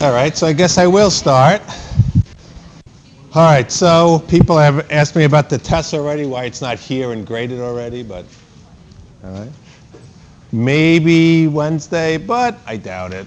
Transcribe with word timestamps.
All 0.00 0.12
right, 0.12 0.34
so 0.34 0.46
I 0.46 0.54
guess 0.54 0.78
I 0.78 0.86
will 0.86 1.10
start. 1.10 1.60
All 3.34 3.44
right, 3.44 3.70
so 3.70 4.24
people 4.28 4.56
have 4.56 4.90
asked 4.90 5.14
me 5.14 5.24
about 5.24 5.50
the 5.50 5.58
test 5.58 5.92
already, 5.92 6.24
why 6.24 6.44
it's 6.44 6.62
not 6.62 6.78
here 6.78 7.12
and 7.12 7.26
graded 7.26 7.60
already, 7.60 8.02
but 8.02 8.24
all 9.22 9.32
right. 9.32 9.52
Maybe 10.52 11.48
Wednesday, 11.48 12.16
but 12.16 12.58
I 12.66 12.78
doubt 12.78 13.12
it. 13.12 13.26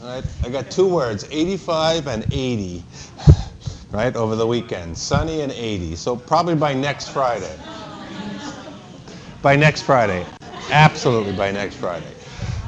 All 0.00 0.14
right, 0.14 0.24
I 0.44 0.48
got 0.48 0.70
two 0.70 0.86
words, 0.86 1.26
85 1.32 2.06
and 2.06 2.24
80, 2.30 2.84
right, 3.90 4.14
over 4.14 4.36
the 4.36 4.46
weekend. 4.46 4.96
Sunny 4.96 5.40
and 5.40 5.50
80, 5.50 5.96
so 5.96 6.14
probably 6.14 6.54
by 6.54 6.72
next 6.72 7.08
Friday. 7.08 7.58
By 9.42 9.56
next 9.56 9.82
Friday. 9.82 10.24
Absolutely 10.70 11.32
by 11.32 11.50
next 11.50 11.74
Friday. 11.74 12.14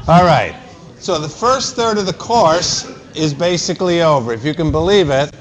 All 0.09 0.25
right, 0.25 0.57
so 0.99 1.21
the 1.21 1.29
first 1.29 1.77
third 1.77 1.99
of 1.99 2.07
the 2.07 2.13
course 2.15 2.98
is 3.19 3.35
basically 3.35 4.01
over, 4.01 4.33
if 4.33 4.45
you 4.45 4.55
can 4.55 4.71
believe 4.71 5.11
it, 5.11 5.35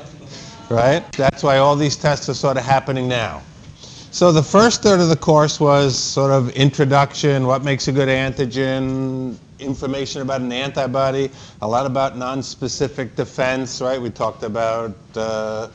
right? 0.70 1.04
That's 1.14 1.44
why 1.44 1.58
all 1.60 1.76
these 1.76 1.96
tests 1.96 2.28
are 2.28 2.34
sort 2.34 2.58
of 2.58 2.64
happening 2.64 3.08
now. 3.08 3.44
So 4.10 4.32
the 4.32 4.42
first 4.42 4.82
third 4.82 5.00
of 5.00 5.10
the 5.10 5.16
course 5.16 5.60
was 5.60 5.96
sort 5.96 6.32
of 6.32 6.50
introduction, 6.52 7.46
what 7.46 7.64
makes 7.64 7.88
a 7.88 7.92
good 7.92 8.10
antigen, 8.10 9.38
information 9.60 10.24
about 10.24 10.42
an 10.42 10.52
antibody, 10.52 11.30
a 11.62 11.68
lot 11.68 11.86
about 11.86 12.16
nonspecific 12.16 13.16
defense, 13.16 13.80
right? 13.80 14.02
We 14.02 14.10
talked 14.10 14.42
about 14.42 14.96
uh, 15.16 15.68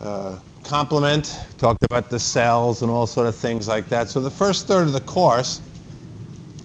uh, 0.00 0.38
complement, 0.62 1.40
talked 1.56 1.84
about 1.84 2.10
the 2.10 2.18
cells 2.18 2.82
and 2.82 2.90
all 2.90 3.06
sort 3.06 3.26
of 3.26 3.34
things 3.34 3.66
like 3.66 3.88
that. 3.88 4.10
So 4.10 4.20
the 4.20 4.30
first 4.30 4.66
third 4.66 4.86
of 4.86 4.92
the 4.92 5.00
course 5.00 5.62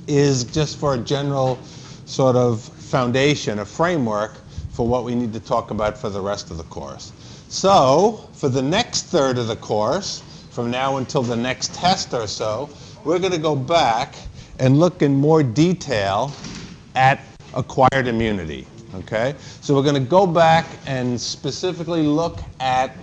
is 0.07 0.43
just 0.43 0.79
for 0.79 0.95
a 0.95 0.97
general 0.97 1.59
sort 2.05 2.35
of 2.35 2.61
foundation, 2.61 3.59
a 3.59 3.65
framework 3.65 4.33
for 4.79 4.87
what 4.87 5.03
we 5.03 5.13
need 5.13 5.33
to 5.33 5.41
talk 5.41 5.71
about 5.71 5.97
for 5.97 6.09
the 6.09 6.21
rest 6.21 6.51
of 6.51 6.55
the 6.55 6.63
course. 6.63 7.11
So, 7.49 8.29
for 8.31 8.47
the 8.47 8.61
next 8.61 9.07
third 9.07 9.37
of 9.37 9.47
the 9.47 9.57
course, 9.57 10.23
from 10.51 10.71
now 10.71 10.95
until 10.95 11.21
the 11.21 11.35
next 11.35 11.73
test 11.73 12.13
or 12.13 12.27
so, 12.27 12.69
we're 13.03 13.19
going 13.19 13.33
to 13.33 13.39
go 13.39 13.57
back 13.57 14.15
and 14.57 14.79
look 14.79 15.01
in 15.01 15.13
more 15.13 15.43
detail 15.43 16.31
at 16.95 17.19
acquired 17.53 18.07
immunity. 18.07 18.65
Okay? 18.95 19.35
So 19.59 19.75
we're 19.75 19.83
going 19.83 20.01
to 20.01 20.09
go 20.09 20.25
back 20.25 20.65
and 20.85 21.19
specifically 21.19 22.03
look 22.03 22.39
at 22.61 22.95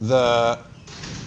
the 0.00 0.58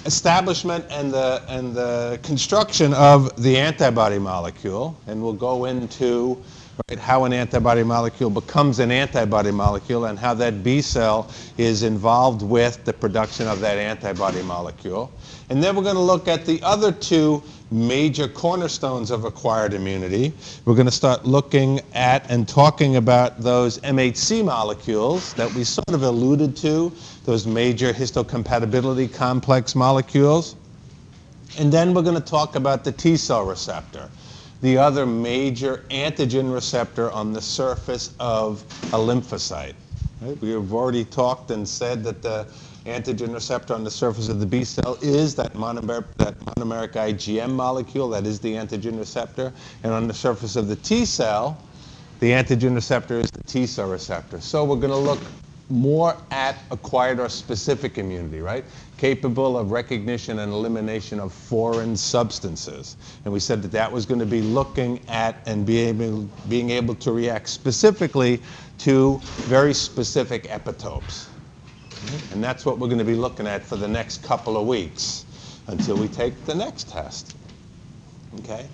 establishment 0.06 0.84
and 0.90 1.14
the, 1.14 1.42
and 1.48 1.74
the 1.74 2.20
construction 2.22 2.94
of 2.96 3.42
the 3.42 3.56
antibody 3.56 4.20
molecule, 4.20 5.00
and 5.08 5.24
we'll 5.24 5.32
go 5.32 5.64
into 5.64 6.44
right, 6.90 7.00
how 7.00 7.26
an 7.26 7.34
antibody 7.34 7.84
molecule 7.84 8.30
becomes 8.30 8.80
an 8.80 8.92
antibody 8.92 9.52
molecule 9.52 10.06
and 10.06 10.18
how 10.18 10.34
that 10.34 10.64
B 10.64 10.82
cell 10.82 11.32
is 11.58 11.84
involved 11.84 12.42
with 12.42 12.84
the 12.86 12.94
production 12.94 13.48
of 13.48 13.60
that 13.60 13.78
antibody 13.78 14.42
molecule. 14.42 15.12
And 15.50 15.62
then 15.62 15.76
we're 15.76 15.84
going 15.84 15.96
to 15.96 16.02
look 16.02 16.28
at 16.28 16.46
the 16.46 16.62
other 16.64 16.92
two 16.92 17.44
major 17.70 18.28
cornerstones 18.28 19.12
of 19.12 19.26
acquired 19.26 19.74
immunity. 19.74 20.34
We're 20.66 20.76
going 20.76 20.88
to 20.88 20.92
start 20.92 21.26
looking 21.26 21.82
at 21.94 22.30
and 22.30 22.48
talking 22.48 22.96
about 22.96 23.40
those 23.40 23.80
MHC 23.80 24.46
molecules 24.46 25.34
that 25.34 25.54
we 25.54 25.64
sort 25.64 25.90
of 25.90 26.04
alluded 26.04 26.56
to, 26.58 26.92
those 27.26 27.46
major 27.46 27.94
histocompatibility 27.94 29.14
complex 29.14 29.76
molecules. 29.76 30.56
And 31.60 31.72
then 31.72 31.94
we're 31.94 32.02
going 32.02 32.20
to 32.20 32.22
talk 32.22 32.56
about 32.56 32.84
the 32.84 32.92
T 32.92 33.16
cell 33.16 33.46
receptor 33.46 34.10
the 34.64 34.78
other 34.78 35.06
major 35.06 35.84
antigen 35.92 36.52
receptor 36.52 37.12
on 37.12 37.34
the 37.34 37.42
surface 37.42 38.16
of 38.22 38.64
a 38.94 38.98
lymphocyte. 38.98 39.74
Right? 40.22 40.40
We 40.40 40.52
have 40.52 40.74
already 40.74 41.04
talked 41.04 41.52
and 41.52 41.68
said 41.68 42.02
that 42.06 42.22
the 42.22 42.48
antigen 42.86 43.34
receptor 43.34 43.74
on 43.74 43.84
the 43.84 43.92
surface 43.92 44.30
of 44.30 44.40
the 44.40 44.46
B 44.46 44.64
cell 44.64 44.98
is 45.02 45.36
that, 45.36 45.54
monomer 45.54 46.06
that 46.16 46.40
monomeric 46.40 46.94
IgM 46.94 47.52
molecule, 47.52 48.08
that 48.12 48.26
is 48.26 48.40
the 48.40 48.54
antigen 48.54 48.98
receptor. 48.98 49.52
And 49.84 49.92
on 49.92 50.08
the 50.08 50.14
surface 50.14 50.56
of 50.56 50.70
the 50.70 50.78
T 50.78 51.04
cell, 51.04 51.62
the 52.22 52.32
antigen 52.32 52.74
receptor 52.74 53.20
is 53.20 53.30
the 53.32 53.44
T 53.46 53.68
cell 53.68 53.90
receptor. 53.90 54.40
So 54.40 54.64
we're 54.64 54.78
going 54.78 54.92
to 54.92 54.96
look 54.96 55.20
more 55.70 56.16
at 56.32 56.56
acquired 56.72 57.20
or 57.20 57.28
specific 57.28 57.98
immunity, 57.98 58.40
right? 58.40 58.64
Capable 59.04 59.58
of 59.58 59.72
recognition 59.72 60.40
and 60.40 60.54
elimination 60.54 61.20
of 61.20 61.34
foreign 61.34 61.98
substances. 61.98 62.96
And 63.26 63.34
we 63.34 63.40
said 63.42 63.62
that 63.64 63.72
that 63.74 63.92
was 63.92 64.06
going 64.06 64.22
to 64.22 64.26
be 64.26 64.42
looking 64.42 65.02
at 65.10 65.36
and 65.46 65.66
be 65.66 65.80
able, 65.80 66.22
being 66.48 66.70
able 66.70 66.96
to 66.96 67.12
react 67.12 67.50
specifically 67.50 68.40
to 68.78 69.20
very 69.50 69.74
specific 69.74 70.44
epitopes. 70.46 71.28
And 72.32 72.42
that's 72.42 72.66
what 72.66 72.80
we're 72.80 72.88
going 72.88 72.98
to 72.98 73.04
be 73.04 73.14
looking 73.16 73.46
at 73.46 73.62
for 73.62 73.76
the 73.76 73.90
next 73.90 74.24
couple 74.24 74.56
of 74.56 74.66
weeks 74.66 75.26
until 75.68 75.98
we 75.98 76.08
take 76.08 76.46
the 76.46 76.56
next 76.56 76.90
test. 76.90 77.36
Okay? 78.40 78.66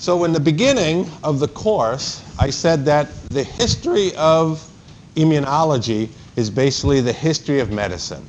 So 0.00 0.24
in 0.24 0.32
the 0.32 0.40
beginning 0.40 1.08
of 1.22 1.38
the 1.38 1.46
course, 1.46 2.24
I 2.36 2.50
said 2.50 2.84
that 2.86 3.14
the 3.28 3.44
history 3.44 4.10
of 4.16 4.68
immunology 5.14 6.08
is 6.34 6.50
basically 6.50 7.00
the 7.00 7.12
history 7.12 7.60
of 7.60 7.70
medicine. 7.70 8.26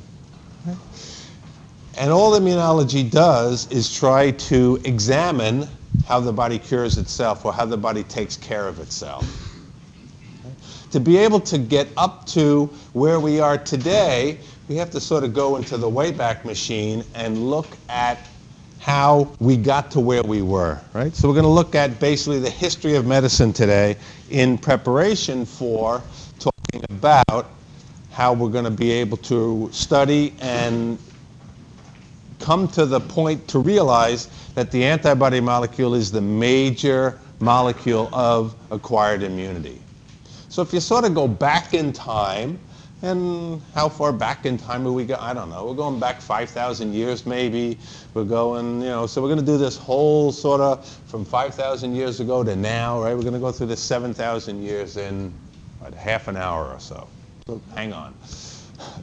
And 2.00 2.10
all 2.10 2.32
immunology 2.32 3.10
does 3.10 3.70
is 3.70 3.94
try 3.94 4.30
to 4.30 4.80
examine 4.84 5.68
how 6.06 6.18
the 6.18 6.32
body 6.32 6.58
cures 6.58 6.96
itself 6.96 7.44
or 7.44 7.52
how 7.52 7.66
the 7.66 7.76
body 7.76 8.04
takes 8.04 8.38
care 8.38 8.66
of 8.66 8.80
itself. 8.80 9.26
To 10.92 10.98
be 10.98 11.18
able 11.18 11.40
to 11.40 11.58
get 11.58 11.88
up 11.98 12.24
to 12.28 12.70
where 12.94 13.20
we 13.20 13.38
are 13.38 13.58
today, 13.58 14.38
we 14.66 14.76
have 14.76 14.90
to 14.92 14.98
sort 14.98 15.24
of 15.24 15.34
go 15.34 15.56
into 15.56 15.76
the 15.76 15.90
Wayback 15.90 16.42
Machine 16.46 17.04
and 17.14 17.50
look 17.50 17.66
at 17.90 18.18
how 18.78 19.30
we 19.38 19.58
got 19.58 19.90
to 19.90 20.00
where 20.00 20.22
we 20.22 20.40
were, 20.40 20.80
right? 20.94 21.14
So 21.14 21.28
we're 21.28 21.34
going 21.34 21.44
to 21.44 21.50
look 21.50 21.74
at 21.74 22.00
basically 22.00 22.38
the 22.38 22.48
history 22.48 22.96
of 22.96 23.06
medicine 23.06 23.52
today 23.52 23.98
in 24.30 24.56
preparation 24.56 25.44
for 25.44 26.02
talking 26.38 26.82
about 26.88 27.50
how 28.10 28.32
we're 28.32 28.48
going 28.48 28.64
to 28.64 28.70
be 28.70 28.90
able 28.90 29.18
to 29.18 29.68
study 29.70 30.32
and 30.40 30.98
come 32.40 32.68
to 32.68 32.86
the 32.86 33.00
point 33.00 33.46
to 33.48 33.58
realize 33.58 34.28
that 34.54 34.70
the 34.70 34.84
antibody 34.84 35.40
molecule 35.40 35.94
is 35.94 36.10
the 36.10 36.20
major 36.20 37.18
molecule 37.38 38.08
of 38.12 38.54
acquired 38.70 39.22
immunity. 39.22 39.80
So 40.48 40.62
if 40.62 40.72
you 40.72 40.80
sort 40.80 41.04
of 41.04 41.14
go 41.14 41.28
back 41.28 41.74
in 41.74 41.92
time, 41.92 42.58
and 43.02 43.62
how 43.74 43.88
far 43.88 44.12
back 44.12 44.44
in 44.44 44.58
time 44.58 44.86
are 44.86 44.92
we 44.92 45.06
go? 45.06 45.16
I 45.18 45.32
don't 45.32 45.48
know. 45.48 45.64
We're 45.64 45.74
going 45.74 45.98
back 45.98 46.20
5,000 46.20 46.92
years 46.92 47.24
maybe. 47.24 47.78
We're 48.12 48.24
going, 48.24 48.82
you 48.82 48.88
know, 48.88 49.06
so 49.06 49.22
we're 49.22 49.28
going 49.28 49.40
to 49.40 49.46
do 49.46 49.56
this 49.56 49.76
whole 49.76 50.32
sort 50.32 50.60
of 50.60 50.86
from 51.06 51.24
5,000 51.24 51.94
years 51.94 52.20
ago 52.20 52.44
to 52.44 52.54
now, 52.56 53.02
right? 53.02 53.14
We're 53.14 53.22
going 53.22 53.34
to 53.34 53.40
go 53.40 53.52
through 53.52 53.68
this 53.68 53.80
7,000 53.80 54.62
years 54.62 54.98
in 54.98 55.32
half 55.96 56.28
an 56.28 56.36
hour 56.36 56.66
or 56.66 56.80
so. 56.80 57.08
So 57.46 57.60
hang 57.74 57.92
on. 57.92 58.14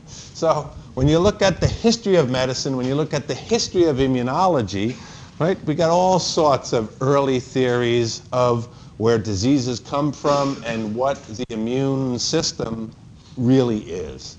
So 0.07 0.71
when 0.97 1.07
you 1.07 1.19
look 1.19 1.43
at 1.43 1.61
the 1.61 1.67
history 1.67 2.15
of 2.15 2.31
medicine, 2.31 2.75
when 2.75 2.87
you 2.87 2.95
look 2.95 3.13
at 3.13 3.27
the 3.27 3.33
history 3.35 3.83
of 3.83 3.97
immunology, 3.97 4.95
right, 5.37 5.63
we 5.65 5.75
got 5.75 5.91
all 5.91 6.17
sorts 6.17 6.73
of 6.73 6.91
early 7.03 7.39
theories 7.39 8.23
of 8.33 8.65
where 8.97 9.19
diseases 9.19 9.79
come 9.79 10.11
from 10.11 10.59
and 10.65 10.95
what 10.95 11.23
the 11.27 11.45
immune 11.51 12.17
system 12.17 12.91
really 13.37 13.81
is. 13.81 14.37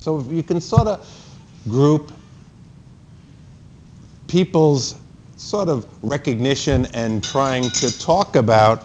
So 0.00 0.22
you 0.28 0.42
can 0.42 0.60
sort 0.60 0.88
of 0.88 1.08
group 1.68 2.10
people's 4.26 4.96
sort 5.36 5.68
of 5.68 5.86
recognition 6.02 6.88
and 6.94 7.22
trying 7.22 7.70
to 7.70 7.96
talk 8.00 8.34
about 8.34 8.82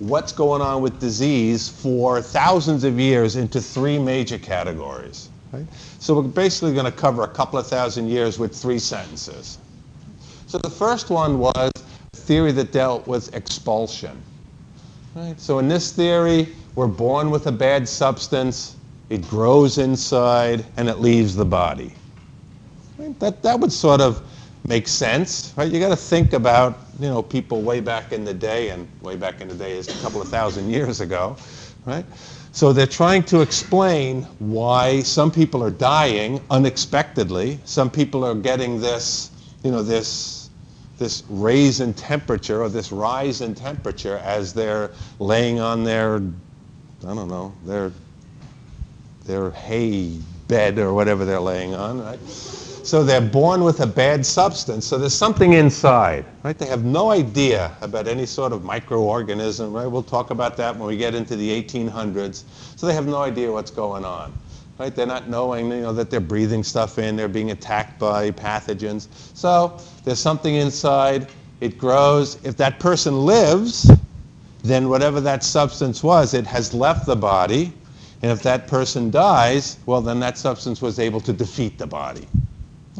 what's 0.00 0.32
going 0.32 0.60
on 0.60 0.82
with 0.82 1.00
disease 1.00 1.70
for 1.70 2.20
thousands 2.20 2.84
of 2.84 3.00
years 3.00 3.36
into 3.36 3.58
three 3.58 3.98
major 3.98 4.36
categories. 4.36 5.30
Right? 5.50 5.66
So 6.00 6.14
we're 6.14 6.22
basically 6.22 6.72
going 6.72 6.86
to 6.86 6.92
cover 6.92 7.22
a 7.24 7.28
couple 7.28 7.58
of 7.58 7.66
thousand 7.66 8.08
years 8.08 8.38
with 8.38 8.56
three 8.56 8.78
sentences. 8.78 9.58
So 10.46 10.56
the 10.56 10.70
first 10.70 11.10
one 11.10 11.38
was 11.38 11.70
a 11.76 12.16
theory 12.16 12.52
that 12.52 12.72
dealt 12.72 13.06
with 13.06 13.34
expulsion. 13.34 14.20
Right? 15.14 15.38
So 15.38 15.58
in 15.58 15.68
this 15.68 15.92
theory, 15.92 16.48
we're 16.74 16.86
born 16.86 17.30
with 17.30 17.48
a 17.48 17.52
bad 17.52 17.86
substance, 17.86 18.76
it 19.10 19.28
grows 19.28 19.76
inside, 19.76 20.64
and 20.78 20.88
it 20.88 21.00
leaves 21.00 21.36
the 21.36 21.44
body. 21.44 21.92
Right? 22.96 23.18
That, 23.20 23.42
that 23.42 23.60
would 23.60 23.72
sort 23.72 24.00
of 24.00 24.22
make 24.66 24.88
sense, 24.88 25.52
right? 25.56 25.70
You 25.70 25.80
got 25.80 25.90
to 25.90 25.96
think 25.96 26.32
about, 26.32 26.78
you 26.98 27.08
know, 27.08 27.22
people 27.22 27.60
way 27.60 27.80
back 27.80 28.12
in 28.12 28.24
the 28.24 28.34
day, 28.34 28.70
and 28.70 28.88
way 29.02 29.16
back 29.16 29.42
in 29.42 29.48
the 29.48 29.54
day 29.54 29.76
is 29.76 29.88
a 29.88 30.02
couple 30.02 30.22
of 30.22 30.28
thousand 30.28 30.70
years 30.70 31.00
ago, 31.02 31.36
right? 31.84 32.06
So 32.52 32.72
they're 32.72 32.86
trying 32.86 33.22
to 33.24 33.40
explain 33.40 34.22
why 34.38 35.02
some 35.02 35.30
people 35.30 35.62
are 35.62 35.70
dying 35.70 36.40
unexpectedly. 36.50 37.60
Some 37.64 37.90
people 37.90 38.24
are 38.24 38.34
getting 38.34 38.80
this, 38.80 39.30
you 39.62 39.70
know, 39.70 39.82
this, 39.82 40.50
this 40.98 41.22
raise 41.28 41.80
in 41.80 41.94
temperature 41.94 42.62
or 42.62 42.68
this 42.68 42.90
rise 42.90 43.40
in 43.40 43.54
temperature 43.54 44.18
as 44.18 44.52
they're 44.52 44.90
laying 45.20 45.60
on 45.60 45.84
their, 45.84 46.16
I 46.16 47.14
don't 47.14 47.28
know, 47.28 47.54
their 47.64 47.92
their 49.24 49.50
hay 49.52 50.18
bed 50.48 50.78
or 50.78 50.92
whatever 50.92 51.24
they're 51.24 51.40
laying 51.40 51.74
on, 51.74 52.02
right? 52.02 52.18
So 52.90 53.04
they're 53.04 53.20
born 53.20 53.62
with 53.62 53.82
a 53.82 53.86
bad 53.86 54.26
substance. 54.26 54.84
So 54.84 54.98
there's 54.98 55.14
something 55.14 55.52
inside, 55.52 56.24
right? 56.42 56.58
They 56.58 56.66
have 56.66 56.82
no 56.84 57.12
idea 57.12 57.70
about 57.82 58.08
any 58.08 58.26
sort 58.26 58.52
of 58.52 58.62
microorganism, 58.62 59.72
right? 59.72 59.86
We'll 59.86 60.02
talk 60.02 60.30
about 60.30 60.56
that 60.56 60.74
when 60.74 60.88
we 60.88 60.96
get 60.96 61.14
into 61.14 61.36
the 61.36 61.62
1800s. 61.62 62.42
So 62.74 62.88
they 62.88 62.94
have 62.94 63.06
no 63.06 63.18
idea 63.18 63.52
what's 63.52 63.70
going 63.70 64.04
on, 64.04 64.32
right? 64.76 64.92
They're 64.92 65.06
not 65.06 65.28
knowing, 65.28 65.70
you 65.70 65.82
know, 65.82 65.92
that 65.92 66.10
they're 66.10 66.18
breathing 66.18 66.64
stuff 66.64 66.98
in, 66.98 67.14
they're 67.14 67.28
being 67.28 67.52
attacked 67.52 67.96
by 68.00 68.32
pathogens. 68.32 69.06
So 69.34 69.78
there's 70.04 70.18
something 70.18 70.56
inside. 70.56 71.28
It 71.60 71.78
grows. 71.78 72.44
If 72.44 72.56
that 72.56 72.80
person 72.80 73.24
lives, 73.24 73.88
then 74.64 74.88
whatever 74.88 75.20
that 75.20 75.44
substance 75.44 76.02
was, 76.02 76.34
it 76.34 76.44
has 76.48 76.74
left 76.74 77.06
the 77.06 77.14
body. 77.14 77.72
And 78.22 78.32
if 78.32 78.42
that 78.42 78.66
person 78.66 79.12
dies, 79.12 79.78
well, 79.86 80.00
then 80.00 80.18
that 80.18 80.36
substance 80.36 80.82
was 80.82 80.98
able 80.98 81.20
to 81.20 81.32
defeat 81.32 81.78
the 81.78 81.86
body. 81.86 82.26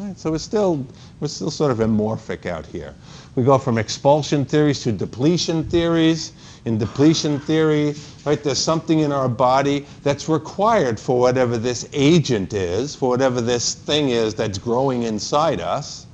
Right, 0.01 0.17
so 0.17 0.31
we're 0.31 0.39
still, 0.39 0.83
we're 1.19 1.27
still 1.27 1.51
sort 1.51 1.69
of 1.71 1.77
amorphic 1.77 2.47
out 2.47 2.65
here. 2.65 2.95
We 3.35 3.43
go 3.43 3.59
from 3.59 3.77
expulsion 3.77 4.45
theories 4.45 4.81
to 4.81 4.91
depletion 4.91 5.63
theories. 5.69 6.33
In 6.65 6.79
depletion 6.79 7.39
theory, 7.39 7.93
right, 8.25 8.43
there's 8.43 8.57
something 8.57 9.01
in 9.01 9.11
our 9.11 9.29
body 9.29 9.85
that's 10.01 10.27
required 10.27 10.99
for 10.99 11.19
whatever 11.19 11.55
this 11.55 11.87
agent 11.93 12.53
is, 12.53 12.95
for 12.95 13.09
whatever 13.09 13.41
this 13.41 13.75
thing 13.75 14.09
is 14.09 14.33
that's 14.33 14.57
growing 14.57 15.03
inside 15.03 15.61
us. 15.61 16.07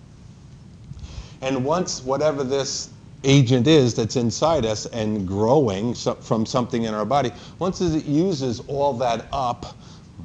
And 1.42 1.64
once 1.64 2.04
whatever 2.04 2.44
this 2.44 2.90
agent 3.24 3.68
is 3.68 3.94
that's 3.94 4.18
inside 4.18 4.66
us 4.66 4.86
and 4.88 5.26
growing 5.26 5.94
from 5.94 6.46
something 6.46 6.84
in 6.84 6.94
our 6.94 7.06
body, 7.06 7.32
once 7.58 7.80
it 7.80 8.04
uses 8.04 8.60
all 8.68 8.92
that 8.96 9.28
up, 9.32 9.78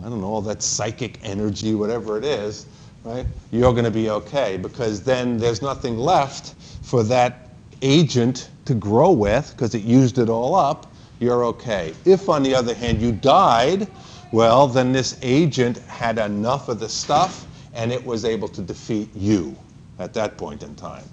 I 0.04 0.08
don't 0.08 0.20
know, 0.20 0.26
all 0.26 0.42
that 0.42 0.64
psychic 0.64 1.20
energy, 1.22 1.76
whatever 1.76 2.18
it 2.18 2.24
is, 2.24 2.66
right, 3.04 3.26
you're 3.50 3.72
going 3.72 3.84
to 3.84 3.90
be 3.90 4.10
okay 4.10 4.56
because 4.56 5.02
then 5.02 5.38
there's 5.38 5.62
nothing 5.62 5.96
left 5.96 6.54
for 6.82 7.02
that 7.04 7.48
agent 7.82 8.50
to 8.64 8.74
grow 8.74 9.10
with 9.10 9.50
because 9.52 9.74
it 9.74 9.82
used 9.82 10.18
it 10.18 10.28
all 10.28 10.54
up, 10.54 10.92
you're 11.18 11.44
okay. 11.44 11.94
If, 12.04 12.28
on 12.28 12.42
the 12.42 12.54
other 12.54 12.74
hand, 12.74 13.00
you 13.00 13.12
died, 13.12 13.88
well, 14.30 14.66
then 14.66 14.92
this 14.92 15.18
agent 15.22 15.78
had 15.78 16.18
enough 16.18 16.68
of 16.68 16.80
the 16.80 16.88
stuff 16.88 17.46
and 17.74 17.92
it 17.92 18.04
was 18.04 18.24
able 18.24 18.48
to 18.48 18.62
defeat 18.62 19.08
you 19.14 19.56
at 19.98 20.14
that 20.14 20.36
point 20.36 20.62
in 20.62 20.74
time. 20.74 21.04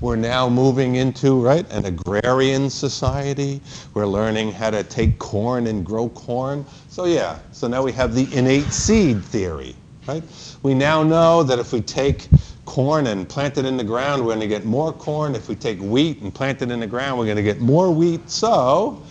We're 0.00 0.16
now 0.16 0.48
moving 0.48 0.96
into, 0.96 1.38
right, 1.38 1.70
an 1.70 1.84
agrarian 1.84 2.70
society. 2.70 3.60
We're 3.92 4.06
learning 4.06 4.52
how 4.52 4.70
to 4.70 4.82
take 4.82 5.18
corn 5.18 5.66
and 5.66 5.84
grow 5.84 6.08
corn. 6.08 6.64
So 6.88 7.04
yeah, 7.04 7.38
so 7.52 7.68
now 7.68 7.82
we 7.82 7.92
have 7.92 8.14
the 8.14 8.26
innate 8.34 8.72
seed 8.72 9.22
theory, 9.22 9.76
right? 10.06 10.22
We 10.62 10.74
now 10.74 11.02
know 11.02 11.42
that 11.42 11.58
if 11.58 11.72
we 11.72 11.80
take 11.80 12.28
corn 12.64 13.06
and 13.08 13.28
plant 13.28 13.58
it 13.58 13.64
in 13.64 13.76
the 13.76 13.84
ground, 13.84 14.22
we're 14.22 14.28
going 14.28 14.40
to 14.40 14.46
get 14.46 14.64
more 14.64 14.92
corn. 14.92 15.34
If 15.34 15.48
we 15.48 15.54
take 15.54 15.80
wheat 15.80 16.20
and 16.20 16.32
plant 16.34 16.62
it 16.62 16.70
in 16.70 16.80
the 16.80 16.86
ground, 16.86 17.18
we're 17.18 17.24
going 17.24 17.36
to 17.36 17.42
get 17.42 17.60
more 17.60 17.90
wheat. 17.90 18.30
So 18.30 19.02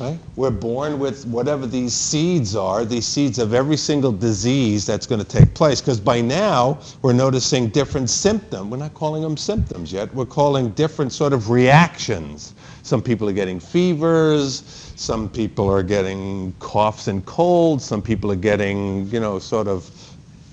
Right? 0.00 0.18
We're 0.34 0.50
born 0.50 0.98
with 0.98 1.24
whatever 1.26 1.66
these 1.68 1.94
seeds 1.94 2.56
are, 2.56 2.84
these 2.84 3.06
seeds 3.06 3.38
of 3.38 3.54
every 3.54 3.76
single 3.76 4.10
disease 4.10 4.84
that's 4.84 5.06
going 5.06 5.20
to 5.20 5.26
take 5.26 5.54
place. 5.54 5.80
Because 5.80 6.00
by 6.00 6.20
now, 6.20 6.80
we're 7.02 7.12
noticing 7.12 7.68
different 7.68 8.10
symptoms. 8.10 8.70
We're 8.70 8.78
not 8.78 8.94
calling 8.94 9.22
them 9.22 9.36
symptoms 9.36 9.92
yet. 9.92 10.12
We're 10.12 10.26
calling 10.26 10.70
different 10.70 11.12
sort 11.12 11.32
of 11.32 11.48
reactions. 11.48 12.54
Some 12.82 13.02
people 13.02 13.28
are 13.28 13.32
getting 13.32 13.60
fevers. 13.60 14.64
Some 14.96 15.28
people 15.28 15.70
are 15.70 15.84
getting 15.84 16.52
coughs 16.58 17.06
and 17.06 17.24
colds. 17.24 17.84
Some 17.84 18.02
people 18.02 18.32
are 18.32 18.36
getting, 18.36 19.06
you 19.10 19.20
know, 19.20 19.38
sort 19.38 19.68
of 19.68 19.88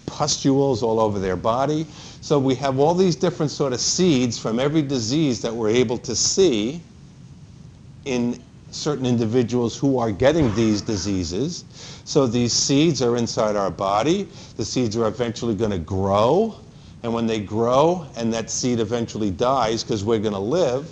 pustules 0.05 0.83
all 0.83 0.99
over 0.99 1.17
their 1.17 1.35
body. 1.35 1.87
So 2.21 2.37
we 2.37 2.53
have 2.55 2.77
all 2.77 2.93
these 2.93 3.15
different 3.15 3.51
sort 3.51 3.73
of 3.73 3.79
seeds 3.79 4.37
from 4.37 4.59
every 4.59 4.83
disease 4.83 5.41
that 5.41 5.51
we're 5.51 5.69
able 5.69 5.97
to 5.97 6.15
see 6.15 6.79
in 8.05 8.39
certain 8.71 9.05
individuals 9.05 9.77
who 9.77 9.99
are 9.99 10.11
getting 10.11 10.53
these 10.55 10.81
diseases. 10.81 11.65
So 12.05 12.25
these 12.25 12.53
seeds 12.53 13.01
are 13.01 13.17
inside 13.17 13.55
our 13.55 13.71
body. 13.71 14.27
The 14.57 14.65
seeds 14.65 14.97
are 14.97 15.07
eventually 15.07 15.55
going 15.55 15.71
to 15.71 15.79
grow. 15.79 16.55
And 17.03 17.13
when 17.13 17.27
they 17.27 17.39
grow 17.39 18.07
and 18.15 18.33
that 18.33 18.49
seed 18.49 18.79
eventually 18.79 19.31
dies 19.31 19.83
because 19.83 20.03
we're 20.03 20.19
going 20.19 20.33
to 20.33 20.39
live, 20.39 20.89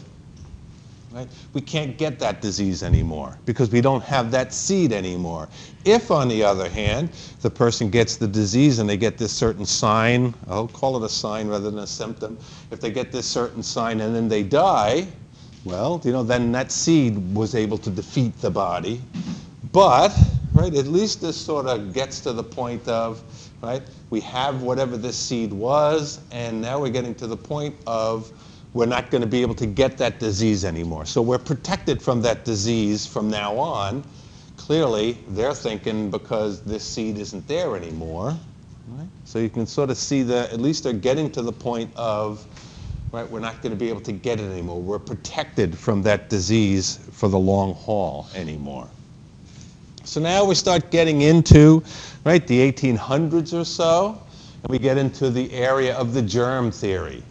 right, 1.12 1.28
we 1.54 1.62
can't 1.62 1.98
get 1.98 2.20
that 2.20 2.42
disease 2.42 2.82
anymore 2.82 3.38
because 3.46 3.70
we 3.70 3.80
don't 3.80 4.04
have 4.04 4.32
that 4.32 4.54
seed 4.54 4.92
anymore. 4.92 5.48
If, 5.86 6.10
on 6.10 6.28
the 6.28 6.44
other 6.44 6.68
hand, 6.68 7.12
the 7.42 7.50
person 7.50 7.90
gets 7.90 8.18
the 8.18 8.28
disease 8.28 8.80
and 8.80 8.90
they 8.90 8.98
get 8.98 9.18
this 9.18 9.32
certain 9.32 9.66
sign, 9.66 10.34
I'll 10.48 10.68
call 10.68 10.98
it 10.98 11.06
a 11.06 11.10
sign 11.10 11.48
rather 11.48 11.70
than 11.70 11.80
a 11.80 11.88
symptom, 11.88 12.38
if 12.72 12.82
they 12.82 12.92
get 12.92 13.12
this 13.12 13.28
certain 13.28 13.62
sign 13.62 14.02
and 14.02 14.16
then 14.16 14.28
they 14.28 14.44
die, 14.44 15.08
well, 15.66 16.02
you 16.04 16.12
know, 16.12 16.24
then 16.24 16.52
that 16.54 16.72
seed 16.72 17.36
was 17.36 17.56
able 17.56 17.78
to 17.80 17.90
defeat 17.90 18.40
the 18.42 18.50
body. 18.50 19.02
But, 19.72 20.18
right, 20.54 20.74
at 20.74 20.88
least 20.88 21.22
this 21.22 21.38
sort 21.38 21.68
of 21.68 21.94
gets 21.94 22.22
to 22.22 22.34
the 22.34 22.44
point 22.44 22.88
of, 22.88 23.22
right, 23.62 23.84
we 24.10 24.20
have 24.22 24.62
whatever 24.62 24.98
this 24.98 25.18
seed 25.18 25.54
was, 25.54 26.20
and 26.32 26.62
now 26.62 26.80
we're 26.80 26.90
getting 26.90 27.14
to 27.16 27.28
the 27.28 27.38
point 27.38 27.76
of 27.86 28.32
we're 28.74 28.86
not 28.86 29.10
going 29.10 29.22
to 29.22 29.28
be 29.28 29.42
able 29.42 29.56
to 29.56 29.66
get 29.66 29.98
that 29.98 30.20
disease 30.20 30.64
anymore. 30.64 31.06
So 31.06 31.22
we're 31.22 31.40
protected 31.40 32.02
from 32.02 32.22
that 32.22 32.46
disease 32.46 33.06
from 33.06 33.30
now 33.30 33.58
on. 33.58 34.04
Clearly, 34.58 35.18
they're 35.30 35.56
thinking 35.56 36.12
because 36.12 36.62
this 36.62 36.84
seed 36.84 37.18
isn't 37.18 37.48
there 37.48 37.76
anymore. 37.76 38.38
Right? 38.90 39.08
So 39.26 39.40
you 39.40 39.50
can 39.50 39.66
sort 39.66 39.90
of 39.90 39.98
see 39.98 40.24
that 40.24 40.52
at 40.54 40.60
least 40.60 40.84
they're 40.84 40.94
getting 40.94 41.32
to 41.32 41.42
the 41.42 41.52
point 41.52 41.92
of 41.96 42.46
right? 43.12 43.30
We're 43.30 43.40
not 43.40 43.62
going 43.62 43.72
to 43.72 43.80
be 43.80 43.90
able 43.90 44.02
to 44.02 44.12
get 44.12 44.40
it 44.40 44.50
anymore. 44.52 44.82
We're 44.82 45.00
protected 45.00 45.78
from 45.78 46.02
that 46.04 46.30
disease 46.30 47.00
for 47.12 47.30
the 47.30 47.40
long 47.40 47.74
haul 47.74 48.28
anymore. 48.36 48.88
So 50.04 50.20
now 50.20 50.44
we 50.46 50.56
start 50.56 50.90
getting 50.92 51.22
into, 51.22 51.84
right, 52.26 52.46
the 52.48 52.72
1800s 52.72 53.60
or 53.60 53.64
so, 53.64 54.22
and 54.64 54.70
we 54.70 54.80
get 54.80 54.98
into 54.98 55.30
the 55.30 55.52
area 55.54 55.96
of 55.96 56.14
the 56.14 56.22
germ 56.22 56.72
theory. 56.72 57.24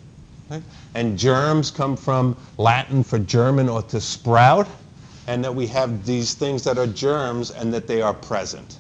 Right? 0.51 0.63
And 0.95 1.19
germs 1.19 1.71
come 1.71 1.97
from 1.97 2.37
Latin 2.57 3.03
for 3.03 3.19
germen 3.19 3.69
or 3.69 3.83
to 3.83 4.01
sprout, 4.01 4.69
and 5.27 5.45
that 5.45 5.55
we 5.55 5.67
have 5.67 6.07
these 6.07 6.35
things 6.35 6.65
that 6.65 6.79
are 6.79 6.87
germs 6.87 7.51
and 7.51 7.73
that 7.75 7.87
they 7.87 8.01
are 8.01 8.15
present. 8.15 8.79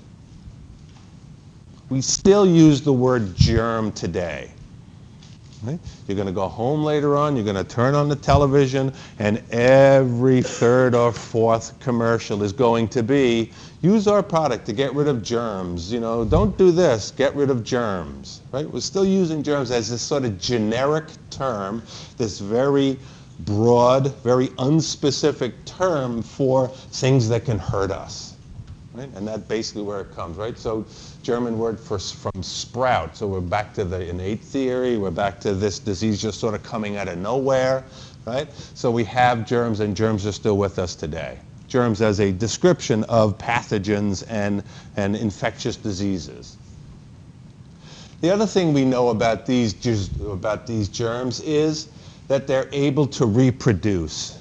We 1.90 2.00
still 2.00 2.46
use 2.46 2.82
the 2.82 2.92
word 2.92 3.34
germ 3.34 3.92
today. 3.92 4.50
Right? 5.62 5.78
You're 6.06 6.14
going 6.14 6.28
to 6.28 6.32
go 6.32 6.46
home 6.46 6.84
later 6.84 7.16
on, 7.16 7.34
you're 7.34 7.44
going 7.44 7.56
to 7.56 7.64
turn 7.64 7.94
on 7.94 8.08
the 8.08 8.16
television, 8.16 8.92
and 9.18 9.42
every 9.50 10.40
third 10.40 10.94
or 10.94 11.12
fourth 11.12 11.78
commercial 11.80 12.44
is 12.44 12.52
going 12.52 12.88
to 12.88 13.02
be 13.02 13.50
use 13.82 14.06
our 14.06 14.22
product 14.22 14.66
to 14.66 14.72
get 14.72 14.94
rid 14.94 15.08
of 15.08 15.22
germs. 15.22 15.92
You 15.92 16.00
know, 16.00 16.24
don't 16.24 16.56
do 16.56 16.70
this, 16.70 17.10
get 17.10 17.34
rid 17.34 17.50
of 17.50 17.64
germs. 17.64 18.40
Right? 18.52 18.70
We're 18.70 18.80
still 18.80 19.04
using 19.04 19.42
germs 19.42 19.70
as 19.70 19.90
this 19.90 20.02
sort 20.02 20.24
of 20.24 20.38
generic 20.40 21.06
term, 21.30 21.82
this 22.16 22.38
very 22.38 22.98
broad, 23.40 24.14
very 24.22 24.48
unspecific 24.58 25.52
term 25.64 26.22
for 26.22 26.68
things 26.68 27.28
that 27.28 27.44
can 27.44 27.58
hurt 27.58 27.90
us. 27.90 28.34
Right? 28.98 29.08
And 29.14 29.28
that's 29.28 29.44
basically 29.44 29.82
where 29.82 30.00
it 30.00 30.12
comes, 30.16 30.36
right? 30.36 30.58
So 30.58 30.84
German 31.22 31.56
word 31.56 31.78
for, 31.78 32.00
from 32.00 32.42
sprout. 32.42 33.16
So 33.16 33.28
we're 33.28 33.40
back 33.40 33.72
to 33.74 33.84
the 33.84 34.08
innate 34.08 34.40
theory. 34.40 34.96
We're 34.96 35.12
back 35.12 35.38
to 35.42 35.54
this 35.54 35.78
disease 35.78 36.20
just 36.20 36.40
sort 36.40 36.56
of 36.56 36.64
coming 36.64 36.96
out 36.96 37.06
of 37.06 37.16
nowhere, 37.16 37.84
right? 38.26 38.52
So 38.74 38.90
we 38.90 39.04
have 39.04 39.46
germs, 39.46 39.78
and 39.78 39.96
germs 39.96 40.26
are 40.26 40.32
still 40.32 40.56
with 40.56 40.80
us 40.80 40.96
today. 40.96 41.38
Germs 41.68 42.02
as 42.02 42.18
a 42.18 42.32
description 42.32 43.04
of 43.04 43.38
pathogens 43.38 44.24
and, 44.28 44.64
and 44.96 45.14
infectious 45.14 45.76
diseases. 45.76 46.56
The 48.20 48.30
other 48.30 48.46
thing 48.46 48.72
we 48.72 48.84
know 48.84 49.10
about 49.10 49.46
these, 49.46 49.76
about 50.20 50.66
these 50.66 50.88
germs 50.88 51.38
is 51.42 51.86
that 52.26 52.48
they're 52.48 52.68
able 52.72 53.06
to 53.06 53.26
reproduce. 53.26 54.37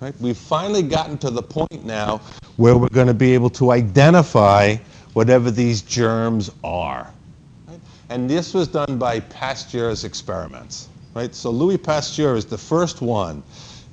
Right? 0.00 0.14
We've 0.20 0.36
finally 0.36 0.82
gotten 0.82 1.18
to 1.18 1.30
the 1.30 1.42
point 1.42 1.84
now 1.84 2.20
where 2.56 2.76
we're 2.76 2.88
going 2.88 3.08
to 3.08 3.14
be 3.14 3.34
able 3.34 3.50
to 3.50 3.72
identify 3.72 4.76
whatever 5.12 5.50
these 5.50 5.82
germs 5.82 6.50
are. 6.62 7.10
Right? 7.66 7.80
And 8.08 8.30
this 8.30 8.54
was 8.54 8.68
done 8.68 8.98
by 8.98 9.20
Pasteur's 9.20 10.04
experiments. 10.04 10.88
Right? 11.14 11.34
So 11.34 11.50
Louis 11.50 11.78
Pasteur 11.78 12.36
is 12.36 12.46
the 12.46 12.58
first 12.58 13.02
one. 13.02 13.42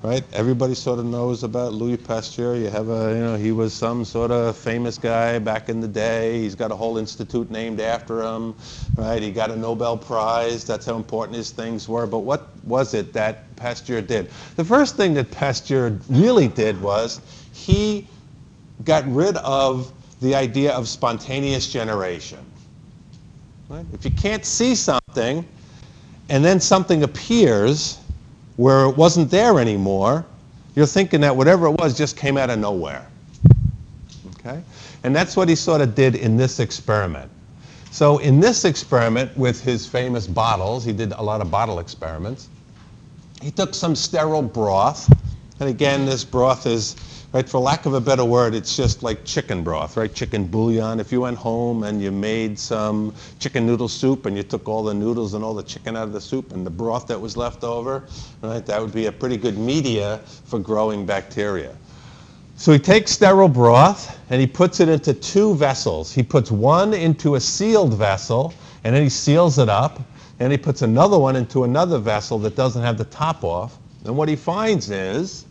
Right? 0.06 0.24
Everybody 0.34 0.76
sort 0.76 1.00
of 1.00 1.06
knows 1.06 1.42
about 1.42 1.74
Louis 1.74 1.98
Pasteur. 1.98 2.56
You 2.58 2.70
have 2.70 2.90
a, 2.90 3.12
you 3.16 3.22
know, 3.22 3.36
he 3.38 3.52
was 3.52 3.74
some 3.74 4.06
sort 4.06 4.30
of 4.30 4.56
famous 4.56 5.00
guy 5.00 5.40
back 5.40 5.68
in 5.68 5.82
the 5.82 5.88
day. 5.88 6.40
He's 6.42 6.54
got 6.54 6.72
a 6.72 6.76
whole 6.76 7.00
institute 7.00 7.50
named 7.50 7.80
after 7.80 8.22
him. 8.22 8.54
Right? 8.96 9.20
He 9.20 9.32
got 9.32 9.50
a 9.50 9.56
Nobel 9.56 9.98
Prize. 9.98 10.64
That's 10.64 10.86
how 10.86 10.96
important 10.96 11.38
his 11.38 11.50
things 11.50 11.90
were. 11.90 12.06
But 12.06 12.20
what 12.20 12.50
was 12.66 12.94
it 12.94 13.14
that 13.14 13.56
Pasteur 13.56 14.00
did? 14.00 14.30
The 14.58 14.64
first 14.64 14.96
thing 14.96 15.16
that 15.16 15.32
Pasteur 15.32 15.98
really 16.08 16.50
did 16.50 16.80
was 16.80 17.20
he 17.54 18.08
got 18.84 19.12
rid 19.12 19.38
of 19.38 19.92
the 20.22 20.36
idea 20.36 20.72
of 20.74 20.88
spontaneous 20.88 21.74
generation. 21.74 22.46
Right? 23.70 23.88
If 23.92 24.06
you 24.06 24.12
can't 24.12 24.46
see 24.46 24.76
something 24.76 25.48
and 26.30 26.46
then 26.46 26.60
something 26.60 27.02
appears 27.02 27.98
where 28.58 28.86
it 28.86 28.96
wasn't 28.96 29.30
there 29.30 29.60
anymore, 29.60 30.26
you're 30.76 30.86
thinking 30.86 31.22
that 31.22 31.36
whatever 31.36 31.68
it 31.68 31.72
was 31.72 31.98
just 31.98 32.18
came 32.18 32.38
out 32.38 32.50
of 32.50 32.60
nowhere. 32.60 33.08
Okay? 34.40 34.62
And 35.04 35.16
that's 35.16 35.36
what 35.36 35.50
he 35.50 35.56
sort 35.56 35.82
of 35.82 35.96
did 35.96 36.16
in 36.16 36.38
this 36.38 36.60
experiment. 36.60 37.32
So 37.92 38.18
in 38.18 38.40
this 38.40 38.66
experiment 38.66 39.36
with 39.38 39.62
his 39.64 39.88
famous 39.88 40.28
bottles, 40.28 40.84
he 40.84 40.92
did 40.92 41.14
a 41.14 41.22
lot 41.22 41.42
of 41.42 41.50
bottle 41.50 41.80
experiments. 41.80 42.50
He 43.42 43.52
took 43.52 43.74
some 43.74 43.96
sterile 43.96 44.42
broth, 44.42 45.10
and 45.60 45.70
again, 45.70 46.06
this 46.06 46.24
broth 46.24 46.66
is, 46.66 46.96
right, 47.36 47.50
for 47.50 47.60
lack 47.60 47.86
of 47.86 47.94
a 47.94 48.00
better 48.00 48.24
word, 48.24 48.56
it's 48.56 48.78
just 48.78 49.04
like 49.04 49.26
chicken 49.26 49.62
broth, 49.62 49.98
right? 49.98 50.14
Chicken 50.14 50.48
bouillon. 50.48 51.02
If 51.02 51.12
you 51.12 51.20
went 51.20 51.38
home 51.38 51.84
and 51.84 52.02
you 52.02 52.10
made 52.10 52.58
some 52.58 53.14
chicken 53.40 53.66
noodle 53.66 53.90
soup 53.90 54.26
and 54.26 54.38
you 54.38 54.44
took 54.44 54.70
all 54.70 54.84
the 54.84 54.94
noodles 54.94 55.34
and 55.34 55.44
all 55.44 55.54
the 55.54 55.64
chicken 55.64 55.98
out 55.98 56.04
of 56.04 56.14
the 56.14 56.22
soup 56.22 56.54
and 56.54 56.66
the 56.66 56.70
broth 56.70 57.08
that 57.08 57.20
was 57.20 57.36
left 57.36 57.66
over, 57.66 58.06
right, 58.42 58.66
that 58.66 58.82
would 58.82 58.94
be 58.94 59.08
a 59.08 59.12
pretty 59.12 59.36
good 59.36 59.58
media 59.58 60.22
for 60.46 60.60
growing 60.60 61.06
bacteria. 61.06 61.76
So 62.56 62.72
he 62.72 62.80
takes 62.80 63.12
sterile 63.12 63.50
broth 63.50 64.18
and 64.30 64.40
he 64.40 64.48
puts 64.48 64.80
it 64.80 64.88
into 64.88 65.14
two 65.14 65.56
vessels. 65.56 66.14
He 66.14 66.24
puts 66.24 66.52
one 66.52 66.94
into 66.94 67.36
a 67.36 67.42
sealed 67.42 67.96
vessel 67.96 68.54
and 68.86 68.96
then 68.96 69.04
he 69.04 69.10
seals 69.10 69.60
it 69.60 69.68
up 69.68 70.00
and 70.40 70.54
he 70.54 70.58
puts 70.58 70.84
another 70.84 71.20
one 71.20 71.36
into 71.36 71.66
another 71.66 72.00
vessel 72.00 72.40
that 72.40 72.56
doesn't 72.56 72.82
have 72.82 72.98
the 72.98 73.04
top 73.04 73.44
off. 73.44 73.78
And 74.06 74.16
what 74.16 74.30
he 74.30 74.38
finds 74.38 74.90
is 74.90 75.44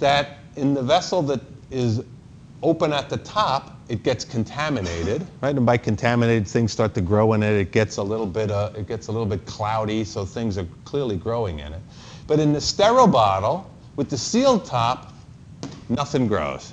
that 0.00 0.43
in 0.56 0.74
the 0.74 0.82
vessel 0.82 1.22
that 1.22 1.40
is 1.70 2.02
open 2.62 2.92
at 2.92 3.08
the 3.08 3.18
top, 3.18 3.76
it 3.88 4.02
gets 4.02 4.24
contaminated, 4.24 5.26
right? 5.42 5.54
And 5.54 5.66
by 5.66 5.76
contaminated, 5.76 6.48
things 6.48 6.72
start 6.72 6.94
to 6.94 7.00
grow 7.00 7.34
in 7.34 7.42
it. 7.42 7.52
It 7.52 7.72
gets 7.72 7.98
a 7.98 8.02
little 8.02 8.26
bit, 8.26 8.50
uh, 8.50 8.70
it 8.76 8.86
gets 8.86 9.08
a 9.08 9.12
little 9.12 9.26
bit 9.26 9.44
cloudy, 9.46 10.04
so 10.04 10.24
things 10.24 10.56
are 10.56 10.66
clearly 10.84 11.16
growing 11.16 11.58
in 11.58 11.72
it. 11.72 11.80
But 12.26 12.40
in 12.40 12.52
the 12.52 12.60
sterile 12.60 13.06
bottle 13.06 13.70
with 13.96 14.08
the 14.08 14.18
sealed 14.18 14.64
top, 14.64 15.12
nothing 15.88 16.26
grows. 16.26 16.72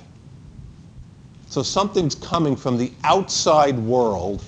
So 1.46 1.62
something's 1.62 2.14
coming 2.14 2.56
from 2.56 2.78
the 2.78 2.90
outside 3.04 3.78
world 3.78 4.42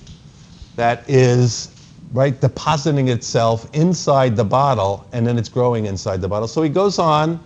that 0.75 1.07
is 1.07 1.71
right 2.13 2.39
depositing 2.41 3.09
itself 3.09 3.69
inside 3.73 4.35
the 4.35 4.43
bottle 4.43 5.07
and 5.11 5.25
then 5.25 5.37
it's 5.37 5.49
growing 5.49 5.85
inside 5.85 6.21
the 6.21 6.27
bottle. 6.27 6.47
So 6.47 6.63
he 6.63 6.69
goes 6.69 6.97
on 6.97 7.39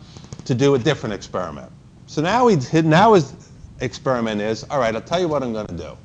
to 0.45 0.55
do 0.55 0.75
a 0.75 0.79
different 0.79 1.13
experiment. 1.13 1.71
So 2.09 2.21
now 2.21 2.47
he 2.47 2.81
now 2.81 3.13
his 3.13 3.33
experiment 3.81 4.41
is, 4.41 4.63
all 4.65 4.79
right, 4.79 4.93
I'll 4.95 5.01
tell 5.01 5.19
you 5.19 5.27
what 5.27 5.43
I'm 5.43 5.53
going 5.53 5.67
to 5.67 5.77
do. 5.77 5.95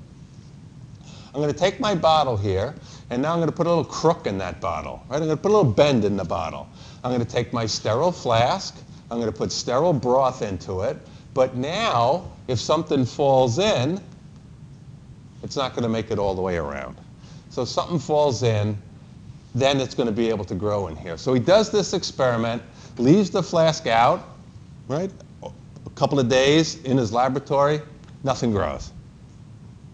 I'm 1.35 1.41
going 1.41 1.53
to 1.53 1.59
take 1.59 1.81
my 1.81 1.95
bottle 1.95 2.37
here 2.37 2.75
and 3.11 3.21
now 3.21 3.33
I'm 3.33 3.39
going 3.39 3.51
to 3.51 3.57
put 3.57 3.67
a 3.67 3.71
little 3.71 3.85
crook 3.85 4.27
in 4.27 4.39
that 4.39 4.61
bottle. 4.61 5.03
Right? 5.09 5.17
I'm 5.17 5.25
going 5.25 5.37
to 5.37 5.43
put 5.43 5.51
a 5.51 5.57
little 5.57 5.73
bend 5.73 6.05
in 6.05 6.17
the 6.17 6.25
bottle. 6.25 6.69
I'm 7.03 7.11
going 7.11 7.25
to 7.25 7.33
take 7.33 7.53
my 7.53 7.67
sterile 7.67 8.13
flask 8.13 8.77
I'm 9.11 9.21
going 9.21 9.31
to 9.31 9.37
put 9.37 9.53
sterile 9.53 9.93
broth 9.93 10.43
into 10.43 10.83
it. 10.83 10.97
But 11.35 11.57
now, 11.57 12.31
if 12.49 12.59
something 12.59 13.05
falls 13.05 13.59
in, 13.59 14.01
it's 15.43 15.57
not 15.57 15.73
going 15.73 15.83
to 15.83 15.89
make 15.89 16.11
it 16.11 16.19
all 16.19 16.35
the 16.35 16.43
way 16.43 16.57
around. 16.57 16.97
So 17.51 17.63
if 17.63 17.69
something 17.69 17.99
falls 17.99 18.43
in, 18.43 18.77
then 19.55 19.81
it's 19.81 19.95
going 19.95 20.09
to 20.09 20.13
be 20.13 20.29
able 20.31 20.45
to 20.47 20.55
grow 20.55 20.89
in 20.89 20.97
here. 20.97 21.17
So 21.17 21.35
he 21.35 21.41
does 21.41 21.71
this 21.71 21.93
experiment, 21.93 22.63
leaves 22.99 23.31
the 23.31 23.43
flask 23.43 23.87
out, 23.87 24.29
right? 24.89 25.11
Couple 25.95 26.19
of 26.19 26.29
days 26.29 26.83
in 26.83 26.97
his 26.97 27.13
laboratory, 27.13 27.81
nothing 28.25 28.51
grows. 28.51 28.93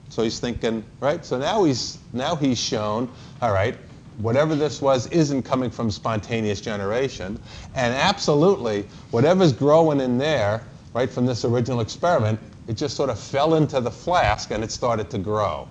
So 0.09 0.23
he's 0.23 0.41
thinking, 0.41 0.85
right? 1.01 1.25
So 1.25 1.39
now 1.39 1.65
he's 1.65 1.99
now 2.13 2.35
he's 2.35 2.59
shown, 2.59 3.09
all 3.43 3.53
right, 3.53 3.77
whatever 4.19 4.55
this 4.55 4.83
was 4.83 5.07
isn't 5.09 5.43
coming 5.43 5.71
from 5.71 5.91
spontaneous 5.91 6.61
generation. 6.61 7.41
And 7.75 7.95
absolutely, 7.95 8.87
whatever's 9.11 9.53
growing 9.53 10.01
in 10.01 10.19
there, 10.19 10.63
right, 10.95 11.09
from 11.09 11.27
this 11.27 11.45
original 11.45 11.81
experiment, 11.81 12.41
it 12.67 12.77
just 12.77 12.97
sort 12.97 13.11
of 13.11 13.19
fell 13.19 13.55
into 13.55 13.81
the 13.81 13.91
flask 13.91 14.51
and 14.51 14.65
it 14.65 14.71
started 14.71 15.11
to 15.11 15.19
grow. 15.19 15.69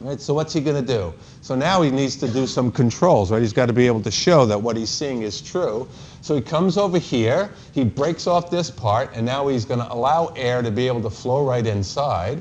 Right, 0.00 0.18
so 0.18 0.32
what's 0.32 0.54
he 0.54 0.62
going 0.62 0.82
to 0.82 0.94
do? 0.94 1.12
So 1.42 1.54
now 1.54 1.82
he 1.82 1.90
needs 1.90 2.16
to 2.16 2.28
do 2.28 2.46
some 2.46 2.72
controls, 2.72 3.30
right? 3.30 3.42
He's 3.42 3.52
got 3.52 3.66
to 3.66 3.74
be 3.74 3.86
able 3.86 4.00
to 4.02 4.10
show 4.10 4.46
that 4.46 4.60
what 4.60 4.74
he's 4.76 4.88
seeing 4.88 5.22
is 5.22 5.42
true. 5.42 5.86
So 6.22 6.34
he 6.34 6.40
comes 6.40 6.78
over 6.78 6.98
here, 6.98 7.50
he 7.72 7.84
breaks 7.84 8.26
off 8.26 8.50
this 8.50 8.70
part, 8.70 9.10
and 9.14 9.26
now 9.26 9.48
he's 9.48 9.66
going 9.66 9.80
to 9.80 9.92
allow 9.92 10.28
air 10.36 10.62
to 10.62 10.70
be 10.70 10.86
able 10.86 11.02
to 11.02 11.10
flow 11.10 11.46
right 11.46 11.66
inside. 11.66 12.40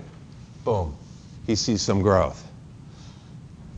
Boom. 0.64 0.96
He 1.48 1.56
sees 1.56 1.82
some 1.82 2.02
growth. 2.02 2.46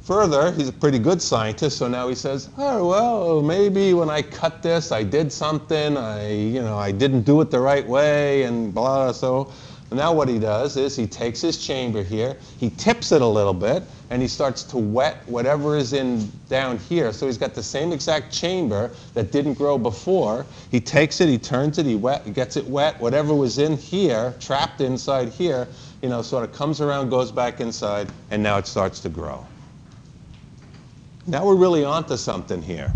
Further, 0.04 0.52
he's 0.52 0.68
a 0.68 0.74
pretty 0.74 1.00
good 1.00 1.22
scientist, 1.22 1.78
so 1.78 1.88
now 1.88 2.08
he 2.08 2.16
says, 2.16 2.50
oh, 2.58 2.88
well, 2.88 3.42
maybe 3.42 3.94
when 3.94 4.10
I 4.10 4.22
cut 4.22 4.62
this, 4.62 4.92
I 4.92 5.04
did 5.04 5.32
something, 5.32 5.96
I, 5.96 6.34
you 6.34 6.62
know, 6.62 6.78
I 6.78 6.92
didn't 6.92 7.22
do 7.22 7.40
it 7.42 7.50
the 7.50 7.60
right 7.60 7.88
way, 7.88 8.44
and 8.44 8.74
blah, 8.74 9.12
so 9.12 9.52
now 9.92 10.14
what 10.14 10.30
he 10.30 10.40
does 10.40 10.78
is 10.78 10.96
he 10.96 11.06
takes 11.06 11.42
his 11.42 11.58
chamber 11.58 12.02
here, 12.02 12.38
he 12.60 12.70
tips 12.72 13.12
it 13.12 13.22
a 13.22 13.28
little 13.28 13.54
bit, 13.54 13.84
and 14.10 14.22
he 14.22 14.28
starts 14.28 14.64
to 14.64 14.78
wet 14.78 15.18
whatever 15.26 15.76
is 15.76 15.94
in 15.94 16.32
down 16.50 16.78
here. 16.78 17.12
So 17.12 17.26
he's 17.26 17.38
got 17.38 17.54
the 17.54 17.64
same 17.64 17.92
exact 17.92 18.32
chamber 18.32 18.92
that 19.14 19.32
didn't 19.32 19.56
grow 19.56 19.78
before. 19.78 20.46
He 20.70 20.80
takes 20.80 21.20
it, 21.20 21.28
he 21.28 21.38
turns 21.38 21.78
it, 21.78 21.86
he 21.86 21.96
wet, 21.96 22.24
he 22.24 22.32
gets 22.32 22.56
it 22.58 22.66
wet. 22.68 23.00
Whatever 23.02 23.34
was 23.34 23.58
in 23.58 23.76
here, 23.76 24.34
trapped 24.40 24.82
inside 24.82 25.30
here, 25.30 25.68
you 26.02 26.10
know, 26.10 26.22
sort 26.22 26.44
of 26.44 26.54
comes 26.54 26.80
around, 26.82 27.10
goes 27.10 27.32
back 27.32 27.60
inside, 27.60 28.10
and 28.32 28.42
now 28.42 28.58
it 28.58 28.68
starts 28.68 29.00
to 29.02 29.10
grow. 29.10 29.46
Now 31.28 31.46
we're 31.46 31.56
really 31.56 31.84
onto 31.84 32.18
something 32.18 32.62
here. 32.62 32.92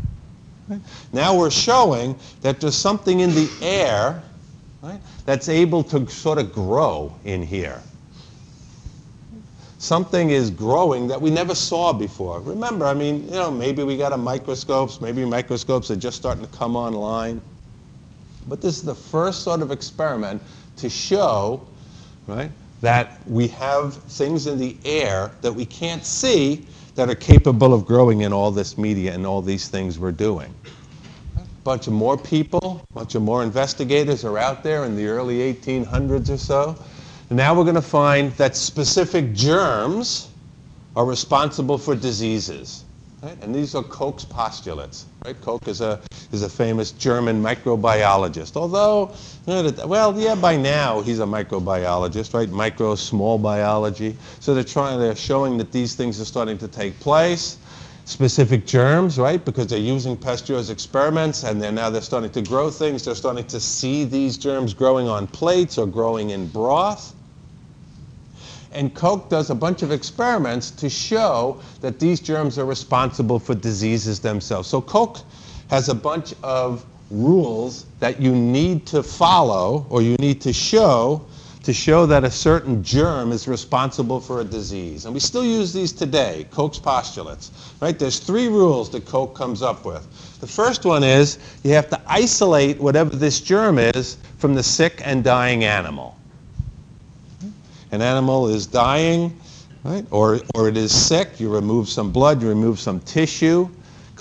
Now 1.14 1.38
we're 1.38 1.52
showing 1.52 2.18
that 2.42 2.60
there's 2.60 2.76
something 2.76 3.20
in 3.20 3.32
the 3.32 3.50
air 3.62 4.24
right, 4.86 5.02
that's 5.26 5.50
able 5.50 5.84
to 5.84 6.08
sort 6.08 6.38
of 6.38 6.54
grow 6.54 7.14
in 7.26 7.42
here. 7.42 7.82
Something 9.78 10.30
is 10.30 10.50
growing 10.50 11.08
that 11.08 11.22
we 11.22 11.30
never 11.30 11.54
saw 11.54 11.94
before. 11.94 12.40
Remember, 12.42 12.86
I 12.86 12.94
mean, 12.94 13.26
you 13.26 13.32
know, 13.32 13.52
maybe 13.52 13.84
we 13.84 13.98
got 13.98 14.14
a 14.14 14.18
microscopes, 14.18 15.02
maybe 15.02 15.26
microscopes 15.26 15.92
are 15.92 15.96
just 15.96 16.18
starting 16.18 16.46
to 16.46 16.58
come 16.58 16.76
online. 16.76 17.42
But 18.48 18.62
this 18.62 18.78
is 18.78 18.84
the 18.84 18.96
first 18.96 19.44
sort 19.44 19.62
of 19.62 19.72
experiment 19.72 20.42
to 20.78 20.90
show, 20.90 21.66
right, 22.28 22.52
that 22.82 23.20
we 23.28 23.48
have 23.50 23.96
things 23.96 24.48
in 24.48 24.58
the 24.58 24.78
air 24.86 25.32
that 25.42 25.52
we 25.52 25.66
can't 25.66 26.06
see 26.06 26.66
that 26.96 27.10
are 27.10 27.16
capable 27.16 27.74
of 27.74 27.86
growing 27.86 28.22
in 28.22 28.32
all 28.32 28.52
this 28.52 28.78
media 28.78 29.14
and 29.14 29.26
all 29.26 29.42
these 29.42 29.68
things 29.68 30.00
we're 30.00 30.12
doing. 30.12 30.54
Bunch 31.66 31.88
of 31.88 31.94
more 31.94 32.16
people, 32.16 32.86
a 32.92 32.94
bunch 32.94 33.16
of 33.16 33.24
more 33.24 33.42
investigators 33.42 34.24
are 34.24 34.38
out 34.38 34.62
there 34.62 34.86
in 34.86 34.96
the 34.96 35.08
early 35.08 35.40
1800s 35.52 36.30
or 36.30 36.38
so. 36.38 36.76
And 37.30 37.38
now 37.38 37.56
we're 37.56 37.64
going 37.64 37.74
to 37.74 37.82
find 37.82 38.32
that 38.34 38.56
specific 38.56 39.34
germs 39.34 40.30
are 40.96 41.06
responsible 41.06 41.80
for 41.80 41.96
diseases. 41.96 42.84
Right? 43.24 43.36
And 43.42 43.56
these 43.56 43.74
are 43.74 43.82
Koch's 43.82 44.26
postulates. 44.26 45.06
Right? 45.26 45.42
Koch 45.42 45.68
is 45.68 45.82
a, 45.82 46.00
is 46.32 46.44
a 46.44 46.50
famous 46.50 46.92
German 46.92 47.42
microbiologist. 47.42 48.56
Although, 48.56 49.16
well, 49.88 50.16
yeah, 50.20 50.36
by 50.36 50.56
now 50.56 51.02
he's 51.02 51.20
a 51.20 51.26
microbiologist, 51.26 52.36
right? 52.36 52.48
Micro, 52.48 52.94
small 52.94 53.40
biology. 53.40 54.16
So 54.40 54.54
they're 54.54 54.64
trying, 54.64 55.00
they're 55.00 55.16
showing 55.16 55.58
that 55.58 55.72
these 55.72 55.96
things 55.96 56.22
are 56.22 56.26
starting 56.26 56.60
to 56.60 56.68
take 56.68 57.00
place. 57.00 57.58
Specific 58.06 58.68
germs, 58.68 59.18
right? 59.18 59.44
Because 59.44 59.68
they're 59.68 59.80
using 59.80 60.16
Pasteur's 60.16 60.70
experiments 60.70 61.44
and 61.44 61.60
they're 61.60 61.72
now 61.72 61.90
they're 61.90 62.02
starting 62.02 62.30
to 62.32 62.42
grow 62.44 62.70
things. 62.70 63.04
They're 63.04 63.16
starting 63.16 63.46
to 63.48 63.60
see 63.60 64.06
these 64.06 64.38
germs 64.38 64.76
growing 64.76 65.08
on 65.08 65.26
plates 65.26 65.80
or 65.80 65.88
growing 65.88 66.30
in 66.30 66.48
broth. 66.48 67.16
And 68.72 68.94
Koch 68.94 69.28
does 69.30 69.50
a 69.50 69.56
bunch 69.56 69.82
of 69.82 69.92
experiments 69.92 70.70
to 70.72 70.90
show 70.90 71.60
that 71.82 72.00
these 72.00 72.20
germs 72.20 72.60
are 72.60 72.66
responsible 72.66 73.40
for 73.40 73.56
diseases 73.56 74.20
themselves. 74.20 74.68
So 74.68 74.82
Koch 74.82 75.22
has 75.72 75.90
a 75.90 75.96
bunch 75.96 76.36
of 76.44 76.86
rules 77.10 77.86
that 78.00 78.22
you 78.22 78.36
need 78.36 78.86
to 78.88 79.02
follow 79.02 79.88
or 79.90 80.02
you 80.02 80.16
need 80.18 80.42
to 80.42 80.54
show 80.54 81.26
to 81.66 81.74
show 81.74 82.06
that 82.06 82.24
a 82.24 82.32
certain 82.32 82.84
germ 82.84 83.32
is 83.32 83.48
responsible 83.48 84.20
for 84.20 84.42
a 84.42 84.44
disease. 84.44 85.06
And 85.06 85.14
we 85.14 85.20
still 85.20 85.44
use 85.44 85.74
these 85.74 85.92
today, 85.92 86.48
Koch's 86.52 86.80
postulates. 86.80 87.52
Right? 87.82 87.98
There's 87.98 88.20
three 88.20 88.48
rules 88.48 88.90
that 88.92 89.06
Koch 89.06 89.36
comes 89.36 89.62
up 89.62 89.84
with. 89.84 90.08
The 90.40 90.48
first 90.48 90.86
one 90.86 91.04
is 91.04 91.40
you 91.64 91.72
have 91.74 91.90
to 91.90 92.02
isolate 92.08 92.80
whatever 92.80 93.16
this 93.16 93.42
germ 93.42 93.80
is 93.80 94.18
from 94.38 94.56
the 94.56 94.64
sick 94.64 95.02
and 95.04 95.24
dying 95.24 95.64
animal 95.64 96.16
an 97.96 98.02
animal 98.02 98.50
is 98.50 98.68
dying, 98.68 99.36
right? 99.84 100.06
Or, 100.12 100.40
or 100.54 100.68
it 100.68 100.78
is 100.78 100.94
sick, 100.94 101.40
you 101.40 101.50
remove 101.50 101.88
some 101.90 102.12
blood, 102.12 102.42
you 102.42 102.50
remove 102.50 102.80
some 102.80 103.00
tissue, 103.00 103.70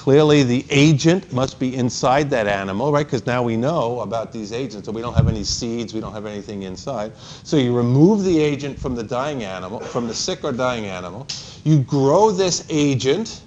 Clearly, 0.05 0.43
the 0.43 0.67
agent 0.69 1.33
must 1.33 1.59
be 1.59 1.75
inside 1.75 2.29
that 2.29 2.47
animal, 2.47 2.93
right? 2.93 3.07
Because 3.07 3.25
now 3.25 3.43
we 3.43 3.57
know 3.57 4.01
about 4.01 4.33
these 4.33 4.53
agents, 4.53 4.85
so 4.85 4.93
we 4.93 5.01
don't 5.01 5.15
have 5.15 5.29
any 5.29 5.43
seeds, 5.45 5.95
we 5.95 6.01
don't 6.01 6.13
have 6.13 6.27
anything 6.27 6.65
inside. 6.65 7.17
So 7.17 7.57
you 7.57 7.75
remove 7.75 8.23
the 8.23 8.39
agent 8.39 8.79
from 8.79 8.95
the 8.95 9.03
dying 9.03 9.45
animal, 9.45 9.81
from 9.81 10.07
the 10.07 10.13
sick 10.13 10.45
or 10.45 10.53
dying 10.53 10.85
animal. 10.85 11.27
You 11.65 11.79
grow 11.79 12.31
this 12.31 12.67
agent 12.69 13.45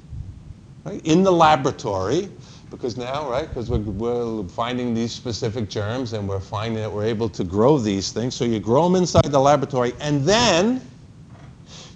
right, 0.83 0.99
in 1.05 1.21
the 1.21 1.31
laboratory, 1.31 2.27
because 2.71 2.97
now, 2.97 3.29
right, 3.29 3.47
because 3.47 3.69
we're, 3.69 3.77
we're 3.77 4.47
finding 4.47 4.95
these 4.95 5.11
specific 5.11 5.69
germs 5.69 6.13
and 6.13 6.27
we're 6.27 6.39
finding 6.39 6.81
that 6.81 6.91
we're 6.91 7.05
able 7.05 7.29
to 7.29 7.43
grow 7.43 7.77
these 7.77 8.11
things. 8.11 8.33
So 8.33 8.45
you 8.45 8.59
grow 8.59 8.85
them 8.85 8.95
inside 8.95 9.25
the 9.25 9.39
laboratory, 9.39 9.93
and 9.99 10.23
then 10.23 10.81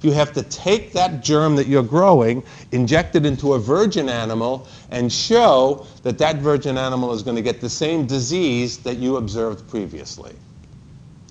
you 0.04 0.12
have 0.12 0.34
to 0.34 0.44
take 0.44 0.94
that 0.94 1.22
germ 1.24 1.56
that 1.56 1.68
you're 1.68 1.84
growing, 1.84 2.44
inject 2.72 3.16
it 3.16 3.26
into 3.26 3.54
a 3.54 3.60
virgin 3.60 4.10
animal, 4.10 4.68
and 4.90 5.12
show 5.12 5.86
that 6.04 6.18
that 6.18 6.38
virgin 6.38 6.78
animal 6.78 7.14
is 7.14 7.22
going 7.22 7.36
to 7.36 7.42
get 7.42 7.62
the 7.62 7.70
same 7.70 8.06
disease 8.06 8.78
that 8.80 8.98
you 8.98 9.18
observed 9.18 9.70
previously. 9.70 10.34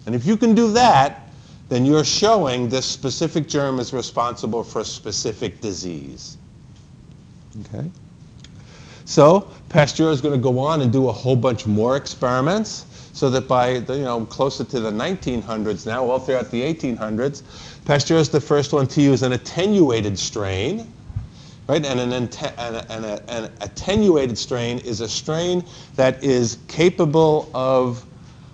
And 0.07 0.15
if 0.15 0.25
you 0.27 0.37
can 0.37 0.55
do 0.55 0.73
that, 0.73 1.29
then 1.69 1.85
you're 1.85 2.05
showing 2.05 2.69
this 2.69 2.87
specific 2.87 3.49
germ 3.49 3.79
is 3.79 3.93
responsible 3.93 4.65
for 4.65 4.81
a 4.81 4.85
specific 4.85 5.61
disease. 5.61 6.37
Okay? 7.61 7.91
So 9.05 9.49
Pasteur 9.69 10.11
is 10.11 10.21
going 10.21 10.35
to 10.35 10.41
go 10.41 10.59
on 10.59 10.83
and 10.83 10.93
do 10.93 11.09
a 11.09 11.12
whole 11.12 11.37
bunch 11.37 11.67
more 11.67 11.97
experiments 11.97 12.87
so 13.12 13.29
that 13.31 13.49
by 13.49 13.81
the, 13.81 13.97
you 13.97 14.05
know 14.05 14.25
closer 14.27 14.65
to 14.65 14.81
the 14.81 14.91
1900s 14.91 15.87
now, 15.87 16.05
all 16.05 16.19
throughout 16.19 16.50
the 16.50 16.62
1800s, 16.62 17.43
Pasteur 17.90 18.18
is 18.18 18.28
the 18.28 18.40
first 18.40 18.73
one 18.73 18.87
to 18.87 19.02
use 19.02 19.25
an 19.25 19.32
attenuated 19.32 20.16
strain. 20.16 20.87
Right? 21.66 21.85
And 21.85 21.99
an, 21.99 22.12
an, 22.12 22.28
an, 22.88 23.20
an 23.26 23.50
attenuated 23.62 24.38
strain 24.38 24.78
is 24.78 25.00
a 25.00 25.09
strain 25.09 25.64
that 25.97 26.23
is 26.23 26.59
capable 26.68 27.50
of 27.52 28.06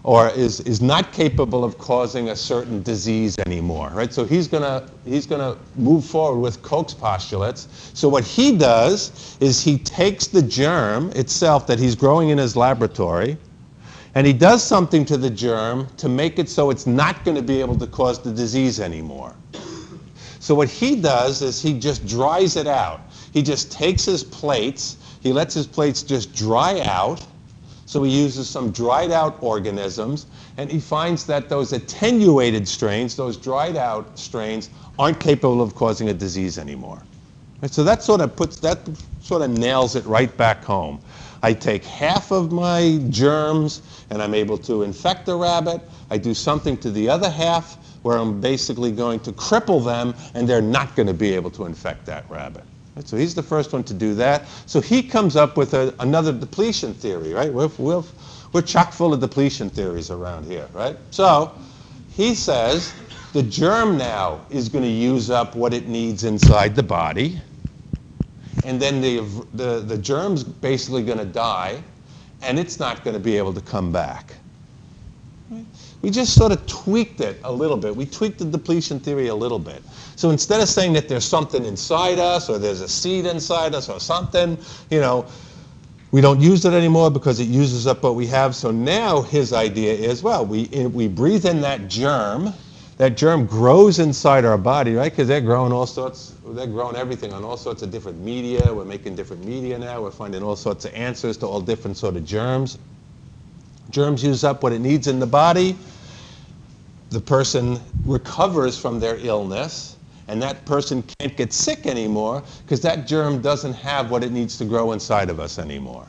or 0.04 0.30
is, 0.30 0.60
is 0.60 0.80
not 0.80 1.12
capable 1.12 1.64
of 1.64 1.76
causing 1.76 2.30
a 2.30 2.36
certain 2.36 2.82
disease 2.82 3.36
anymore, 3.40 3.90
right? 3.92 4.10
So 4.10 4.24
he's 4.24 4.48
gonna, 4.48 4.88
he's 5.04 5.26
gonna 5.26 5.58
move 5.74 6.06
forward 6.06 6.40
with 6.40 6.62
Koch's 6.62 6.94
postulates. 6.94 7.68
So 7.92 8.08
what 8.08 8.24
he 8.24 8.56
does 8.56 9.36
is 9.40 9.62
he 9.62 9.76
takes 9.76 10.28
the 10.28 10.40
germ 10.40 11.10
itself 11.10 11.66
that 11.66 11.78
he's 11.78 11.94
growing 11.94 12.30
in 12.30 12.38
his 12.38 12.56
laboratory, 12.56 13.36
and 14.16 14.26
he 14.26 14.32
does 14.32 14.64
something 14.64 15.04
to 15.04 15.18
the 15.18 15.28
germ 15.28 15.86
to 15.98 16.08
make 16.08 16.38
it 16.38 16.48
so 16.48 16.70
it's 16.70 16.86
not 16.86 17.22
gonna 17.22 17.42
be 17.42 17.60
able 17.60 17.76
to 17.76 17.86
cause 17.86 18.18
the 18.18 18.32
disease 18.32 18.80
anymore. 18.80 19.34
So 20.40 20.54
what 20.54 20.70
he 20.70 20.96
does 20.96 21.42
is 21.42 21.60
he 21.60 21.78
just 21.78 22.06
dries 22.06 22.56
it 22.56 22.66
out. 22.66 23.02
He 23.34 23.42
just 23.42 23.70
takes 23.70 24.06
his 24.06 24.24
plates, 24.24 24.96
he 25.20 25.34
lets 25.34 25.52
his 25.52 25.66
plates 25.66 26.02
just 26.02 26.34
dry 26.34 26.80
out, 26.86 27.26
so 27.84 28.02
he 28.04 28.10
uses 28.10 28.48
some 28.48 28.70
dried 28.70 29.10
out 29.10 29.36
organisms, 29.42 30.24
and 30.56 30.70
he 30.70 30.80
finds 30.80 31.26
that 31.26 31.50
those 31.50 31.74
attenuated 31.74 32.66
strains, 32.66 33.16
those 33.16 33.36
dried 33.36 33.76
out 33.76 34.18
strains, 34.18 34.70
aren't 34.98 35.20
capable 35.20 35.60
of 35.60 35.74
causing 35.74 36.08
a 36.08 36.14
disease 36.14 36.56
anymore. 36.56 37.02
Right? 37.60 37.70
So 37.70 37.84
that 37.84 38.02
sort 38.02 38.22
of 38.22 38.34
puts 38.34 38.60
that 38.60 38.78
sort 39.20 39.42
of 39.42 39.50
nails 39.50 39.94
it 39.94 40.06
right 40.06 40.34
back 40.38 40.64
home. 40.64 41.00
I 41.46 41.52
take 41.52 41.84
half 41.84 42.32
of 42.32 42.50
my 42.50 42.98
germs 43.08 43.80
and 44.10 44.20
I'm 44.20 44.34
able 44.34 44.58
to 44.58 44.82
infect 44.82 45.26
the 45.26 45.36
rabbit. 45.36 45.80
I 46.10 46.18
do 46.18 46.34
something 46.34 46.76
to 46.78 46.90
the 46.90 47.08
other 47.08 47.30
half 47.30 47.76
where 48.02 48.18
I'm 48.18 48.40
basically 48.40 48.90
going 48.90 49.20
to 49.20 49.30
cripple 49.30 49.84
them 49.84 50.12
and 50.34 50.48
they're 50.48 50.60
not 50.60 50.96
going 50.96 51.06
to 51.06 51.14
be 51.14 51.34
able 51.34 51.52
to 51.52 51.66
infect 51.66 52.04
that 52.06 52.28
rabbit. 52.28 52.64
Right? 52.96 53.06
So 53.06 53.16
he's 53.16 53.32
the 53.32 53.44
first 53.44 53.72
one 53.72 53.84
to 53.84 53.94
do 53.94 54.12
that. 54.14 54.48
So 54.66 54.80
he 54.80 55.04
comes 55.04 55.36
up 55.36 55.56
with 55.56 55.74
a, 55.74 55.94
another 56.00 56.32
depletion 56.32 56.94
theory, 56.94 57.32
right? 57.32 57.52
We're, 57.52 57.70
we're, 57.78 58.02
we're 58.52 58.62
chock 58.62 58.92
full 58.92 59.14
of 59.14 59.20
depletion 59.20 59.70
theories 59.70 60.10
around 60.10 60.46
here, 60.46 60.68
right? 60.72 60.96
So 61.12 61.52
he 62.10 62.34
says 62.34 62.92
the 63.34 63.44
germ 63.44 63.96
now 63.96 64.40
is 64.50 64.68
going 64.68 64.82
to 64.82 64.90
use 64.90 65.30
up 65.30 65.54
what 65.54 65.72
it 65.72 65.86
needs 65.86 66.24
inside 66.24 66.74
the 66.74 66.82
body. 66.82 67.40
And 68.64 68.80
then 68.80 69.00
the, 69.00 69.20
the, 69.54 69.80
the 69.80 69.98
germ's 69.98 70.42
basically 70.42 71.04
going 71.04 71.18
to 71.18 71.24
die, 71.24 71.82
and 72.42 72.58
it's 72.58 72.78
not 72.78 73.04
going 73.04 73.14
to 73.14 73.20
be 73.20 73.36
able 73.36 73.52
to 73.54 73.60
come 73.60 73.92
back. 73.92 74.34
We 76.02 76.10
just 76.10 76.34
sort 76.34 76.52
of 76.52 76.66
tweaked 76.66 77.20
it 77.20 77.38
a 77.44 77.52
little 77.52 77.76
bit. 77.76 77.94
We 77.94 78.06
tweaked 78.06 78.38
the 78.38 78.44
depletion 78.44 78.98
theory 78.98 79.28
a 79.28 79.34
little 79.34 79.58
bit. 79.58 79.82
So 80.16 80.30
instead 80.30 80.60
of 80.60 80.68
saying 80.68 80.92
that 80.94 81.08
there's 81.08 81.24
something 81.24 81.64
inside 81.64 82.18
us 82.18 82.48
or 82.48 82.58
there's 82.58 82.80
a 82.80 82.88
seed 82.88 83.26
inside 83.26 83.74
us 83.74 83.88
or 83.88 84.00
something, 84.00 84.58
you 84.90 85.00
know, 85.00 85.26
we 86.12 86.20
don't 86.20 86.40
use 86.40 86.64
it 86.64 86.72
anymore 86.72 87.10
because 87.10 87.40
it 87.40 87.48
uses 87.48 87.86
up 87.86 88.02
what 88.02 88.14
we 88.14 88.26
have. 88.28 88.54
So 88.54 88.70
now 88.70 89.22
his 89.22 89.52
idea 89.52 89.92
is, 89.92 90.22
well, 90.22 90.46
we, 90.46 90.66
we 90.66 91.08
breathe 91.08 91.44
in 91.44 91.60
that 91.62 91.88
germ. 91.88 92.52
That 92.98 93.16
germ 93.16 93.44
grows 93.44 93.98
inside 93.98 94.44
our 94.44 94.56
body, 94.56 94.94
right? 94.94 95.12
Because 95.12 95.28
they're 95.28 95.40
growing 95.40 95.72
all 95.72 95.86
sorts, 95.86 96.34
they're 96.52 96.66
growing 96.66 96.96
everything 96.96 97.32
on 97.32 97.44
all 97.44 97.56
sorts 97.56 97.82
of 97.82 97.90
different 97.90 98.18
media. 98.20 98.72
We're 98.72 98.84
making 98.84 99.16
different 99.16 99.44
media 99.44 99.78
now. 99.78 100.02
We're 100.02 100.10
finding 100.10 100.42
all 100.42 100.56
sorts 100.56 100.84
of 100.84 100.94
answers 100.94 101.36
to 101.38 101.46
all 101.46 101.60
different 101.60 101.96
sort 101.96 102.16
of 102.16 102.24
germs. 102.24 102.78
Germs 103.90 104.24
use 104.24 104.44
up 104.44 104.62
what 104.62 104.72
it 104.72 104.80
needs 104.80 105.06
in 105.06 105.18
the 105.18 105.26
body 105.26 105.76
the 107.10 107.20
person 107.20 107.80
recovers 108.04 108.78
from 108.78 108.98
their 108.98 109.16
illness 109.18 109.96
and 110.28 110.42
that 110.42 110.64
person 110.64 111.04
can't 111.18 111.36
get 111.36 111.52
sick 111.52 111.86
anymore 111.86 112.42
because 112.64 112.80
that 112.80 113.06
germ 113.06 113.40
doesn't 113.40 113.74
have 113.74 114.10
what 114.10 114.24
it 114.24 114.32
needs 114.32 114.58
to 114.58 114.64
grow 114.64 114.92
inside 114.92 115.30
of 115.30 115.38
us 115.38 115.58
anymore. 115.58 116.06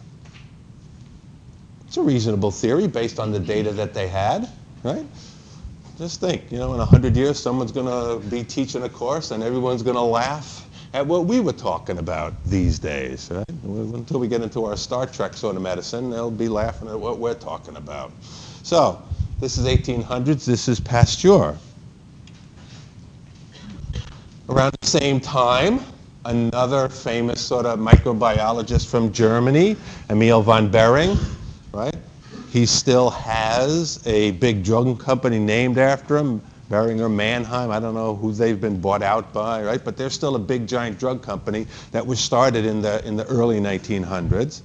It's 1.85 1.97
a 1.97 2.01
reasonable 2.01 2.51
theory 2.51 2.87
based 2.87 3.19
on 3.19 3.31
the 3.31 3.39
data 3.39 3.71
that 3.73 3.93
they 3.93 4.07
had, 4.07 4.49
right? 4.83 5.05
Just 5.97 6.19
think, 6.19 6.51
you 6.51 6.59
know, 6.59 6.73
in 6.73 6.77
100 6.77 7.15
years, 7.17 7.39
someone's 7.39 7.71
going 7.71 7.87
to 7.87 8.23
be 8.29 8.43
teaching 8.43 8.83
a 8.83 8.89
course 8.89 9.31
and 9.31 9.41
everyone's 9.41 9.81
going 9.81 9.95
to 9.95 10.01
laugh 10.01 10.67
at 10.93 11.05
what 11.05 11.25
we 11.25 11.39
were 11.39 11.53
talking 11.53 11.97
about 11.97 12.33
these 12.45 12.77
days, 12.77 13.31
right? 13.31 13.49
Until 13.63 14.19
we 14.19 14.27
get 14.27 14.43
into 14.43 14.63
our 14.65 14.77
Star 14.77 15.07
Trek 15.07 15.33
sort 15.33 15.55
of 15.55 15.63
medicine, 15.63 16.11
they'll 16.11 16.29
be 16.29 16.49
laughing 16.49 16.87
at 16.87 16.99
what 16.99 17.17
we're 17.17 17.33
talking 17.33 17.77
about. 17.77 18.11
So, 18.61 19.01
this 19.39 19.57
is 19.57 19.65
1800s. 19.65 20.45
This 20.45 20.67
is 20.67 20.79
Pasteur. 20.79 21.57
Around 24.49 24.75
the 24.79 24.87
same 24.87 25.19
time, 25.19 25.79
another 26.25 26.89
famous 26.89 27.41
sort 27.41 27.65
of 27.65 27.79
microbiologist 27.79 28.87
from 28.87 29.11
Germany, 29.11 29.75
Emil 30.11 30.43
von 30.43 30.69
Behring, 30.69 31.17
right? 31.73 31.95
He 32.57 32.65
still 32.65 33.11
has 33.11 34.01
a 34.07 34.31
big 34.31 34.63
drug 34.63 34.99
company 34.99 35.37
named 35.37 35.77
after 35.77 36.17
him, 36.17 36.41
Boehringer 36.71 37.07
Mannheim. 37.07 37.69
I 37.69 37.79
don't 37.79 37.93
know 37.93 38.15
who 38.15 38.31
they've 38.31 38.59
been 38.59 38.81
bought 38.81 39.03
out 39.03 39.31
by, 39.31 39.63
right? 39.63 39.85
But 39.85 39.95
they're 39.95 40.09
still 40.09 40.35
a 40.35 40.39
big 40.39 40.67
giant 40.67 40.97
drug 40.97 41.21
company 41.21 41.67
that 41.91 42.03
was 42.03 42.19
started 42.19 42.65
in 42.65 42.81
the 42.81 43.07
in 43.07 43.15
the 43.15 43.27
early 43.27 43.59
1900s. 43.59 44.61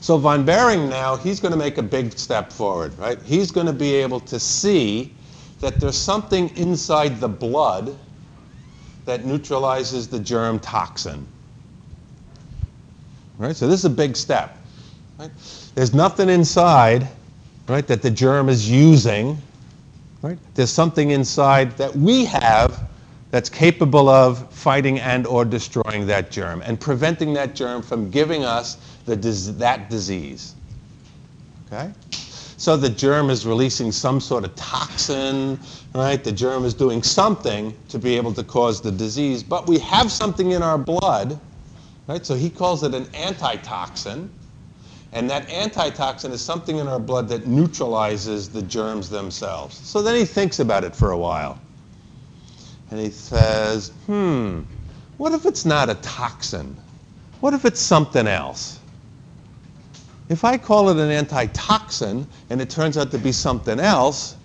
So 0.00 0.18
von 0.18 0.44
Behring 0.44 0.88
now, 0.88 1.14
he's 1.14 1.38
going 1.38 1.52
to 1.52 1.56
make 1.56 1.78
a 1.78 1.84
big 1.84 2.18
step 2.18 2.50
forward, 2.50 2.98
right? 2.98 3.22
He's 3.22 3.52
going 3.52 3.68
to 3.68 3.72
be 3.72 3.94
able 3.94 4.18
to 4.18 4.40
see 4.40 5.14
that 5.60 5.78
there's 5.78 5.96
something 5.96 6.50
inside 6.56 7.20
the 7.20 7.28
blood 7.28 7.96
that 9.04 9.24
neutralizes 9.24 10.08
the 10.08 10.18
germ 10.18 10.58
toxin. 10.58 11.28
Right? 13.38 13.54
So 13.54 13.68
this 13.68 13.78
is 13.78 13.84
a 13.84 13.90
big 13.90 14.16
step. 14.16 14.58
Right? 15.16 15.30
There's 15.74 15.94
nothing 15.94 16.28
inside, 16.28 17.08
right, 17.68 17.86
that 17.86 18.02
the 18.02 18.10
germ 18.10 18.48
is 18.48 18.68
using. 18.68 19.38
Right? 20.22 20.38
There's 20.54 20.70
something 20.70 21.10
inside 21.10 21.76
that 21.78 21.94
we 21.96 22.24
have 22.26 22.88
that's 23.30 23.48
capable 23.48 24.08
of 24.08 24.52
fighting 24.52 24.98
and 25.00 25.26
or 25.26 25.44
destroying 25.44 26.06
that 26.06 26.30
germ 26.30 26.62
and 26.62 26.78
preventing 26.80 27.32
that 27.34 27.54
germ 27.54 27.80
from 27.80 28.10
giving 28.10 28.44
us 28.44 28.76
the, 29.06 29.16
that 29.16 29.88
disease. 29.88 30.54
Okay? 31.66 31.92
So 32.56 32.76
the 32.76 32.90
germ 32.90 33.30
is 33.30 33.46
releasing 33.46 33.90
some 33.92 34.20
sort 34.20 34.44
of 34.44 34.54
toxin, 34.54 35.58
right? 35.94 36.22
The 36.22 36.32
germ 36.32 36.66
is 36.66 36.74
doing 36.74 37.02
something 37.02 37.74
to 37.88 37.98
be 37.98 38.16
able 38.16 38.34
to 38.34 38.44
cause 38.44 38.82
the 38.82 38.92
disease, 38.92 39.42
but 39.42 39.66
we 39.66 39.78
have 39.78 40.12
something 40.12 40.50
in 40.50 40.62
our 40.62 40.76
blood, 40.76 41.40
right? 42.06 42.26
So 42.26 42.34
he 42.34 42.50
calls 42.50 42.82
it 42.82 42.94
an 42.94 43.06
antitoxin. 43.14 44.28
And 45.12 45.28
that 45.28 45.50
antitoxin 45.50 46.30
is 46.30 46.40
something 46.40 46.76
in 46.78 46.86
our 46.86 47.00
blood 47.00 47.28
that 47.28 47.46
neutralizes 47.46 48.48
the 48.48 48.62
germs 48.62 49.10
themselves. 49.10 49.76
So 49.76 50.02
then 50.02 50.14
he 50.14 50.24
thinks 50.24 50.60
about 50.60 50.84
it 50.84 50.94
for 50.94 51.10
a 51.10 51.18
while. 51.18 51.58
And 52.90 53.00
he 53.00 53.10
says, 53.10 53.92
hmm, 54.06 54.60
what 55.16 55.32
if 55.32 55.46
it's 55.46 55.64
not 55.64 55.90
a 55.90 55.94
toxin? 55.96 56.76
What 57.40 57.54
if 57.54 57.64
it's 57.64 57.80
something 57.80 58.26
else? 58.26 58.78
If 60.28 60.44
I 60.44 60.56
call 60.56 60.90
it 60.90 60.96
an 60.96 61.10
antitoxin 61.10 62.26
and 62.50 62.60
it 62.60 62.70
turns 62.70 62.96
out 62.96 63.10
to 63.10 63.18
be 63.18 63.32
something 63.32 63.80
else, 63.80 64.36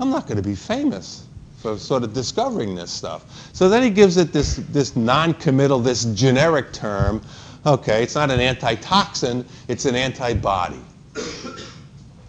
I'm 0.00 0.10
not 0.10 0.26
going 0.26 0.36
to 0.36 0.48
be 0.48 0.56
famous 0.56 1.26
for 1.58 1.78
sort 1.78 2.02
of 2.02 2.12
discovering 2.12 2.74
this 2.74 2.90
stuff. 2.90 3.50
So 3.52 3.68
then 3.68 3.82
he 3.82 3.90
gives 3.90 4.16
it 4.16 4.32
this, 4.32 4.56
this 4.70 4.96
non-committal, 4.96 5.80
this 5.80 6.04
generic 6.06 6.72
term 6.72 7.20
Okay, 7.66 8.02
it's 8.02 8.14
not 8.14 8.30
an 8.30 8.40
antitoxin, 8.40 9.44
it's 9.68 9.84
an 9.84 9.94
antibody. 9.94 10.80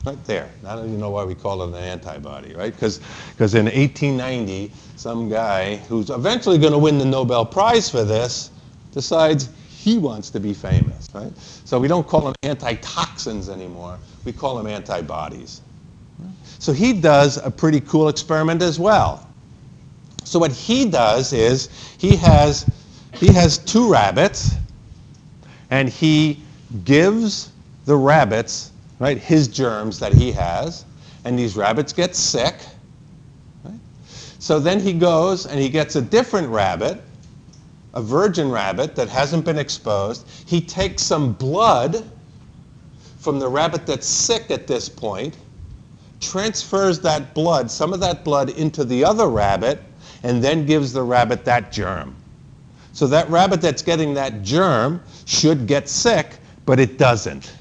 Right 0.06 0.24
there. 0.26 0.50
I 0.66 0.76
don't 0.76 0.88
even 0.88 1.00
know 1.00 1.10
why 1.10 1.24
we 1.26 1.36
call 1.36 1.62
it 1.64 1.68
an 1.68 1.76
antibody, 1.76 2.56
right? 2.56 2.74
Because 2.74 3.00
in 3.38 3.66
1890, 3.66 4.72
some 4.96 5.30
guy 5.30 5.76
who's 5.76 6.10
eventually 6.10 6.58
going 6.58 6.74
to 6.74 6.80
win 6.80 6.98
the 6.98 7.06
Nobel 7.06 7.46
Prize 7.46 7.90
for 7.90 8.04
this 8.04 8.50
decides 8.92 9.50
he 9.70 9.98
wants 9.98 10.30
to 10.32 10.40
be 10.40 10.54
famous, 10.54 11.08
right? 11.14 11.32
So 11.38 11.80
we 11.80 11.88
don't 11.88 12.08
call 12.08 12.22
them 12.22 12.34
antitoxins 12.44 13.50
anymore. 13.50 13.98
We 14.26 14.34
call 14.34 14.56
them 14.56 14.68
antibodies. 14.68 15.62
So 16.60 16.74
he 16.74 16.94
does 16.94 17.38
a 17.38 17.52
pretty 17.52 17.80
cool 17.82 18.10
experiment 18.10 18.62
as 18.62 18.80
well. 18.80 19.26
So 20.24 20.40
what 20.40 20.52
he 20.52 20.90
does 20.90 21.34
is 21.34 21.70
he 21.98 22.16
has 22.18 22.66
he 23.14 23.34
has 23.34 23.58
two 23.58 23.90
rabbits 23.92 24.56
and 25.70 25.90
he 25.90 26.40
gives 26.84 27.52
the 27.86 27.96
rabbits, 27.96 28.72
right, 29.00 29.18
his 29.18 29.48
germs 29.48 30.00
that 30.00 30.14
he 30.14 30.32
has, 30.32 30.86
and 31.26 31.38
these 31.38 31.56
rabbits 31.56 31.94
get 31.94 32.16
sick. 32.16 32.56
Right? 33.64 33.80
So 34.40 34.60
then 34.60 34.80
he 34.80 34.94
goes 34.94 35.46
and 35.46 35.60
he 35.60 35.70
gets 35.70 35.96
a 35.96 36.02
different 36.02 36.48
rabbit 36.50 37.02
a 37.94 38.02
virgin 38.02 38.52
rabbit 38.52 38.96
that 38.96 39.10
hasn't 39.10 39.46
been 39.46 39.58
exposed. 39.58 40.28
He 40.46 40.62
takes 40.62 41.04
some 41.04 41.34
blood 41.34 42.10
from 43.20 43.40
the 43.40 43.48
rabbit 43.48 43.86
that's 43.86 44.08
sick 44.08 44.52
at 44.52 44.68
this 44.68 44.88
point, 44.88 45.38
transfers 46.20 47.00
that 47.02 47.34
blood, 47.34 47.70
some 47.70 47.94
of 47.94 48.00
that 48.00 48.24
blood, 48.24 48.52
into 48.52 48.86
the 48.86 49.04
other 49.04 49.28
rabbit, 49.28 49.82
and 50.24 50.44
then 50.44 50.66
gives 50.66 50.94
the 50.94 51.04
rabbit 51.04 51.44
that 51.46 51.72
germ. 51.72 52.16
So 52.94 53.08
that 53.08 53.30
rabbit 53.30 53.62
that's 53.62 53.82
getting 53.82 54.14
that 54.16 54.42
germ 54.42 55.02
should 55.26 55.68
get 55.68 55.88
sick, 55.88 56.38
but 56.66 56.80
it 56.80 56.98
doesn't. 56.98 57.54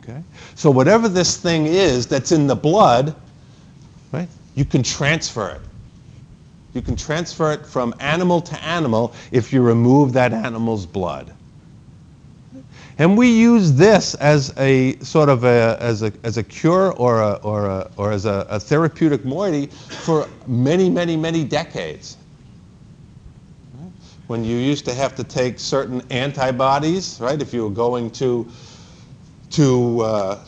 Okay? 0.00 0.22
So 0.54 0.70
whatever 0.70 1.08
this 1.08 1.36
thing 1.36 1.66
is 1.66 2.06
that's 2.06 2.32
in 2.32 2.46
the 2.46 2.56
blood, 2.56 3.14
right, 4.12 4.28
you 4.54 4.64
can 4.64 4.82
transfer 4.82 5.50
it. 5.50 5.60
You 6.74 6.82
can 6.82 6.96
transfer 6.96 7.52
it 7.52 7.66
from 7.66 7.94
animal 8.00 8.40
to 8.40 8.62
animal 8.64 9.14
if 9.30 9.52
you 9.52 9.62
remove 9.62 10.12
that 10.14 10.32
animal's 10.32 10.86
blood. 10.86 11.32
And 12.98 13.16
we 13.16 13.28
use 13.28 13.72
this 13.72 14.14
as 14.16 14.54
a 14.58 14.96
sort 14.98 15.28
of 15.28 15.44
a, 15.44 15.76
as 15.80 16.02
a, 16.02 16.12
as 16.22 16.36
a 16.36 16.42
cure 16.42 16.92
or, 16.92 17.20
a, 17.20 17.32
or, 17.42 17.66
a, 17.66 17.90
or 17.96 18.12
as 18.12 18.26
a, 18.26 18.46
a 18.48 18.60
therapeutic 18.60 19.24
moiety 19.24 19.66
for 19.66 20.28
many, 20.46 20.90
many, 20.90 21.16
many 21.16 21.44
decades. 21.44 22.16
When 24.32 24.44
you 24.46 24.56
used 24.56 24.86
to 24.86 24.94
have 24.94 25.14
to 25.16 25.24
take 25.24 25.60
certain 25.60 26.00
antibodies, 26.08 27.20
right, 27.20 27.42
if 27.42 27.52
you 27.52 27.64
were 27.64 27.74
going 27.74 28.10
to, 28.12 28.48
to, 29.50 30.00
uh, 30.00 30.44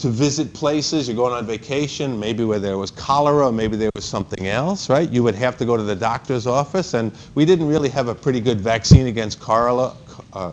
to 0.00 0.08
visit 0.10 0.52
places, 0.52 1.08
you're 1.08 1.16
going 1.16 1.32
on 1.32 1.46
vacation, 1.46 2.20
maybe 2.20 2.44
where 2.44 2.58
there 2.58 2.76
was 2.76 2.90
cholera, 2.90 3.46
or 3.46 3.50
maybe 3.50 3.78
there 3.78 3.90
was 3.94 4.04
something 4.04 4.48
else, 4.48 4.90
right? 4.90 5.08
You 5.08 5.22
would 5.22 5.34
have 5.34 5.56
to 5.56 5.64
go 5.64 5.78
to 5.78 5.82
the 5.82 5.96
doctor's 5.96 6.46
office, 6.46 6.92
and 6.92 7.10
we 7.34 7.46
didn't 7.46 7.68
really 7.68 7.88
have 7.88 8.08
a 8.08 8.14
pretty 8.14 8.38
good 8.38 8.60
vaccine 8.60 9.06
against 9.06 9.40
cholera, 9.40 9.94
uh, 10.34 10.52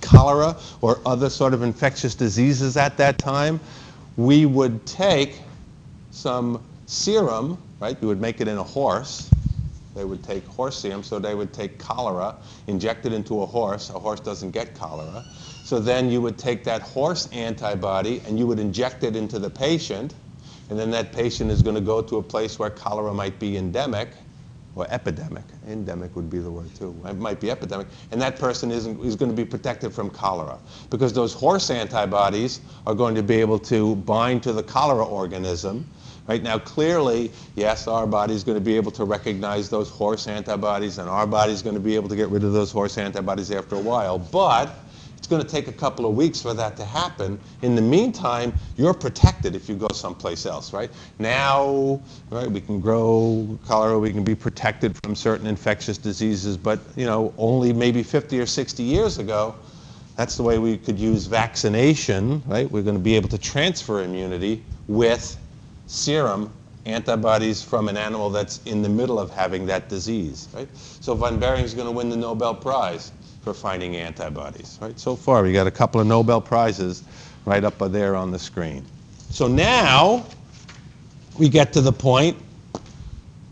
cholera 0.00 0.56
or 0.82 1.00
other 1.04 1.28
sort 1.28 1.52
of 1.52 1.64
infectious 1.64 2.14
diseases 2.14 2.76
at 2.76 2.96
that 2.96 3.18
time. 3.18 3.58
We 4.16 4.46
would 4.46 4.86
take 4.86 5.40
some 6.12 6.62
serum, 6.86 7.58
right? 7.80 7.96
You 8.00 8.06
would 8.06 8.20
make 8.20 8.40
it 8.40 8.46
in 8.46 8.56
a 8.56 8.62
horse. 8.62 9.28
They 9.94 10.04
would 10.04 10.22
take 10.22 10.46
horse 10.46 10.78
serum, 10.78 11.02
so 11.02 11.18
they 11.18 11.34
would 11.34 11.52
take 11.52 11.78
cholera, 11.78 12.36
inject 12.68 13.06
it 13.06 13.12
into 13.12 13.42
a 13.42 13.46
horse. 13.46 13.90
A 13.90 13.98
horse 13.98 14.20
doesn't 14.20 14.52
get 14.52 14.74
cholera 14.74 15.24
so 15.70 15.78
then 15.78 16.10
you 16.10 16.20
would 16.20 16.38
take 16.38 16.64
that 16.64 16.82
horse 16.82 17.28
antibody 17.32 18.22
and 18.26 18.38
you 18.38 18.46
would 18.46 18.58
inject 18.58 19.04
it 19.04 19.14
into 19.14 19.38
the 19.38 19.50
patient, 19.50 20.14
and 20.68 20.78
then 20.78 20.90
that 20.90 21.12
patient 21.12 21.50
is 21.50 21.62
going 21.62 21.74
to 21.74 21.80
go 21.80 22.02
to 22.02 22.16
a 22.16 22.22
place 22.22 22.58
where 22.58 22.70
cholera 22.70 23.12
might 23.12 23.38
be 23.38 23.56
endemic 23.56 24.08
or 24.74 24.86
epidemic. 24.90 25.44
Endemic 25.68 26.14
would 26.16 26.30
be 26.30 26.38
the 26.38 26.50
word 26.50 26.74
too. 26.74 26.94
It 27.06 27.16
might 27.18 27.40
be 27.40 27.50
epidemic. 27.50 27.88
And 28.12 28.20
that 28.20 28.38
person 28.38 28.70
isn't, 28.70 29.04
is 29.04 29.16
going 29.16 29.30
to 29.30 29.36
be 29.36 29.44
protected 29.44 29.92
from 29.92 30.10
cholera 30.10 30.58
because 30.90 31.12
those 31.12 31.34
horse 31.34 31.70
antibodies 31.70 32.60
are 32.86 32.94
going 32.94 33.14
to 33.16 33.22
be 33.22 33.36
able 33.36 33.58
to 33.60 33.96
bind 33.96 34.42
to 34.44 34.52
the 34.52 34.62
cholera 34.62 35.04
organism. 35.04 35.86
Right 36.30 36.44
now, 36.44 36.60
clearly, 36.60 37.32
yes, 37.56 37.88
our 37.88 38.06
body 38.06 38.34
is 38.34 38.44
going 38.44 38.56
to 38.56 38.64
be 38.64 38.76
able 38.76 38.92
to 38.92 39.02
recognize 39.02 39.68
those 39.68 39.90
horse 39.90 40.28
antibodies, 40.28 40.98
and 40.98 41.10
our 41.10 41.26
body 41.26 41.52
is 41.52 41.60
going 41.60 41.74
to 41.74 41.80
be 41.80 41.96
able 41.96 42.08
to 42.08 42.14
get 42.14 42.28
rid 42.28 42.44
of 42.44 42.52
those 42.52 42.70
horse 42.70 42.98
antibodies 42.98 43.50
after 43.50 43.74
a 43.74 43.80
while. 43.80 44.16
But 44.16 44.72
it's 45.16 45.26
going 45.26 45.42
to 45.42 45.48
take 45.48 45.66
a 45.66 45.72
couple 45.72 46.06
of 46.06 46.14
weeks 46.14 46.40
for 46.40 46.54
that 46.54 46.76
to 46.76 46.84
happen. 46.84 47.36
In 47.62 47.74
the 47.74 47.82
meantime, 47.82 48.52
you're 48.76 48.94
protected 48.94 49.56
if 49.56 49.68
you 49.68 49.74
go 49.74 49.88
someplace 49.92 50.46
else, 50.46 50.72
right? 50.72 50.88
Now, 51.18 52.00
right, 52.30 52.48
we 52.48 52.60
can 52.60 52.78
grow 52.78 53.58
cholera, 53.66 53.98
we 53.98 54.12
can 54.12 54.22
be 54.22 54.36
protected 54.36 54.96
from 55.02 55.16
certain 55.16 55.48
infectious 55.48 55.98
diseases, 55.98 56.56
but 56.56 56.78
you 56.94 57.06
know, 57.06 57.34
only 57.38 57.72
maybe 57.72 58.04
50 58.04 58.38
or 58.38 58.46
60 58.46 58.84
years 58.84 59.18
ago, 59.18 59.56
that's 60.14 60.36
the 60.36 60.44
way 60.44 60.58
we 60.60 60.78
could 60.78 60.96
use 60.96 61.26
vaccination, 61.26 62.40
right? 62.46 62.70
We're 62.70 62.84
going 62.84 62.94
to 62.94 63.02
be 63.02 63.16
able 63.16 63.30
to 63.30 63.38
transfer 63.38 64.04
immunity 64.04 64.62
with 64.86 65.39
serum 65.90 66.52
antibodies 66.86 67.62
from 67.62 67.88
an 67.88 67.96
animal 67.96 68.30
that's 68.30 68.60
in 68.64 68.80
the 68.80 68.88
middle 68.88 69.18
of 69.18 69.30
having 69.30 69.66
that 69.66 69.88
disease, 69.88 70.48
right? 70.54 70.68
So 70.76 71.14
von 71.14 71.38
Behring 71.38 71.64
is 71.64 71.74
going 71.74 71.86
to 71.86 71.92
win 71.92 72.08
the 72.08 72.16
Nobel 72.16 72.54
Prize 72.54 73.10
for 73.42 73.52
finding 73.52 73.96
antibodies. 73.96 74.78
Right? 74.80 74.98
So 74.98 75.16
far, 75.16 75.42
we 75.42 75.52
got 75.52 75.66
a 75.66 75.70
couple 75.70 76.00
of 76.00 76.06
Nobel 76.06 76.40
Prizes 76.40 77.02
right 77.44 77.64
up 77.64 77.78
there 77.90 78.14
on 78.14 78.30
the 78.30 78.38
screen. 78.38 78.84
So 79.30 79.48
now 79.48 80.24
we 81.38 81.48
get 81.48 81.72
to 81.72 81.80
the 81.80 81.92
point. 81.92 82.36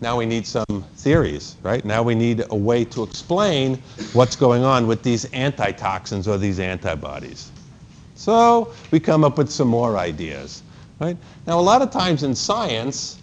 Now 0.00 0.16
we 0.16 0.24
need 0.24 0.46
some 0.46 0.84
theories, 0.96 1.56
right? 1.62 1.84
Now 1.84 2.04
we 2.04 2.14
need 2.14 2.44
a 2.50 2.56
way 2.56 2.84
to 2.84 3.02
explain 3.02 3.82
what's 4.12 4.36
going 4.36 4.62
on 4.62 4.86
with 4.86 5.02
these 5.02 5.32
antitoxins 5.34 6.28
or 6.28 6.38
these 6.38 6.60
antibodies. 6.60 7.50
So 8.14 8.72
we 8.92 9.00
come 9.00 9.24
up 9.24 9.38
with 9.38 9.50
some 9.50 9.68
more 9.68 9.98
ideas, 9.98 10.62
right? 11.00 11.16
Now 11.46 11.58
a 11.58 11.62
lot 11.62 11.82
of 11.82 11.90
times 11.90 12.22
in 12.22 12.34
science, 12.34 13.18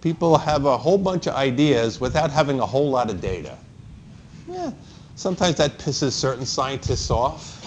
people 0.00 0.38
have 0.38 0.64
a 0.64 0.76
whole 0.76 0.98
bunch 0.98 1.26
of 1.26 1.34
ideas 1.34 2.00
without 2.00 2.30
having 2.30 2.60
a 2.60 2.66
whole 2.66 2.90
lot 2.90 3.10
of 3.10 3.20
data. 3.20 3.56
Yeah, 4.48 4.70
Sometimes 5.16 5.56
that 5.56 5.78
pisses 5.78 6.12
certain 6.12 6.44
scientists 6.44 7.10
off. 7.10 7.64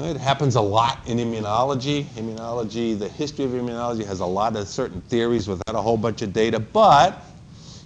It 0.00 0.16
happens 0.16 0.56
a 0.56 0.60
lot 0.60 0.98
in 1.06 1.18
immunology. 1.18 2.04
Immunology, 2.16 2.98
the 2.98 3.08
history 3.08 3.44
of 3.44 3.52
immunology 3.52 4.04
has 4.04 4.18
a 4.18 4.26
lot 4.26 4.56
of 4.56 4.66
certain 4.66 5.00
theories 5.02 5.46
without 5.46 5.76
a 5.76 5.80
whole 5.80 5.96
bunch 5.96 6.22
of 6.22 6.32
data. 6.32 6.58
But 6.58 7.24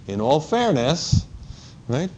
in 0.07 0.19
all 0.19 0.39
fairness, 0.39 1.27
right, 1.87 2.09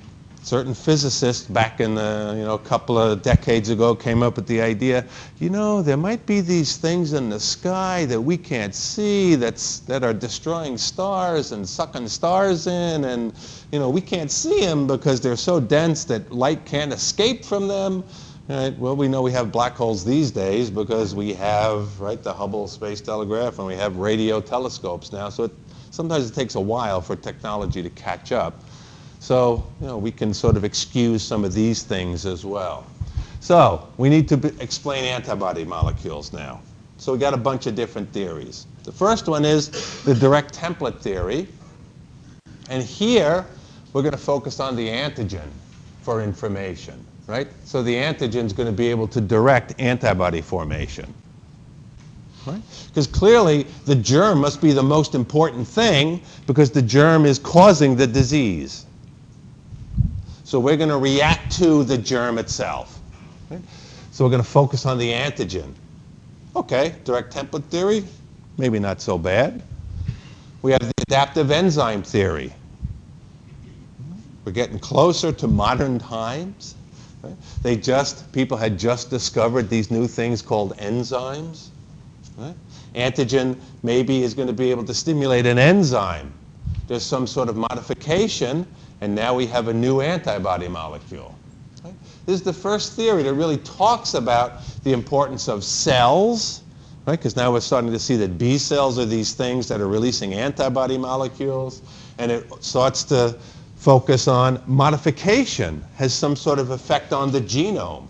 certain 0.47 0.73
physicists 0.73 1.45
back 1.45 1.81
in 1.81 1.93
the, 1.93 2.33
you 2.37 2.45
know, 2.45 2.53
a 2.53 2.59
couple 2.59 2.97
of 2.97 3.21
decades 3.21 3.67
ago 3.67 3.93
came 3.93 4.23
up 4.23 4.37
with 4.37 4.47
the 4.47 4.61
idea, 4.61 5.05
you 5.39 5.49
know, 5.49 5.81
there 5.81 5.97
might 5.97 6.25
be 6.25 6.39
these 6.39 6.77
things 6.77 7.11
in 7.11 7.29
the 7.29 7.37
sky 7.39 8.05
that 8.05 8.21
we 8.21 8.37
can't 8.37 8.73
see 8.73 9.35
that's, 9.35 9.79
that 9.79 10.05
are 10.05 10.13
destroying 10.13 10.77
stars 10.77 11.51
and 11.51 11.67
sucking 11.67 12.07
stars 12.07 12.65
in 12.65 13.03
and, 13.03 13.33
you 13.73 13.79
know, 13.79 13.89
we 13.89 13.99
can't 13.99 14.31
see 14.31 14.61
them 14.61 14.87
because 14.87 15.19
they're 15.19 15.35
so 15.35 15.59
dense 15.59 16.05
that 16.05 16.31
light 16.31 16.63
can't 16.63 16.93
escape 16.93 17.43
from 17.43 17.67
them. 17.67 18.05
Right. 18.47 18.73
Well, 18.77 18.95
we 18.95 19.09
know 19.09 19.21
we 19.21 19.33
have 19.33 19.51
black 19.51 19.73
holes 19.73 20.05
these 20.05 20.31
days 20.31 20.69
because 20.69 21.13
we 21.13 21.33
have 21.33 21.99
right 21.99 22.23
the 22.23 22.31
Hubble 22.33 22.69
Space 22.69 23.01
Telescope 23.01 23.57
and 23.59 23.67
we 23.67 23.75
have 23.75 23.97
radio 23.97 24.39
telescopes 24.39 25.11
now. 25.11 25.27
So 25.27 25.43
it, 25.43 25.51
sometimes 25.91 26.31
it 26.31 26.33
takes 26.33 26.55
a 26.55 26.61
while 26.61 27.01
for 27.01 27.17
technology 27.17 27.83
to 27.83 27.89
catch 27.89 28.31
up. 28.31 28.63
So, 29.19 29.65
you 29.81 29.87
know, 29.87 29.97
we 29.97 30.11
can 30.11 30.33
sort 30.33 30.57
of 30.57 30.63
excuse 30.63 31.23
some 31.23 31.43
of 31.43 31.53
these 31.53 31.83
things 31.83 32.25
as 32.25 32.45
well. 32.45 32.85
So, 33.39 33.87
we 33.97 34.09
need 34.09 34.27
to 34.29 34.53
explain 34.59 35.03
antibody 35.03 35.63
molecules 35.63 36.33
now. 36.33 36.61
So 36.97 37.13
we 37.13 37.19
got 37.19 37.33
a 37.33 37.37
bunch 37.37 37.67
of 37.67 37.75
different 37.75 38.11
theories. 38.11 38.65
The 38.83 38.91
first 38.91 39.27
one 39.27 39.45
is 39.45 40.03
the 40.03 40.15
direct 40.15 40.53
template 40.53 40.99
theory. 40.99 41.47
And 42.69 42.81
here, 42.81 43.45
we're 43.93 44.01
going 44.01 44.13
to 44.13 44.17
focus 44.17 44.59
on 44.59 44.75
the 44.75 44.87
antigen 44.87 45.47
for 46.01 46.21
information, 46.23 47.05
right? 47.27 47.47
So 47.65 47.83
the 47.83 47.93
antigen 47.93 48.45
is 48.45 48.53
going 48.53 48.67
to 48.67 48.73
be 48.73 48.87
able 48.87 49.07
to 49.09 49.21
direct 49.21 49.79
antibody 49.79 50.41
formation. 50.41 51.13
Right? 52.45 52.61
Because 52.87 53.07
clearly 53.07 53.67
the 53.85 53.95
germ 53.95 54.39
must 54.39 54.61
be 54.61 54.71
the 54.71 54.83
most 54.83 55.15
important 55.15 55.67
thing 55.67 56.21
because 56.47 56.71
the 56.71 56.81
germ 56.81 57.25
is 57.25 57.39
causing 57.39 57.95
the 57.95 58.07
disease. 58.07 58.86
So 60.47 60.61
we're 60.61 60.77
going 60.77 60.87
to 60.87 60.97
react 60.97 61.57
to 61.57 61.83
the 61.83 61.97
germ 61.97 62.37
itself. 62.37 63.01
So 64.11 64.23
we're 64.23 64.31
going 64.31 64.41
to 64.41 64.49
focus 64.49 64.85
on 64.85 64.97
the 64.97 65.11
antigen. 65.11 65.73
Okay, 66.55 66.95
direct 67.03 67.35
template 67.35 67.65
theory, 67.65 68.05
maybe 68.57 68.79
not 68.79 69.01
so 69.01 69.17
bad. 69.17 69.61
We 70.61 70.71
have 70.71 70.79
the 70.79 70.93
adaptive 71.01 71.51
enzyme 71.51 72.01
theory. 72.01 72.53
We're 74.45 74.53
getting 74.53 74.79
closer 74.79 75.33
to 75.33 75.49
modern 75.49 75.99
times. 75.99 76.75
Right? 77.23 77.35
They 77.61 77.75
just, 77.75 78.31
people 78.31 78.55
had 78.55 78.79
just 78.79 79.09
discovered 79.09 79.69
these 79.69 79.91
new 79.91 80.07
things 80.07 80.41
called 80.41 80.77
enzymes. 80.77 81.67
Right? 82.37 82.55
Antigen 82.95 83.57
maybe 83.83 84.23
is 84.23 84.33
going 84.33 84.47
to 84.47 84.53
be 84.53 84.71
able 84.71 84.85
to 84.85 84.93
stimulate 84.93 85.45
an 85.45 85.59
enzyme. 85.59 86.31
There's 86.87 87.05
some 87.05 87.27
sort 87.27 87.49
of 87.49 87.57
modification, 87.57 88.65
and 89.01 89.13
now 89.13 89.35
we 89.35 89.45
have 89.47 89.67
a 89.67 89.73
new 89.73 90.01
antibody 90.01 90.67
molecule. 90.67 91.35
Right? 91.83 91.93
This 92.25 92.35
is 92.35 92.43
the 92.43 92.53
first 92.53 92.93
theory 92.93 93.23
that 93.23 93.33
really 93.33 93.57
talks 93.57 94.13
about 94.13 94.61
the 94.83 94.93
importance 94.93 95.47
of 95.47 95.63
cells, 95.63 96.61
right? 97.05 97.17
Because 97.17 97.35
now 97.35 97.51
we're 97.51 97.59
starting 97.59 97.91
to 97.91 97.99
see 97.99 98.15
that 98.17 98.37
B 98.37 98.57
cells 98.57 98.97
are 98.97 99.05
these 99.05 99.33
things 99.33 99.67
that 99.67 99.81
are 99.81 99.87
releasing 99.87 100.33
antibody 100.33 100.97
molecules, 100.97 101.81
and 102.17 102.31
it 102.31 102.63
starts 102.63 103.03
to 103.05 103.37
focus 103.75 104.27
on 104.27 104.61
modification 104.65 105.83
has 105.95 106.13
some 106.13 106.35
sort 106.35 106.59
of 106.59 106.71
effect 106.71 107.13
on 107.13 107.31
the 107.31 107.41
genome. 107.41 108.07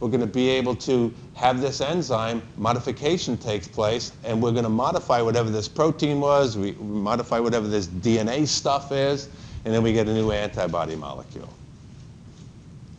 We're 0.00 0.08
going 0.08 0.20
to 0.20 0.26
be 0.26 0.48
able 0.50 0.76
to 0.76 1.12
have 1.34 1.60
this 1.60 1.80
enzyme, 1.80 2.42
modification 2.56 3.36
takes 3.36 3.66
place, 3.66 4.12
and 4.24 4.40
we're 4.40 4.52
going 4.52 4.64
to 4.64 4.70
modify 4.70 5.20
whatever 5.20 5.50
this 5.50 5.68
protein 5.68 6.20
was, 6.20 6.56
we 6.56 6.72
modify 6.72 7.40
whatever 7.40 7.66
this 7.66 7.86
DNA 7.86 8.46
stuff 8.46 8.92
is, 8.92 9.28
and 9.64 9.74
then 9.74 9.82
we 9.82 9.92
get 9.92 10.06
a 10.06 10.14
new 10.14 10.30
antibody 10.30 10.94
molecule. 10.94 11.52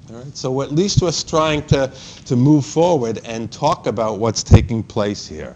All 0.09 0.17
right, 0.17 0.35
so 0.35 0.61
at 0.61 0.71
least 0.71 1.01
we're 1.01 1.11
trying 1.11 1.65
to, 1.67 1.91
to 2.25 2.35
move 2.35 2.65
forward 2.65 3.21
and 3.23 3.51
talk 3.51 3.87
about 3.87 4.19
what's 4.19 4.43
taking 4.43 4.83
place 4.83 5.27
here. 5.27 5.55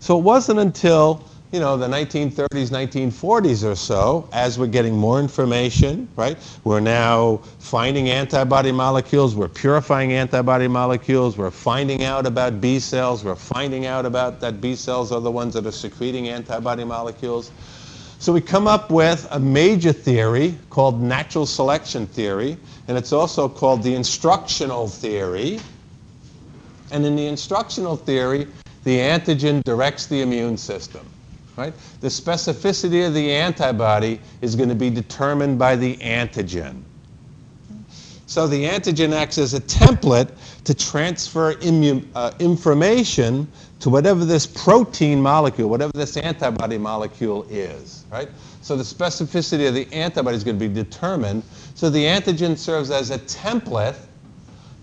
So 0.00 0.18
it 0.18 0.22
wasn't 0.22 0.60
until 0.60 1.24
you 1.50 1.60
know, 1.60 1.78
the 1.78 1.88
1930s, 1.88 2.68
1940s 2.68 3.64
or 3.64 3.74
so, 3.74 4.28
as 4.32 4.58
we're 4.58 4.66
getting 4.66 4.94
more 4.94 5.18
information, 5.18 6.06
right? 6.14 6.36
We're 6.64 6.80
now 6.80 7.38
finding 7.58 8.10
antibody 8.10 8.70
molecules, 8.70 9.34
we're 9.34 9.48
purifying 9.48 10.12
antibody 10.12 10.68
molecules, 10.68 11.38
we're 11.38 11.50
finding 11.50 12.04
out 12.04 12.26
about 12.26 12.60
B 12.60 12.78
cells, 12.78 13.24
we're 13.24 13.34
finding 13.34 13.86
out 13.86 14.04
about 14.04 14.40
that 14.40 14.60
B 14.60 14.74
cells 14.74 15.10
are 15.10 15.22
the 15.22 15.30
ones 15.30 15.54
that 15.54 15.64
are 15.64 15.72
secreting 15.72 16.28
antibody 16.28 16.84
molecules. 16.84 17.50
So 18.18 18.30
we 18.30 18.42
come 18.42 18.66
up 18.66 18.90
with 18.90 19.26
a 19.30 19.40
major 19.40 19.92
theory 19.92 20.54
called 20.68 21.00
natural 21.00 21.46
selection 21.46 22.06
theory, 22.06 22.58
and 22.88 22.98
it's 22.98 23.12
also 23.12 23.48
called 23.48 23.82
the 23.82 23.94
instructional 23.94 24.86
theory. 24.86 25.60
And 26.90 27.06
in 27.06 27.16
the 27.16 27.26
instructional 27.26 27.96
theory, 27.96 28.48
the 28.84 28.98
antigen 28.98 29.62
directs 29.64 30.06
the 30.06 30.20
immune 30.20 30.58
system. 30.58 31.08
Right? 31.58 31.74
The 32.00 32.06
specificity 32.06 33.04
of 33.04 33.14
the 33.14 33.32
antibody 33.32 34.20
is 34.42 34.54
going 34.54 34.68
to 34.68 34.76
be 34.76 34.90
determined 34.90 35.58
by 35.58 35.74
the 35.74 35.96
antigen. 35.96 36.82
So 38.26 38.46
the 38.46 38.64
antigen 38.64 39.12
acts 39.12 39.38
as 39.38 39.54
a 39.54 39.60
template 39.60 40.30
to 40.62 40.72
transfer 40.72 41.56
uh, 42.14 42.32
information 42.38 43.50
to 43.80 43.90
whatever 43.90 44.24
this 44.24 44.46
protein 44.46 45.20
molecule, 45.20 45.68
whatever 45.68 45.90
this 45.94 46.16
antibody 46.16 46.78
molecule 46.78 47.44
is, 47.50 48.04
right? 48.12 48.28
So 48.62 48.76
the 48.76 48.84
specificity 48.84 49.66
of 49.66 49.74
the 49.74 49.92
antibody 49.92 50.36
is 50.36 50.44
going 50.44 50.60
to 50.60 50.68
be 50.68 50.72
determined. 50.72 51.42
So 51.74 51.90
the 51.90 52.04
antigen 52.04 52.56
serves 52.56 52.92
as 52.92 53.10
a 53.10 53.18
template 53.18 53.96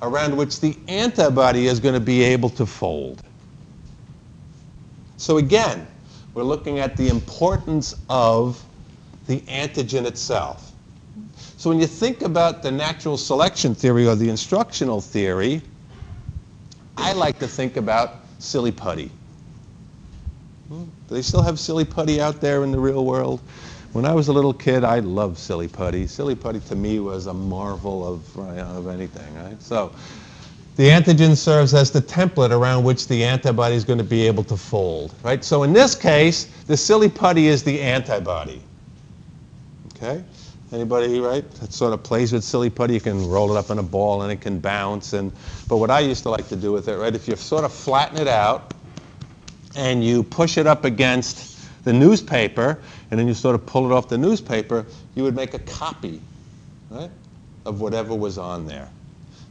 around 0.02 0.36
which 0.36 0.60
the 0.60 0.78
antibody 0.90 1.68
is 1.68 1.80
going 1.80 1.94
to 1.94 2.02
be 2.02 2.22
able 2.22 2.50
to 2.50 2.66
fold. 2.66 3.22
So 5.16 5.38
again, 5.38 5.88
we're 6.36 6.44
looking 6.44 6.80
at 6.80 6.98
the 6.98 7.10
importance 7.10 7.96
of 8.10 8.62
the 9.28 9.40
antigen 9.42 10.06
itself. 10.06 10.74
So 11.58 11.70
when 11.70 11.80
you 11.80 11.88
think 11.88 12.22
about 12.22 12.62
the 12.62 12.72
natural 12.72 13.18
selection 13.18 13.74
theory 13.74 14.06
or 14.06 14.16
the 14.16 14.30
instructional 14.30 15.00
theory, 15.00 15.62
I 16.98 17.14
like 17.14 17.40
to 17.40 17.48
think 17.48 17.78
about 17.78 18.16
silly 18.40 18.72
putty. 18.72 19.10
Do 20.70 20.88
they 21.10 21.22
still 21.22 21.42
have 21.42 21.58
silly 21.58 21.86
putty 21.86 22.20
out 22.20 22.42
there 22.42 22.64
in 22.64 22.72
the 22.72 22.80
real 22.80 23.06
world? 23.06 23.40
When 23.94 24.04
I 24.04 24.14
was 24.14 24.28
a 24.28 24.34
little 24.34 24.54
kid, 24.54 24.84
I 24.84 25.00
loved 25.00 25.38
silly 25.38 25.70
putty. 25.70 26.06
Silly 26.06 26.36
putty 26.36 26.60
to 26.62 26.76
me 26.76 27.00
was 27.00 27.28
a 27.28 27.34
marvel 27.34 28.06
of, 28.06 28.38
uh, 28.38 28.42
of 28.42 28.88
anything, 28.88 29.34
right? 29.36 29.62
So 29.62 29.94
the 30.76 30.90
antigen 30.90 31.38
serves 31.38 31.74
as 31.74 31.92
the 31.92 32.02
template 32.02 32.52
around 32.52 32.84
which 32.84 33.08
the 33.08 33.24
antibody 33.24 33.76
is 33.76 33.86
going 33.86 33.98
to 33.98 34.04
be 34.04 34.28
able 34.28 34.44
to 34.44 34.58
fold, 34.58 35.14
right? 35.24 35.44
So 35.44 35.64
in 35.64 35.72
this 35.72 35.96
case, 35.96 36.46
the 36.68 36.76
silly 36.76 37.10
putty 37.10 37.48
is 37.48 37.64
the 37.64 37.82
antibody. 37.82 38.62
Okay? 39.96 40.24
Anybody, 40.74 41.20
right? 41.20 41.50
That 41.56 41.72
sort 41.72 41.94
of 41.94 42.04
plays 42.04 42.34
with 42.34 42.44
silly 42.44 42.70
putty. 42.70 42.96
You 42.96 43.00
can 43.00 43.26
roll 43.30 43.56
it 43.56 43.58
up 43.58 43.70
in 43.70 43.80
a 43.80 43.84
ball 43.84 44.24
and 44.24 44.32
it 44.32 44.42
can 44.42 44.60
bounce. 44.60 45.14
And 45.14 45.32
but 45.70 45.78
what 45.78 45.90
I 45.90 46.02
used 46.02 46.24
to 46.24 46.30
like 46.30 46.50
to 46.50 46.56
do 46.56 46.74
with 46.74 46.90
it, 46.90 46.98
right? 46.98 47.16
If 47.16 47.28
you 47.28 47.36
sort 47.36 47.64
of 47.64 47.72
flatten 47.72 48.18
it 48.18 48.28
out 48.28 48.74
and 49.76 50.04
you 50.04 50.24
push 50.24 50.58
it 50.58 50.68
up 50.68 50.84
against 50.84 51.54
the 51.86 51.94
newspaper, 51.94 52.82
and 53.12 53.20
then 53.20 53.28
you 53.28 53.34
sort 53.34 53.54
of 53.54 53.66
pull 53.66 53.90
it 53.90 53.94
off 53.94 54.10
the 54.10 54.18
newspaper, 54.18 54.86
you 55.14 55.22
would 55.24 55.36
make 55.36 55.54
a 55.54 55.60
copy, 55.60 56.20
right, 56.90 57.12
of 57.66 57.80
whatever 57.80 58.16
was 58.16 58.40
on 58.40 58.66
there. 58.66 58.90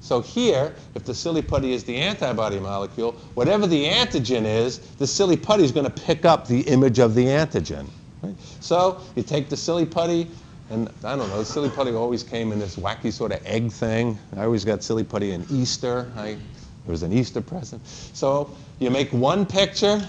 So 0.05 0.21
here, 0.21 0.75
if 0.95 1.05
the 1.05 1.15
silly 1.15 1.41
putty 1.41 1.73
is 1.73 1.83
the 1.83 1.97
antibody 1.97 2.61
molecule, 2.61 3.13
whatever 3.33 3.67
the 3.67 3.87
antigen 3.87 4.45
is, 4.45 4.81
the 4.99 5.07
silly 5.07 5.35
putty 5.35 5.65
is 5.65 5.73
going 5.73 5.87
to 5.87 6.03
pick 6.03 6.27
up 6.27 6.47
the 6.47 6.61
image 6.61 6.99
of 6.99 7.15
the 7.15 7.25
antigen. 7.25 7.87
Right? 8.23 8.35
So 8.61 9.01
you 9.17 9.23
take 9.23 9.49
the 9.49 9.57
silly 9.57 9.87
putty, 9.87 10.29
and 10.69 10.91
I 11.05 11.17
don't 11.17 11.31
know, 11.31 11.39
the 11.39 11.45
silly 11.47 11.71
putty 11.71 11.93
always 11.93 12.23
came 12.23 12.53
in 12.53 12.59
this 12.59 12.77
wacky 12.77 13.11
sort 13.11 13.33
of 13.33 13.41
egg 13.47 13.73
thing. 13.73 14.19
I 14.37 14.45
always 14.45 14.63
got 14.63 14.83
silly 14.83 15.05
putty 15.05 15.31
in 15.31 15.47
Easter. 15.49 16.13
I, 16.17 16.29
it 16.29 16.39
was 16.87 17.03
an 17.03 17.11
Easter 17.11 17.41
present. 17.41 17.81
So 17.87 18.55
you 18.81 18.91
make 18.91 19.11
one 19.11 19.47
picture, 19.47 20.07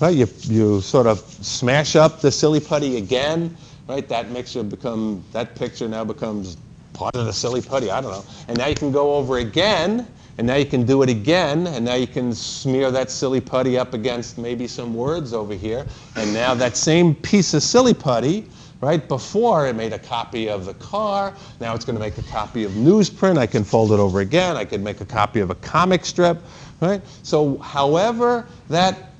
right? 0.00 0.16
You, 0.16 0.26
you 0.42 0.80
sort 0.80 1.06
of 1.06 1.20
smash 1.20 1.94
up 1.94 2.20
the 2.20 2.32
silly 2.32 2.58
putty 2.58 2.96
again, 2.96 3.56
right? 3.88 4.08
That 4.08 4.28
mixture 4.30 4.64
become, 4.64 5.22
that 5.30 5.54
picture 5.54 5.86
now 5.86 6.02
becomes 6.02 6.56
part 6.96 7.14
of 7.14 7.26
the 7.26 7.32
silly 7.32 7.60
putty, 7.60 7.90
I 7.90 8.00
don't 8.00 8.10
know. 8.10 8.24
And 8.48 8.56
now 8.56 8.66
you 8.66 8.74
can 8.74 8.90
go 8.90 9.14
over 9.14 9.38
again, 9.38 10.08
and 10.38 10.46
now 10.46 10.56
you 10.56 10.66
can 10.66 10.84
do 10.84 11.02
it 11.02 11.08
again, 11.08 11.66
and 11.66 11.84
now 11.84 11.94
you 11.94 12.06
can 12.06 12.34
smear 12.34 12.90
that 12.90 13.10
silly 13.10 13.40
putty 13.40 13.78
up 13.78 13.94
against 13.94 14.38
maybe 14.38 14.66
some 14.66 14.94
words 14.94 15.32
over 15.32 15.54
here. 15.54 15.86
And 16.16 16.32
now 16.32 16.54
that 16.54 16.76
same 16.76 17.14
piece 17.14 17.54
of 17.54 17.62
silly 17.62 17.94
putty, 17.94 18.46
right, 18.80 19.06
before 19.08 19.66
it 19.66 19.76
made 19.76 19.92
a 19.92 19.98
copy 19.98 20.48
of 20.48 20.64
the 20.64 20.74
car, 20.74 21.34
now 21.60 21.74
it's 21.74 21.84
going 21.84 21.96
to 21.96 22.02
make 22.02 22.18
a 22.18 22.22
copy 22.22 22.64
of 22.64 22.72
newsprint. 22.72 23.38
I 23.38 23.46
can 23.46 23.64
fold 23.64 23.92
it 23.92 24.00
over 24.00 24.20
again. 24.20 24.56
I 24.56 24.64
can 24.64 24.82
make 24.82 25.00
a 25.00 25.06
copy 25.06 25.40
of 25.40 25.50
a 25.50 25.54
comic 25.56 26.04
strip, 26.04 26.42
right? 26.80 27.02
So 27.22 27.58
however 27.58 28.46
that 28.68 29.12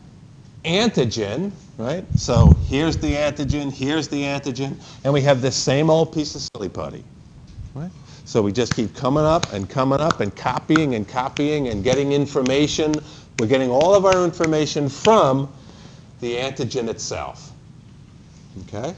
antigen, 0.64 1.52
right? 1.78 2.04
So 2.18 2.56
here's 2.66 2.96
the 2.96 3.14
antigen, 3.14 3.72
here's 3.72 4.08
the 4.08 4.22
antigen, 4.22 4.76
and 5.04 5.12
we 5.12 5.20
have 5.22 5.40
this 5.40 5.56
same 5.56 5.90
old 5.90 6.12
piece 6.12 6.34
of 6.34 6.42
silly 6.54 6.68
putty. 6.68 7.04
Right? 7.76 7.90
So 8.24 8.40
we 8.40 8.52
just 8.52 8.74
keep 8.74 8.94
coming 8.96 9.24
up 9.24 9.52
and 9.52 9.68
coming 9.68 10.00
up 10.00 10.20
and 10.20 10.34
copying 10.34 10.94
and 10.94 11.06
copying 11.06 11.68
and 11.68 11.84
getting 11.84 12.12
information. 12.12 13.00
We're 13.36 13.48
getting 13.48 13.68
all 13.68 13.94
of 13.94 14.06
our 14.06 14.24
information 14.24 14.88
from 14.88 15.52
the 16.20 16.36
antigen 16.36 16.88
itself. 16.88 17.52
Okay? 18.62 18.96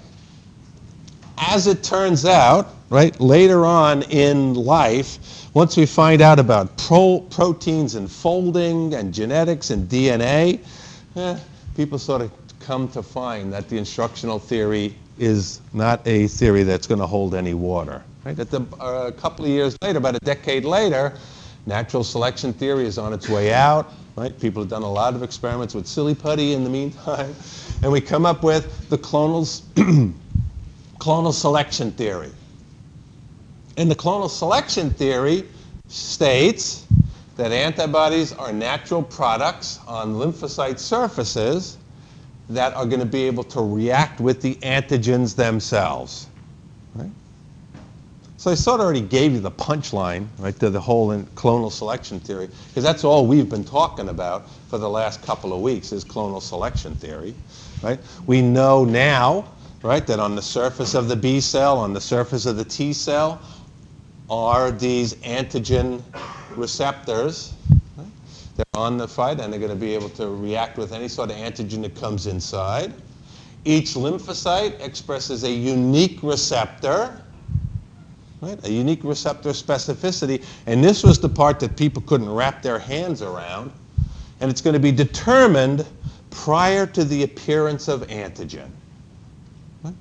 As 1.36 1.66
it 1.66 1.82
turns 1.82 2.24
out, 2.24 2.76
right, 2.88 3.18
later 3.20 3.66
on 3.66 4.02
in 4.04 4.54
life, 4.54 5.48
once 5.54 5.76
we 5.76 5.84
find 5.84 6.22
out 6.22 6.38
about 6.38 6.76
pro- 6.78 7.26
proteins 7.30 7.96
and 7.96 8.08
folding 8.08 8.94
and 8.94 9.12
genetics 9.12 9.70
and 9.70 9.88
DNA, 9.88 10.60
eh, 11.16 11.38
people 11.74 11.98
sort 11.98 12.22
of 12.22 12.30
come 12.60 12.86
to 12.90 13.02
find 13.02 13.52
that 13.52 13.68
the 13.68 13.76
instructional 13.76 14.38
theory 14.38 14.94
is 15.18 15.60
not 15.72 16.06
a 16.06 16.28
theory 16.28 16.62
that's 16.62 16.86
going 16.86 17.00
to 17.00 17.06
hold 17.06 17.34
any 17.34 17.54
water. 17.54 18.04
Right? 18.24 18.38
At 18.38 18.50
the, 18.50 18.62
uh, 18.80 19.06
a 19.06 19.12
couple 19.12 19.44
of 19.44 19.50
years 19.50 19.76
later, 19.82 19.98
about 19.98 20.16
a 20.16 20.20
decade 20.20 20.64
later, 20.64 21.16
natural 21.66 22.04
selection 22.04 22.52
theory 22.52 22.84
is 22.84 22.98
on 22.98 23.12
its 23.12 23.28
way 23.28 23.52
out. 23.52 23.92
Right? 24.16 24.38
People 24.40 24.62
have 24.62 24.70
done 24.70 24.82
a 24.82 24.90
lot 24.90 25.14
of 25.14 25.22
experiments 25.22 25.74
with 25.74 25.86
silly 25.86 26.14
putty 26.14 26.52
in 26.52 26.64
the 26.64 26.70
meantime, 26.70 27.34
and 27.82 27.92
we 27.92 28.00
come 28.00 28.26
up 28.26 28.42
with 28.42 28.88
the 28.88 28.98
clonal, 28.98 29.44
clonal 30.98 31.32
selection 31.32 31.92
theory. 31.92 32.30
And 33.76 33.88
the 33.88 33.94
clonal 33.94 34.28
selection 34.28 34.90
theory 34.90 35.44
states 35.86 36.84
that 37.36 37.52
antibodies 37.52 38.32
are 38.32 38.52
natural 38.52 39.04
products 39.04 39.78
on 39.86 40.14
lymphocyte 40.14 40.80
surfaces 40.80 41.78
that 42.50 42.74
are 42.74 42.84
going 42.84 42.98
to 42.98 43.06
be 43.06 43.22
able 43.22 43.44
to 43.44 43.60
react 43.60 44.20
with 44.20 44.42
the 44.42 44.56
antigens 44.56 45.36
themselves. 45.36 46.26
Right? 46.96 47.10
So 48.38 48.52
I 48.52 48.54
sort 48.54 48.78
of 48.78 48.84
already 48.84 49.00
gave 49.00 49.32
you 49.32 49.40
the 49.40 49.50
punchline, 49.50 50.28
right, 50.38 50.56
to 50.60 50.70
the 50.70 50.80
whole 50.80 51.10
clonal 51.34 51.72
selection 51.72 52.20
theory, 52.20 52.48
because 52.68 52.84
that's 52.84 53.02
all 53.02 53.26
we've 53.26 53.48
been 53.48 53.64
talking 53.64 54.10
about 54.10 54.48
for 54.70 54.78
the 54.78 54.88
last 54.88 55.22
couple 55.22 55.52
of 55.52 55.60
weeks 55.60 55.90
is 55.90 56.04
clonal 56.04 56.40
selection 56.40 56.94
theory, 56.94 57.34
right? 57.82 57.98
We 58.26 58.40
know 58.40 58.84
now 58.84 59.44
right, 59.82 60.06
that 60.06 60.20
on 60.20 60.34
the 60.34 60.42
surface 60.42 60.94
of 60.94 61.08
the 61.08 61.16
B 61.16 61.40
cell, 61.40 61.78
on 61.78 61.92
the 61.92 62.00
surface 62.00 62.46
of 62.46 62.56
the 62.56 62.64
T 62.64 62.92
cell, 62.92 63.40
are 64.30 64.70
these 64.70 65.14
antigen 65.16 66.02
receptors. 66.56 67.54
Right? 67.96 68.06
They're 68.56 68.66
on 68.74 68.98
the 68.98 69.08
fight 69.08 69.40
and 69.40 69.52
they're 69.52 69.60
going 69.60 69.72
to 69.72 69.76
be 69.76 69.94
able 69.94 70.10
to 70.10 70.28
react 70.28 70.78
with 70.78 70.92
any 70.92 71.08
sort 71.08 71.30
of 71.30 71.36
antigen 71.36 71.82
that 71.82 71.96
comes 71.96 72.26
inside. 72.26 72.92
Each 73.64 73.94
lymphocyte 73.94 74.80
expresses 74.80 75.44
a 75.44 75.50
unique 75.50 76.22
receptor, 76.22 77.20
right? 78.40 78.64
a 78.64 78.70
unique 78.70 79.04
receptor 79.04 79.50
specificity. 79.50 80.44
And 80.66 80.82
this 80.82 81.02
was 81.02 81.18
the 81.20 81.28
part 81.28 81.60
that 81.60 81.76
people 81.76 82.02
couldn't 82.02 82.30
wrap 82.30 82.62
their 82.62 82.78
hands 82.78 83.22
around. 83.22 83.72
And 84.40 84.50
it's 84.50 84.60
going 84.60 84.74
to 84.74 84.80
be 84.80 84.92
determined 84.92 85.86
prior 86.30 86.86
to 86.86 87.04
the 87.04 87.22
appearance 87.24 87.88
of 87.88 88.06
antigen. 88.08 88.70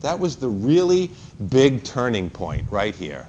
That 0.01 0.19
was 0.19 0.35
the 0.35 0.49
really 0.49 1.11
big 1.49 1.83
turning 1.83 2.29
point 2.29 2.65
right 2.69 2.95
here. 2.95 3.27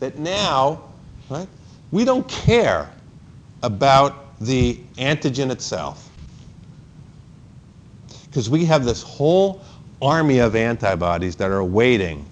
That 0.00 0.18
now, 0.18 0.82
right, 1.28 1.48
we 1.90 2.04
don't 2.04 2.28
care 2.28 2.90
about 3.62 4.38
the 4.40 4.78
antigen 4.96 5.50
itself 5.50 6.10
because 8.26 8.50
we 8.50 8.64
have 8.64 8.84
this 8.84 9.02
whole 9.02 9.62
army 10.02 10.38
of 10.38 10.54
antibodies 10.54 11.36
that 11.36 11.50
are 11.50 11.64
waiting 11.64 12.26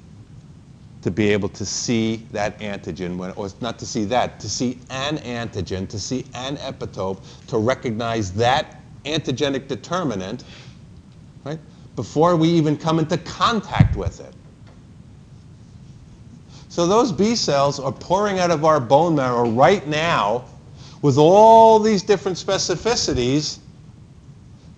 to 1.02 1.10
be 1.10 1.30
able 1.30 1.48
to 1.48 1.66
see 1.66 2.26
that 2.30 2.58
antigen, 2.60 3.16
when, 3.16 3.32
or 3.32 3.48
not 3.60 3.78
to 3.80 3.86
see 3.86 4.04
that, 4.04 4.38
to 4.40 4.48
see 4.48 4.78
an 4.90 5.18
antigen, 5.18 5.88
to 5.88 5.98
see 5.98 6.24
an 6.34 6.56
epitope, 6.58 7.20
to 7.48 7.58
recognize 7.58 8.32
that 8.32 8.80
antigenic 9.04 9.66
determinant, 9.66 10.44
right, 11.44 11.58
before 11.96 12.36
we 12.36 12.48
even 12.48 12.76
come 12.76 13.00
into 13.00 13.18
contact 13.18 13.96
with 13.96 14.20
it. 14.20 14.32
So 16.68 16.86
those 16.86 17.12
B 17.12 17.34
cells 17.34 17.80
are 17.80 17.92
pouring 17.92 18.38
out 18.38 18.50
of 18.50 18.64
our 18.64 18.80
bone 18.80 19.16
marrow 19.16 19.50
right 19.50 19.86
now 19.86 20.44
with 21.02 21.18
all 21.18 21.80
these 21.80 22.02
different 22.02 22.38
specificities, 22.38 23.58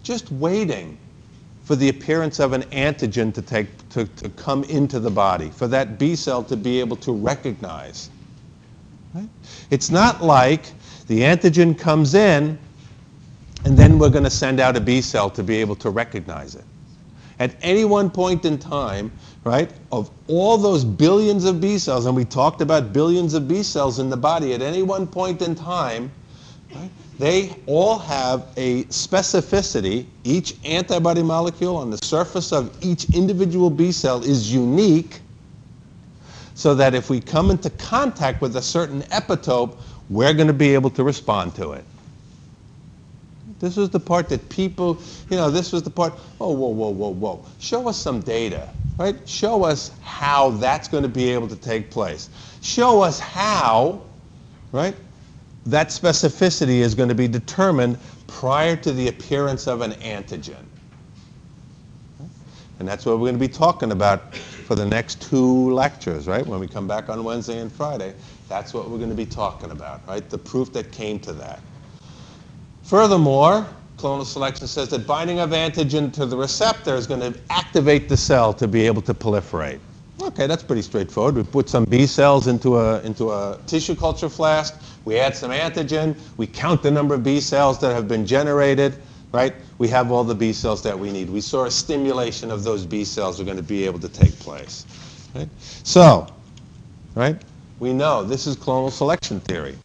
just 0.02 0.32
waiting 0.32 0.98
for 1.64 1.76
the 1.76 1.88
appearance 1.88 2.38
of 2.40 2.52
an 2.52 2.62
antigen 2.64 3.32
to, 3.34 3.42
take, 3.42 3.66
to, 3.90 4.04
to 4.04 4.28
come 4.30 4.64
into 4.64 5.00
the 5.00 5.10
body, 5.10 5.50
for 5.50 5.66
that 5.68 5.98
B 5.98 6.14
cell 6.14 6.42
to 6.44 6.56
be 6.56 6.78
able 6.78 6.96
to 6.96 7.12
recognize. 7.12 8.10
Right? 9.14 9.28
It's 9.70 9.90
not 9.90 10.22
like 10.22 10.72
the 11.06 11.20
antigen 11.20 11.78
comes 11.78 12.14
in 12.14 12.58
and 13.64 13.78
then 13.78 13.98
we're 13.98 14.10
going 14.10 14.24
to 14.24 14.30
send 14.30 14.60
out 14.60 14.76
a 14.76 14.80
B 14.80 15.00
cell 15.00 15.30
to 15.30 15.42
be 15.42 15.56
able 15.56 15.76
to 15.76 15.90
recognize 15.90 16.54
it. 16.54 16.64
At 17.38 17.56
any 17.62 17.84
one 17.84 18.10
point 18.10 18.44
in 18.44 18.58
time, 18.58 19.10
right, 19.42 19.70
of 19.90 20.10
all 20.28 20.58
those 20.58 20.84
billions 20.84 21.46
of 21.46 21.60
B 21.60 21.78
cells, 21.78 22.06
and 22.06 22.14
we 22.14 22.24
talked 22.24 22.60
about 22.60 22.92
billions 22.92 23.34
of 23.34 23.48
B 23.48 23.62
cells 23.62 23.98
in 23.98 24.10
the 24.10 24.16
body, 24.16 24.52
at 24.54 24.62
any 24.62 24.82
one 24.82 25.06
point 25.06 25.42
in 25.42 25.54
time, 25.54 26.12
right, 26.74 26.90
they 27.18 27.54
all 27.66 27.98
have 27.98 28.48
a 28.56 28.84
specificity. 28.84 30.06
Each 30.24 30.56
antibody 30.64 31.22
molecule 31.22 31.76
on 31.76 31.90
the 31.90 31.98
surface 31.98 32.52
of 32.52 32.76
each 32.82 33.14
individual 33.14 33.70
B 33.70 33.92
cell 33.92 34.22
is 34.22 34.52
unique 34.52 35.20
so 36.54 36.74
that 36.74 36.94
if 36.94 37.10
we 37.10 37.20
come 37.20 37.50
into 37.50 37.70
contact 37.70 38.40
with 38.40 38.56
a 38.56 38.62
certain 38.62 39.02
epitope, 39.02 39.76
we're 40.08 40.34
going 40.34 40.46
to 40.46 40.52
be 40.52 40.74
able 40.74 40.90
to 40.90 41.04
respond 41.04 41.54
to 41.56 41.72
it. 41.72 41.84
This 43.60 43.76
was 43.76 43.90
the 43.90 44.00
part 44.00 44.28
that 44.28 44.48
people, 44.48 45.00
you 45.30 45.36
know, 45.36 45.50
this 45.50 45.72
was 45.72 45.82
the 45.82 45.90
part, 45.90 46.14
oh, 46.40 46.52
whoa, 46.52 46.68
whoa, 46.68 46.90
whoa, 46.90 47.10
whoa. 47.10 47.44
Show 47.60 47.88
us 47.88 47.96
some 47.96 48.20
data, 48.20 48.68
right? 48.98 49.16
Show 49.28 49.64
us 49.64 49.92
how 50.02 50.50
that's 50.50 50.88
going 50.88 51.02
to 51.02 51.08
be 51.08 51.30
able 51.30 51.48
to 51.48 51.56
take 51.56 51.90
place. 51.90 52.28
Show 52.60 53.02
us 53.02 53.18
how, 53.18 54.02
right, 54.72 54.94
that 55.66 55.88
specificity 55.88 56.80
is 56.80 56.94
going 56.94 57.08
to 57.08 57.14
be 57.14 57.28
determined 57.28 57.98
prior 58.26 58.76
to 58.76 58.92
the 58.92 59.08
appearance 59.08 59.66
of 59.66 59.80
an 59.80 59.92
antigen. 59.92 60.64
And 62.78 62.88
that's 62.88 63.06
what 63.06 63.14
we're 63.14 63.30
going 63.30 63.34
to 63.34 63.48
be 63.48 63.48
talking 63.48 63.92
about 63.92 64.34
for 64.34 64.74
the 64.74 64.84
next 64.84 65.22
two 65.22 65.72
lectures, 65.72 66.26
right? 66.26 66.44
When 66.46 66.58
we 66.58 66.66
come 66.66 66.88
back 66.88 67.08
on 67.08 67.22
Wednesday 67.22 67.60
and 67.60 67.70
Friday, 67.70 68.14
that's 68.48 68.74
what 68.74 68.90
we're 68.90 68.98
going 68.98 69.10
to 69.10 69.16
be 69.16 69.26
talking 69.26 69.70
about, 69.70 70.06
right? 70.08 70.28
The 70.28 70.38
proof 70.38 70.72
that 70.72 70.90
came 70.90 71.18
to 71.20 71.32
that. 71.34 71.60
Furthermore, 72.82 73.66
clonal 73.96 74.24
selection 74.24 74.66
says 74.66 74.88
that 74.90 75.06
binding 75.06 75.38
of 75.38 75.50
antigen 75.50 76.12
to 76.12 76.26
the 76.26 76.36
receptor 76.36 76.96
is 76.96 77.06
going 77.06 77.20
to 77.20 77.38
activate 77.48 78.08
the 78.08 78.16
cell 78.16 78.52
to 78.54 78.68
be 78.68 78.86
able 78.86 79.02
to 79.02 79.14
proliferate. 79.14 79.78
Okay, 80.22 80.46
that's 80.46 80.62
pretty 80.62 80.82
straightforward. 80.82 81.34
We 81.34 81.42
put 81.42 81.68
some 81.68 81.84
B 81.84 82.06
cells 82.06 82.46
into 82.46 82.78
a, 82.78 83.00
into 83.02 83.30
a 83.30 83.58
tissue 83.66 83.96
culture 83.96 84.28
flask. 84.28 84.80
We 85.04 85.18
add 85.18 85.36
some 85.36 85.50
antigen. 85.50 86.16
We 86.36 86.46
count 86.46 86.82
the 86.82 86.90
number 86.90 87.14
of 87.14 87.24
B 87.24 87.40
cells 87.40 87.80
that 87.80 87.94
have 87.94 88.06
been 88.06 88.24
generated, 88.24 88.96
right? 89.32 89.54
We 89.78 89.88
have 89.88 90.12
all 90.12 90.22
the 90.22 90.34
B 90.34 90.52
cells 90.52 90.82
that 90.82 90.98
we 90.98 91.10
need. 91.10 91.28
We 91.28 91.40
saw 91.40 91.64
a 91.64 91.70
stimulation 91.70 92.50
of 92.50 92.62
those 92.62 92.86
B 92.86 93.04
cells 93.04 93.40
are 93.40 93.44
going 93.44 93.56
to 93.56 93.62
be 93.62 93.84
able 93.84 93.98
to 93.98 94.08
take 94.08 94.38
place. 94.38 94.86
Right? 95.34 95.48
So, 95.58 96.28
right, 97.16 97.36
we 97.80 97.92
know 97.92 98.22
this 98.22 98.46
is 98.46 98.56
clonal 98.56 98.92
selection 98.92 99.40
theory. 99.40 99.76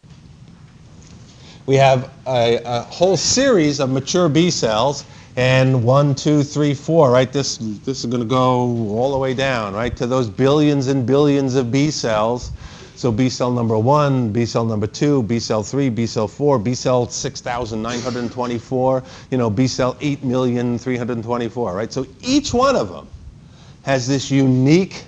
We 1.66 1.74
have 1.76 2.10
a, 2.26 2.60
a 2.64 2.80
whole 2.82 3.16
series 3.16 3.80
of 3.80 3.90
mature 3.90 4.28
B 4.28 4.50
cells 4.50 5.04
and 5.36 5.84
one, 5.84 6.14
two, 6.14 6.42
three, 6.42 6.74
four, 6.74 7.10
right? 7.10 7.32
This, 7.32 7.58
this 7.58 8.00
is 8.00 8.06
going 8.06 8.22
to 8.22 8.28
go 8.28 8.60
all 8.90 9.12
the 9.12 9.18
way 9.18 9.34
down, 9.34 9.74
right, 9.74 9.96
to 9.96 10.06
those 10.06 10.28
billions 10.28 10.88
and 10.88 11.06
billions 11.06 11.54
of 11.54 11.70
B 11.70 11.90
cells. 11.90 12.52
So 12.96 13.10
B 13.10 13.30
cell 13.30 13.50
number 13.50 13.78
one, 13.78 14.30
B 14.30 14.44
cell 14.44 14.66
number 14.66 14.86
two, 14.86 15.22
B 15.22 15.38
cell 15.38 15.62
three, 15.62 15.88
B 15.88 16.04
cell 16.06 16.28
four, 16.28 16.58
B 16.58 16.74
cell 16.74 17.08
6,924, 17.08 19.02
you 19.30 19.38
know, 19.38 19.48
B 19.48 19.66
cell 19.66 19.96
8,324, 20.00 21.74
right? 21.74 21.90
So 21.90 22.06
each 22.20 22.52
one 22.52 22.76
of 22.76 22.90
them 22.90 23.08
has 23.84 24.06
this 24.06 24.30
unique 24.30 25.04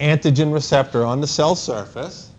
antigen 0.00 0.50
receptor 0.52 1.04
on 1.04 1.20
the 1.20 1.26
cell 1.26 1.54
surface. 1.54 2.30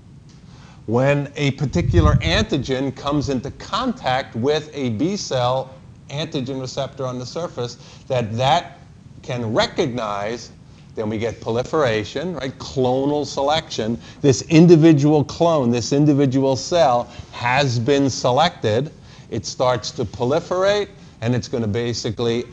When 0.88 1.32
a 1.36 1.52
particular 1.52 2.16
antigen 2.16 2.96
comes 2.96 3.30
into 3.30 3.52
contact 3.52 4.36
with 4.36 4.72
a 4.74 4.90
B 4.92 5.16
cell 5.18 5.77
antigen 6.10 6.60
receptor 6.60 7.06
on 7.06 7.20
the 7.20 7.26
surface 7.26 7.76
that 8.08 8.36
that 8.38 8.80
can 9.22 9.54
recognize 9.54 10.52
then 10.98 11.10
we 11.10 11.20
get 11.20 11.39
proliferation, 11.39 12.34
right? 12.34 12.58
Clonal 12.58 13.24
selection. 13.24 14.00
This 14.22 14.41
individual 14.50 15.24
clone, 15.24 15.70
this 15.70 15.93
individual 15.93 16.56
cell 16.56 17.04
has 17.32 17.78
been 17.78 18.10
selected. 18.10 18.91
It 19.30 19.46
starts 19.46 19.91
to 19.91 20.06
proliferate 20.06 20.89
and 21.22 21.36
it's 21.36 21.48
going 21.48 21.62
to 21.62 21.70
basically 21.70 22.46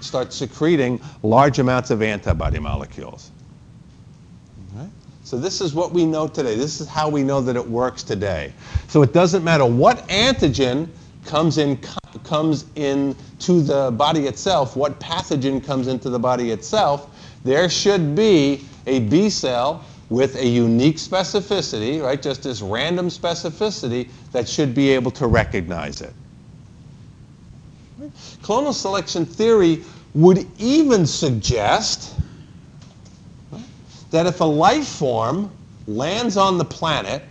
start 0.00 0.34
secreting 0.34 1.00
large 1.22 1.60
amounts 1.60 1.90
of 1.90 2.02
antibody 2.02 2.58
molecules. 2.58 3.30
Right? 4.74 4.90
So 5.24 5.38
this 5.38 5.62
is 5.62 5.72
what 5.74 5.90
we 5.90 6.04
know 6.04 6.28
today. 6.28 6.56
This 6.56 6.82
is 6.82 6.88
how 6.88 7.08
we 7.08 7.22
know 7.22 7.40
that 7.40 7.56
it 7.56 7.66
works 7.66 8.02
today. 8.02 8.52
So 8.88 9.02
it 9.02 9.14
doesn't 9.14 9.42
matter 9.42 9.64
what 9.64 10.06
antigen 10.08 10.88
comes 11.28 11.58
in 11.58 11.78
comes 12.24 12.64
into 12.74 13.60
the 13.60 13.92
body 13.92 14.26
itself, 14.26 14.74
what 14.74 14.98
pathogen 14.98 15.64
comes 15.64 15.86
into 15.86 16.10
the 16.10 16.18
body 16.18 16.50
itself, 16.50 17.14
there 17.44 17.68
should 17.68 18.16
be 18.16 18.64
a 18.86 19.00
B 19.00 19.30
cell 19.30 19.84
with 20.08 20.36
a 20.36 20.46
unique 20.46 20.96
specificity, 20.96 22.02
right? 22.02 22.20
Just 22.20 22.42
this 22.42 22.62
random 22.62 23.08
specificity 23.08 24.08
that 24.32 24.48
should 24.48 24.74
be 24.74 24.90
able 24.90 25.10
to 25.12 25.26
recognize 25.26 26.00
it. 26.00 26.14
Clonal 28.42 28.72
selection 28.72 29.26
theory 29.26 29.84
would 30.14 30.46
even 30.58 31.06
suggest 31.06 32.14
that 34.10 34.26
if 34.26 34.40
a 34.40 34.44
life 34.44 34.88
form 34.88 35.50
lands 35.86 36.38
on 36.38 36.56
the 36.56 36.64
planet 36.64 37.22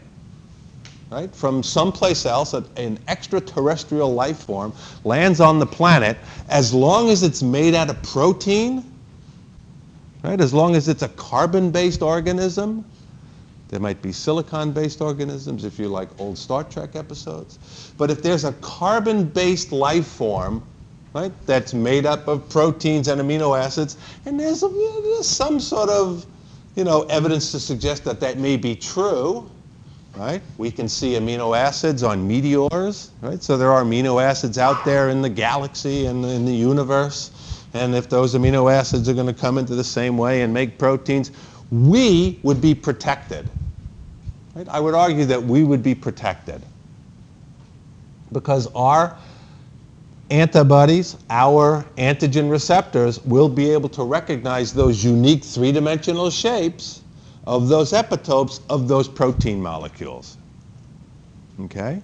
right, 1.10 1.34
from 1.34 1.64
someplace 1.64 2.26
else, 2.26 2.54
an 2.54 3.00
extraterrestrial 3.08 4.14
life 4.14 4.40
form 4.40 4.74
lands 5.04 5.40
on 5.40 5.60
the 5.60 5.66
planet, 5.66 6.18
as 6.50 6.74
long 6.74 7.10
as 7.10 7.24
it's 7.24 7.42
made 7.42 7.74
out 7.74 7.90
of 7.90 8.02
protein, 8.04 8.84
right, 10.24 10.42
as 10.42 10.54
long 10.54 10.76
as 10.76 10.88
it's 10.88 11.04
a 11.04 11.10
carbon-based 11.10 12.02
organism, 12.02 12.84
there 13.70 13.80
might 13.80 14.02
be 14.02 14.12
silicon-based 14.12 15.02
organisms 15.02 15.66
if 15.66 15.78
you 15.78 15.88
like 15.88 16.08
old 16.20 16.38
Star 16.38 16.64
Trek 16.64 16.96
episodes. 16.96 17.94
But 17.98 18.10
if 18.10 18.22
there's 18.22 18.46
a 18.46 18.54
carbon-based 18.54 19.72
life 19.72 20.08
form, 20.08 20.64
right, 21.14 21.32
that's 21.46 21.74
made 21.74 22.06
up 22.06 22.28
of 22.28 22.48
proteins 22.50 23.08
and 23.08 23.20
amino 23.20 23.58
acids, 23.60 23.98
and 24.26 24.40
there's, 24.40 24.64
a, 24.64 24.70
there's 24.70 25.28
some 25.28 25.60
sort 25.60 25.90
of, 25.90 26.26
you 26.76 26.84
know, 26.84 27.04
evidence 27.04 27.52
to 27.52 27.60
suggest 27.60 28.04
that 28.06 28.20
that 28.20 28.38
may 28.38 28.56
be 28.56 28.76
true, 28.76 29.50
right? 30.18 30.42
We 30.58 30.72
can 30.72 30.88
see 30.90 31.14
amino 31.14 31.58
acids 31.58 32.04
on 32.04 32.28
meteors, 32.28 33.12
right? 33.22 33.42
So 33.42 33.58
there 33.58 33.72
are 33.72 33.84
amino 33.84 34.22
acids 34.22 34.58
out 34.58 34.84
there 34.84 35.10
in 35.10 35.22
the 35.22 35.30
galaxy 35.30 36.06
and 36.06 36.26
in 36.26 36.46
the 36.46 36.54
universe, 36.54 37.32
and 37.74 37.96
if 37.96 38.10
those 38.10 38.34
amino 38.34 38.72
acids 38.72 39.08
are 39.08 39.14
going 39.14 39.28
to 39.28 39.34
come 39.34 39.58
into 39.58 39.76
the 39.76 39.84
same 39.84 40.18
way 40.18 40.42
and 40.42 40.54
make 40.54 40.78
proteins, 40.78 41.32
we 41.72 42.40
would 42.44 42.62
be 42.62 42.74
protected. 42.74 43.50
Right? 44.56 44.68
I 44.70 44.80
would 44.80 44.96
argue 44.96 45.26
that 45.26 45.42
we 45.42 45.64
would 45.64 45.84
be 45.84 45.94
protected 45.94 46.62
because 48.32 48.68
our 48.74 49.18
antibodies, 50.30 51.16
our 51.30 51.86
antigen 51.98 52.50
receptors, 52.50 53.24
will 53.24 53.48
be 53.48 53.70
able 53.72 53.90
to 53.90 54.04
recognize 54.04 54.74
those 54.74 55.04
unique 55.04 55.44
three-dimensional 55.44 56.30
shapes 56.30 57.02
of 57.48 57.70
those 57.70 57.94
epitopes 57.94 58.60
of 58.70 58.90
those 58.90 59.08
protein 59.08 59.62
molecules. 59.62 60.38
Okay? 61.62 62.02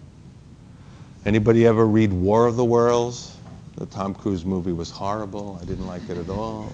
Anybody 1.25 1.67
ever 1.67 1.85
read 1.85 2.13
War 2.13 2.47
of 2.47 2.55
the 2.55 2.63
Worlds? 2.63 3.35
The 3.75 3.85
Tom 3.87 4.15
Cruise 4.15 4.45
movie 4.45 4.71
was 4.71 4.89
horrible. 4.89 5.59
I 5.61 5.65
didn't 5.65 5.85
like 5.85 6.09
it 6.09 6.17
at 6.17 6.29
all. 6.29 6.71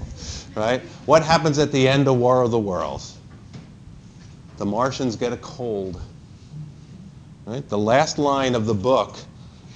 Right? 0.56 0.82
What 1.08 1.24
happens 1.24 1.58
at 1.58 1.72
the 1.72 1.88
end 1.88 2.08
of 2.08 2.18
War 2.18 2.44
of 2.44 2.52
the 2.52 2.60
Worlds? 2.60 3.18
The 4.58 4.66
Martians 4.68 5.16
get 5.16 5.34
a 5.34 5.38
cold. 5.38 6.00
Right? 7.48 7.68
The 7.68 7.78
last 7.78 8.20
line 8.20 8.54
of 8.54 8.68
the 8.68 8.76
book 8.76 9.18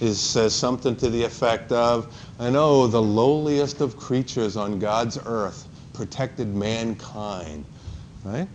is, 0.02 0.20
says 0.20 0.54
something 0.54 0.96
to 0.98 1.10
the 1.10 1.24
effect 1.24 1.72
of, 1.72 2.16
I 2.40 2.52
know 2.52 2.86
the 2.86 3.02
lowliest 3.02 3.82
of 3.82 3.98
creatures 3.98 4.56
on 4.56 4.78
God's 4.78 5.18
earth 5.26 5.68
protected 5.94 6.54
mankind. 6.54 7.66
Right? 8.24 8.48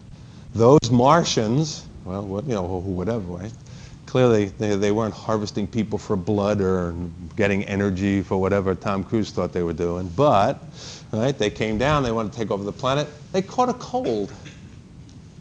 Those 0.54 0.90
Martians, 0.90 1.86
well, 2.04 2.24
what, 2.24 2.44
you 2.44 2.54
know, 2.54 2.80
whatever, 2.80 3.20
right? 3.20 3.52
Clearly, 4.06 4.46
they, 4.46 4.74
they 4.74 4.90
weren't 4.90 5.14
harvesting 5.14 5.66
people 5.66 5.98
for 5.98 6.16
blood 6.16 6.60
or 6.60 6.94
getting 7.36 7.64
energy 7.64 8.22
for 8.22 8.38
whatever 8.38 8.74
Tom 8.74 9.04
Cruise 9.04 9.30
thought 9.30 9.52
they 9.52 9.62
were 9.62 9.74
doing. 9.74 10.08
But, 10.16 10.62
right, 11.12 11.36
they 11.36 11.50
came 11.50 11.76
down, 11.76 12.02
they 12.02 12.12
wanted 12.12 12.32
to 12.32 12.38
take 12.38 12.50
over 12.50 12.64
the 12.64 12.72
planet. 12.72 13.06
They 13.32 13.42
caught 13.42 13.68
a 13.68 13.74
cold 13.74 14.32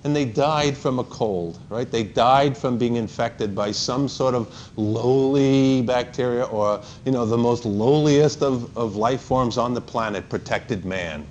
and 0.04 0.16
they 0.16 0.26
died 0.26 0.78
from 0.78 1.00
a 1.00 1.04
cold, 1.04 1.60
right? 1.70 1.90
They 1.90 2.04
died 2.04 2.58
from 2.58 2.78
being 2.78 2.96
infected 2.96 3.56
by 3.56 3.72
some 3.72 4.08
sort 4.08 4.36
of 4.36 4.72
lowly 4.78 5.82
bacteria 5.82 6.44
or, 6.44 6.82
you 7.06 7.12
know, 7.12 7.26
the 7.26 7.38
most 7.38 7.66
lowliest 7.66 8.42
of, 8.42 8.78
of 8.78 8.96
life 8.96 9.22
forms 9.22 9.58
on 9.58 9.74
the 9.74 9.82
planet 9.82 10.30
protected 10.30 10.86
man. 10.86 11.26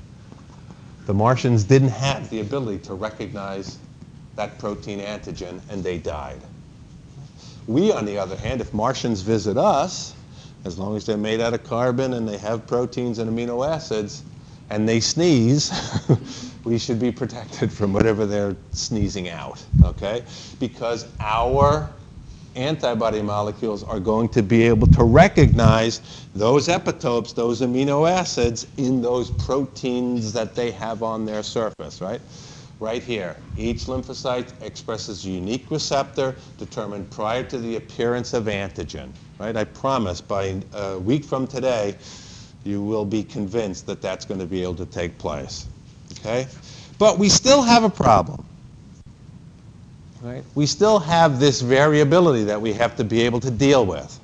The 1.06 1.14
Martians 1.14 1.62
didn't 1.62 1.90
have 1.90 2.28
the 2.30 2.40
ability 2.40 2.80
to 2.86 2.94
recognize 2.94 3.78
that 4.34 4.58
protein 4.58 4.98
antigen 4.98 5.60
and 5.70 5.82
they 5.82 5.98
died. 5.98 6.40
We, 7.68 7.92
on 7.92 8.04
the 8.06 8.18
other 8.18 8.36
hand, 8.36 8.60
if 8.60 8.74
Martians 8.74 9.22
visit 9.22 9.56
us, 9.56 10.14
as 10.64 10.78
long 10.80 10.96
as 10.96 11.06
they're 11.06 11.16
made 11.16 11.40
out 11.40 11.54
of 11.54 11.62
carbon 11.62 12.14
and 12.14 12.28
they 12.28 12.38
have 12.38 12.66
proteins 12.66 13.20
and 13.20 13.30
amino 13.30 13.66
acids, 13.66 14.24
and 14.68 14.88
they 14.88 14.98
sneeze, 14.98 15.72
we 16.64 16.76
should 16.76 16.98
be 16.98 17.12
protected 17.12 17.72
from 17.72 17.92
whatever 17.92 18.26
they're 18.26 18.56
sneezing 18.72 19.28
out, 19.28 19.64
okay? 19.84 20.24
Because 20.58 21.06
our 21.20 21.88
antibody 22.56 23.22
molecules 23.22 23.84
are 23.84 24.00
going 24.00 24.28
to 24.30 24.42
be 24.42 24.62
able 24.62 24.86
to 24.88 25.04
recognize 25.04 26.26
those 26.34 26.68
epitopes, 26.68 27.34
those 27.34 27.60
amino 27.60 28.10
acids 28.10 28.66
in 28.76 29.02
those 29.02 29.30
proteins 29.30 30.32
that 30.32 30.54
they 30.54 30.70
have 30.70 31.02
on 31.02 31.24
their 31.24 31.42
surface, 31.42 32.00
right? 32.00 32.20
Right 32.80 33.02
here, 33.02 33.36
each 33.56 33.86
lymphocyte 33.86 34.52
expresses 34.62 35.24
a 35.24 35.30
unique 35.30 35.70
receptor 35.70 36.34
determined 36.58 37.10
prior 37.10 37.42
to 37.44 37.58
the 37.58 37.76
appearance 37.76 38.34
of 38.34 38.44
antigen, 38.44 39.12
right? 39.38 39.56
I 39.56 39.64
promise 39.64 40.20
by 40.20 40.60
a 40.74 40.98
week 40.98 41.24
from 41.24 41.46
today, 41.46 41.96
you 42.64 42.82
will 42.82 43.04
be 43.04 43.22
convinced 43.22 43.86
that 43.86 44.02
that's 44.02 44.24
going 44.24 44.40
to 44.40 44.46
be 44.46 44.62
able 44.62 44.74
to 44.74 44.86
take 44.86 45.16
place. 45.18 45.68
Okay? 46.20 46.46
But 46.98 47.18
we 47.18 47.28
still 47.28 47.62
have 47.62 47.84
a 47.84 47.90
problem. 47.90 48.44
Right? 50.26 50.42
We 50.56 50.66
still 50.66 50.98
have 50.98 51.38
this 51.38 51.60
variability 51.60 52.42
that 52.44 52.60
we 52.60 52.72
have 52.72 52.96
to 52.96 53.04
be 53.04 53.22
able 53.22 53.38
to 53.38 53.50
deal 53.50 53.86
with. 53.86 54.18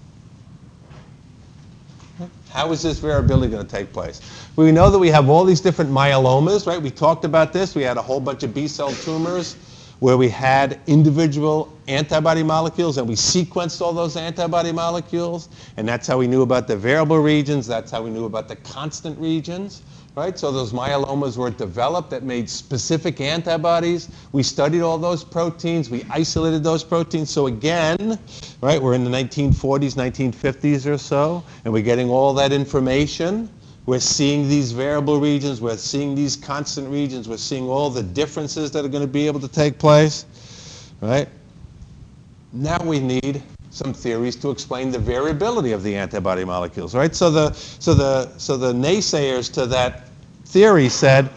How 2.51 2.73
is 2.73 2.83
this 2.83 2.99
variability 2.99 3.53
going 3.53 3.65
to 3.65 3.71
take 3.71 3.93
place? 3.93 4.21
We 4.57 4.73
know 4.73 4.91
that 4.91 4.99
we 4.99 5.11
have 5.11 5.31
all 5.31 5.45
these 5.45 5.61
different 5.61 5.93
myelomas, 5.93 6.67
right? 6.67 6.83
We 6.83 6.91
talked 6.91 7.25
about 7.25 7.53
this. 7.53 7.77
We 7.77 7.83
had 7.83 7.99
a 7.99 8.03
whole 8.03 8.19
bunch 8.19 8.43
of 8.43 8.53
B-cell 8.53 8.91
tumors 8.91 9.55
where 10.01 10.17
we 10.17 10.29
had 10.29 10.81
individual 10.89 11.73
antibody 11.87 12.43
molecules 12.43 12.99
and 12.99 13.09
we 13.09 13.15
sequenced 13.15 13.81
all 13.81 13.93
those 13.93 14.17
antibody 14.17 14.73
molecules 14.73 15.49
and 15.77 15.87
that's 15.87 16.09
how 16.09 16.19
we 16.19 16.27
knew 16.27 16.43
about 16.43 16.67
the 16.67 16.77
variable 16.77 17.21
regions, 17.21 17.65
that's 17.65 17.93
how 17.93 18.03
we 18.03 18.11
knew 18.11 18.25
about 18.25 18.49
the 18.49 18.57
constant 18.57 19.17
regions, 19.21 19.83
right? 20.15 20.39
So 20.39 20.53
those 20.53 20.73
myelomas 20.73 21.37
were 21.37 21.51
developed 21.51 22.11
that 22.11 22.23
made 22.23 22.49
specific 22.49 23.21
antibodies. 23.21 24.11
We 24.33 24.43
studied 24.43 24.83
all 24.83 24.99
those 24.99 25.25
proteins, 25.25 25.91
we 25.91 26.05
isolated 26.11 26.63
those 26.63 26.85
proteins. 26.85 27.31
So 27.31 27.47
again, 27.47 28.19
right, 28.61 28.81
we're 28.81 28.95
in 28.95 29.05
the 29.05 29.11
1940s, 29.11 29.95
1950s 29.95 30.91
or 30.91 30.99
so, 30.99 31.43
and 31.65 31.73
we're 31.73 31.83
getting 31.83 32.11
all 32.11 32.35
that 32.35 32.53
information 32.53 33.49
we're 33.85 33.99
seeing 33.99 34.49
these 34.49 34.71
variable 34.71 35.19
regions. 35.19 35.61
We're 35.61 35.77
seeing 35.77 36.15
these 36.15 36.37
constant 36.37 36.89
regions. 36.89 37.29
We're 37.29 37.37
seeing 37.37 37.69
all 37.69 37.91
the 37.91 38.03
differences 38.03 38.71
that 38.73 38.85
are 38.85 38.89
going 38.89 39.03
to 39.03 39.13
be 39.13 39.27
able 39.27 39.41
to 39.41 39.49
take 39.49 39.79
place. 39.79 40.25
Right? 41.01 41.29
Now 42.53 42.79
we 42.85 43.01
need 43.01 43.43
some 43.73 43.95
theories 43.95 44.37
to 44.37 44.51
explain 44.51 44.91
the 44.91 44.99
variability 44.99 45.73
of 45.73 45.83
the 45.83 45.97
antibody 45.97 46.45
molecules. 46.45 46.95
Right? 46.95 47.15
So 47.15 47.31
the, 47.31 47.53
so 47.55 47.95
the, 47.95 48.29
so 48.39 48.57
the 48.57 48.73
naysayers 48.73 49.53
to 49.55 49.67
that 49.67 50.09
theory 50.45 50.91
said, 50.91 51.31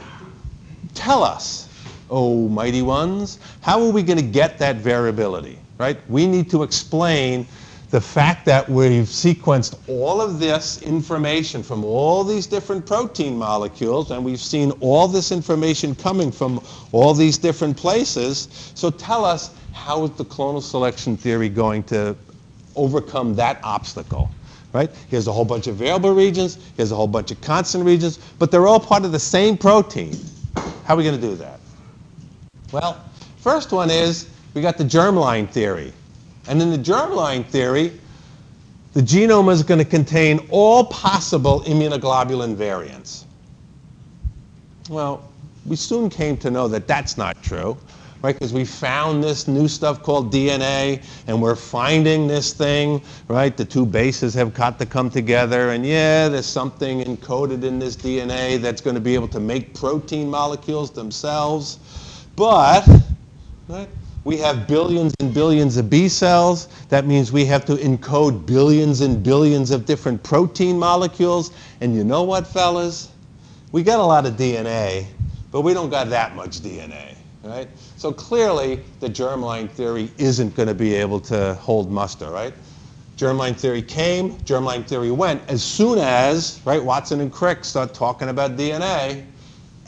tell 0.93 1.23
us, 1.23 1.69
oh 2.09 2.49
mighty 2.49 2.81
ones, 2.81 3.39
how 3.61 3.81
are 3.81 3.91
we 3.91 4.03
going 4.03 4.19
to 4.19 4.25
get 4.25 4.57
that 4.59 4.75
variability? 4.77 5.57
Right? 5.77 5.97
We 6.09 6.27
need 6.27 6.49
to 6.51 6.63
explain 6.63 7.47
the 7.91 8.01
fact 8.01 8.45
that 8.45 8.67
we've 8.67 9.05
sequenced 9.05 9.77
all 9.87 10.19
of 10.19 10.37
this 10.39 10.81
information 10.81 11.63
from 11.63 11.85
all 11.85 12.25
these 12.25 12.47
different 12.47 12.85
protein 12.85 13.37
molecules 13.37 14.11
and 14.11 14.25
we've 14.25 14.41
seen 14.41 14.71
all 14.81 15.07
this 15.07 15.31
information 15.31 15.95
coming 15.95 16.31
from 16.31 16.61
all 16.91 17.13
these 17.13 17.37
different 17.37 17.77
places. 17.77 18.49
So 18.75 18.89
tell 18.89 19.23
us, 19.23 19.51
how 19.71 20.03
is 20.03 20.11
the 20.11 20.25
clonal 20.25 20.61
selection 20.61 21.15
theory 21.15 21.47
going 21.47 21.83
to 21.83 22.17
overcome 22.75 23.35
that 23.35 23.59
obstacle? 23.63 24.29
Right? 24.73 24.91
Here's 25.09 25.27
a 25.27 25.31
whole 25.31 25.45
bunch 25.45 25.67
of 25.67 25.75
variable 25.77 26.13
regions, 26.13 26.57
here's 26.75 26.91
a 26.91 26.95
whole 26.95 27.07
bunch 27.07 27.31
of 27.31 27.39
constant 27.41 27.85
regions, 27.85 28.19
but 28.39 28.51
they're 28.51 28.67
all 28.67 28.79
part 28.79 29.05
of 29.05 29.11
the 29.11 29.19
same 29.19 29.57
protein. 29.57 30.15
How 30.85 30.93
are 30.93 30.97
we 30.97 31.03
going 31.03 31.15
to 31.15 31.21
do 31.21 31.35
that? 31.35 31.59
Well, 32.71 33.01
first 33.37 33.71
one 33.71 33.89
is 33.89 34.27
we 34.53 34.61
got 34.61 34.77
the 34.77 34.83
germline 34.83 35.49
theory. 35.49 35.93
And 36.47 36.61
in 36.61 36.71
the 36.71 36.77
germline 36.77 37.45
theory, 37.45 37.93
the 38.93 39.01
genome 39.01 39.51
is 39.51 39.63
going 39.63 39.79
to 39.79 39.85
contain 39.85 40.45
all 40.49 40.85
possible 40.85 41.61
immunoglobulin 41.61 42.55
variants. 42.55 43.25
Well, 44.89 45.29
we 45.65 45.75
soon 45.75 46.09
came 46.09 46.37
to 46.37 46.51
know 46.51 46.67
that 46.67 46.87
that's 46.87 47.17
not 47.17 47.41
true, 47.41 47.77
right? 48.25 48.33
Because 48.33 48.53
we 48.53 48.65
found 48.65 49.23
this 49.23 49.47
new 49.47 49.67
stuff 49.67 50.01
called 50.01 50.33
DNA, 50.33 51.03
and 51.27 51.39
we're 51.39 51.55
finding 51.55 52.27
this 52.27 52.53
thing, 52.53 52.99
right? 53.27 53.55
The 53.55 53.65
two 53.65 53.85
bases 53.85 54.33
have 54.33 54.51
got 54.51 54.79
to 54.79 54.85
come 54.87 55.11
together, 55.11 55.69
and 55.69 55.85
yeah, 55.85 56.27
there's 56.27 56.47
something 56.47 57.03
encoded 57.03 57.63
in 57.63 57.77
this 57.77 57.95
DNA 57.95 58.59
that's 58.59 58.81
going 58.81 58.95
to 58.95 59.01
be 59.01 59.13
able 59.13 59.27
to 59.27 59.39
make 59.39 59.75
protein 59.75 60.27
molecules 60.27 60.89
themselves. 60.89 61.77
But, 62.35 62.87
right? 63.67 63.87
We 64.23 64.37
have 64.37 64.67
billions 64.67 65.13
and 65.19 65.31
billions 65.31 65.77
of 65.77 65.87
B 65.91 66.09
cells. 66.09 66.67
That 66.89 67.05
means 67.05 67.31
we 67.31 67.45
have 67.45 67.63
to 67.65 67.75
encode 67.75 68.47
billions 68.47 69.01
and 69.01 69.21
billions 69.21 69.69
of 69.69 69.85
different 69.85 70.23
protein 70.23 70.79
molecules. 70.79 71.51
And 71.79 71.95
you 71.95 72.03
know 72.03 72.23
what, 72.23 72.47
fellas? 72.47 73.09
We 73.71 73.83
got 73.83 73.99
a 73.99 74.03
lot 74.03 74.25
of 74.25 74.33
DNA, 74.33 75.05
but 75.51 75.61
we 75.61 75.75
don't 75.75 75.91
got 75.91 76.09
that 76.09 76.35
much 76.35 76.61
DNA, 76.61 77.15
right? 77.43 77.67
So 78.05 78.13
clearly, 78.13 78.81
the 78.99 79.09
germline 79.09 79.67
theory 79.67 80.11
isn't 80.19 80.55
going 80.55 80.67
to 80.67 80.75
be 80.75 80.93
able 80.93 81.19
to 81.21 81.55
hold 81.55 81.89
muster, 81.89 82.29
right? 82.29 82.53
Germline 83.17 83.55
theory 83.55 83.81
came, 83.81 84.33
germline 84.41 84.85
theory 84.85 85.09
went. 85.09 85.41
As 85.49 85.63
soon 85.63 85.97
as, 85.97 86.61
right, 86.65 86.83
Watson 86.83 87.19
and 87.19 87.33
Crick 87.33 87.65
start 87.65 87.95
talking 87.95 88.29
about 88.29 88.57
DNA, 88.57 89.25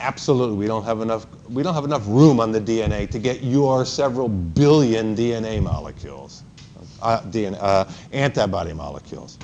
absolutely 0.00 0.56
we 0.56 0.66
don't 0.66 0.82
have 0.82 1.00
enough 1.00 1.28
we 1.48 1.62
don't 1.62 1.74
have 1.74 1.84
enough 1.84 2.02
room 2.08 2.40
on 2.40 2.50
the 2.50 2.60
DNA 2.60 3.08
to 3.08 3.20
get 3.20 3.44
your 3.44 3.84
several 3.84 4.28
billion 4.28 5.14
DNA 5.14 5.62
molecules, 5.62 6.42
uh, 7.00 7.20
DNA, 7.20 7.56
uh, 7.60 7.84
antibody 8.10 8.72
molecules. 8.72 9.38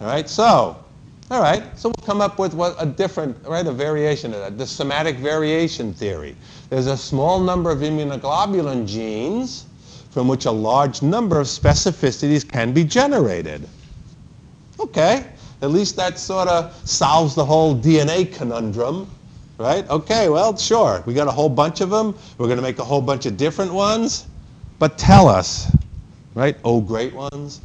All 0.00 0.06
right, 0.06 0.30
so 0.30 0.82
all 1.30 1.40
right, 1.40 1.62
so 1.78 1.88
we'll 1.88 2.06
come 2.06 2.20
up 2.20 2.38
with 2.38 2.52
what 2.54 2.76
a 2.78 2.84
different, 2.86 3.36
right, 3.46 3.66
a 3.66 3.72
variation 3.72 4.34
of 4.34 4.40
that, 4.40 4.58
the 4.58 4.66
somatic 4.66 5.16
variation 5.16 5.94
theory. 5.94 6.36
There's 6.68 6.86
a 6.86 6.96
small 6.96 7.40
number 7.40 7.70
of 7.70 7.78
immunoglobulin 7.78 8.86
genes 8.86 9.64
from 10.10 10.28
which 10.28 10.44
a 10.44 10.50
large 10.50 11.02
number 11.02 11.40
of 11.40 11.46
specificities 11.46 12.48
can 12.48 12.72
be 12.72 12.84
generated. 12.84 13.66
Okay, 14.78 15.26
At 15.62 15.70
least 15.70 15.96
that 15.96 16.18
sort 16.18 16.46
of 16.46 16.74
solves 16.86 17.34
the 17.34 17.44
whole 17.44 17.74
DNA 17.74 18.32
conundrum, 18.32 19.10
right? 19.56 19.88
Okay, 19.88 20.28
well, 20.28 20.56
sure. 20.56 21.02
We 21.06 21.14
got 21.14 21.26
a 21.26 21.30
whole 21.30 21.48
bunch 21.48 21.80
of 21.80 21.90
them. 21.90 22.16
We're 22.36 22.46
going 22.46 22.58
to 22.58 22.62
make 22.62 22.78
a 22.78 22.84
whole 22.84 23.00
bunch 23.00 23.24
of 23.24 23.36
different 23.36 23.72
ones. 23.72 24.26
But 24.78 24.98
tell 24.98 25.26
us, 25.26 25.74
right? 26.34 26.56
Oh, 26.64 26.80
great 26.80 27.14
ones. 27.14 27.60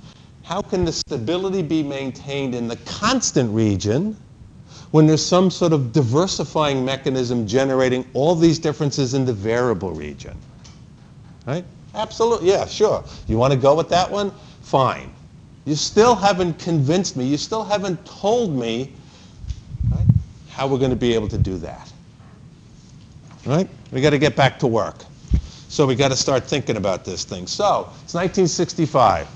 How 0.49 0.63
can 0.63 0.83
the 0.83 0.91
stability 0.91 1.61
be 1.61 1.83
maintained 1.83 2.55
in 2.55 2.67
the 2.67 2.77
constant 2.77 3.53
region 3.53 4.17
when 4.89 5.05
there's 5.05 5.23
some 5.23 5.51
sort 5.51 5.73
of 5.73 5.93
diversifying 5.93 6.83
mechanism 6.83 7.45
generating 7.45 8.03
all 8.15 8.33
these 8.33 8.57
differences 8.57 9.13
in 9.13 9.25
the 9.25 9.33
variable 9.33 9.91
region? 9.91 10.35
Right? 11.45 11.63
Absolutely. 11.93 12.49
Yeah, 12.49 12.65
sure. 12.65 13.03
You 13.27 13.37
want 13.37 13.53
to 13.53 13.59
go 13.59 13.75
with 13.75 13.89
that 13.89 14.09
one? 14.09 14.31
Fine. 14.63 15.11
You 15.65 15.75
still 15.75 16.15
haven't 16.15 16.57
convinced 16.57 17.15
me. 17.15 17.25
You 17.25 17.37
still 17.37 17.63
haven't 17.63 18.03
told 18.07 18.51
me 18.51 18.91
right, 19.91 20.07
how 20.49 20.65
we're 20.65 20.79
going 20.79 20.89
to 20.89 20.95
be 20.95 21.13
able 21.13 21.27
to 21.27 21.37
do 21.37 21.59
that. 21.59 21.93
Right? 23.45 23.69
We 23.91 24.01
got 24.01 24.09
to 24.09 24.17
get 24.17 24.35
back 24.35 24.57
to 24.59 24.67
work. 24.67 24.95
So 25.67 25.85
we 25.85 25.93
got 25.93 26.07
to 26.07 26.17
start 26.17 26.45
thinking 26.45 26.75
about 26.75 27.05
this 27.05 27.23
thing. 27.23 27.45
So 27.45 27.81
it's 28.03 28.15
1965. 28.15 29.27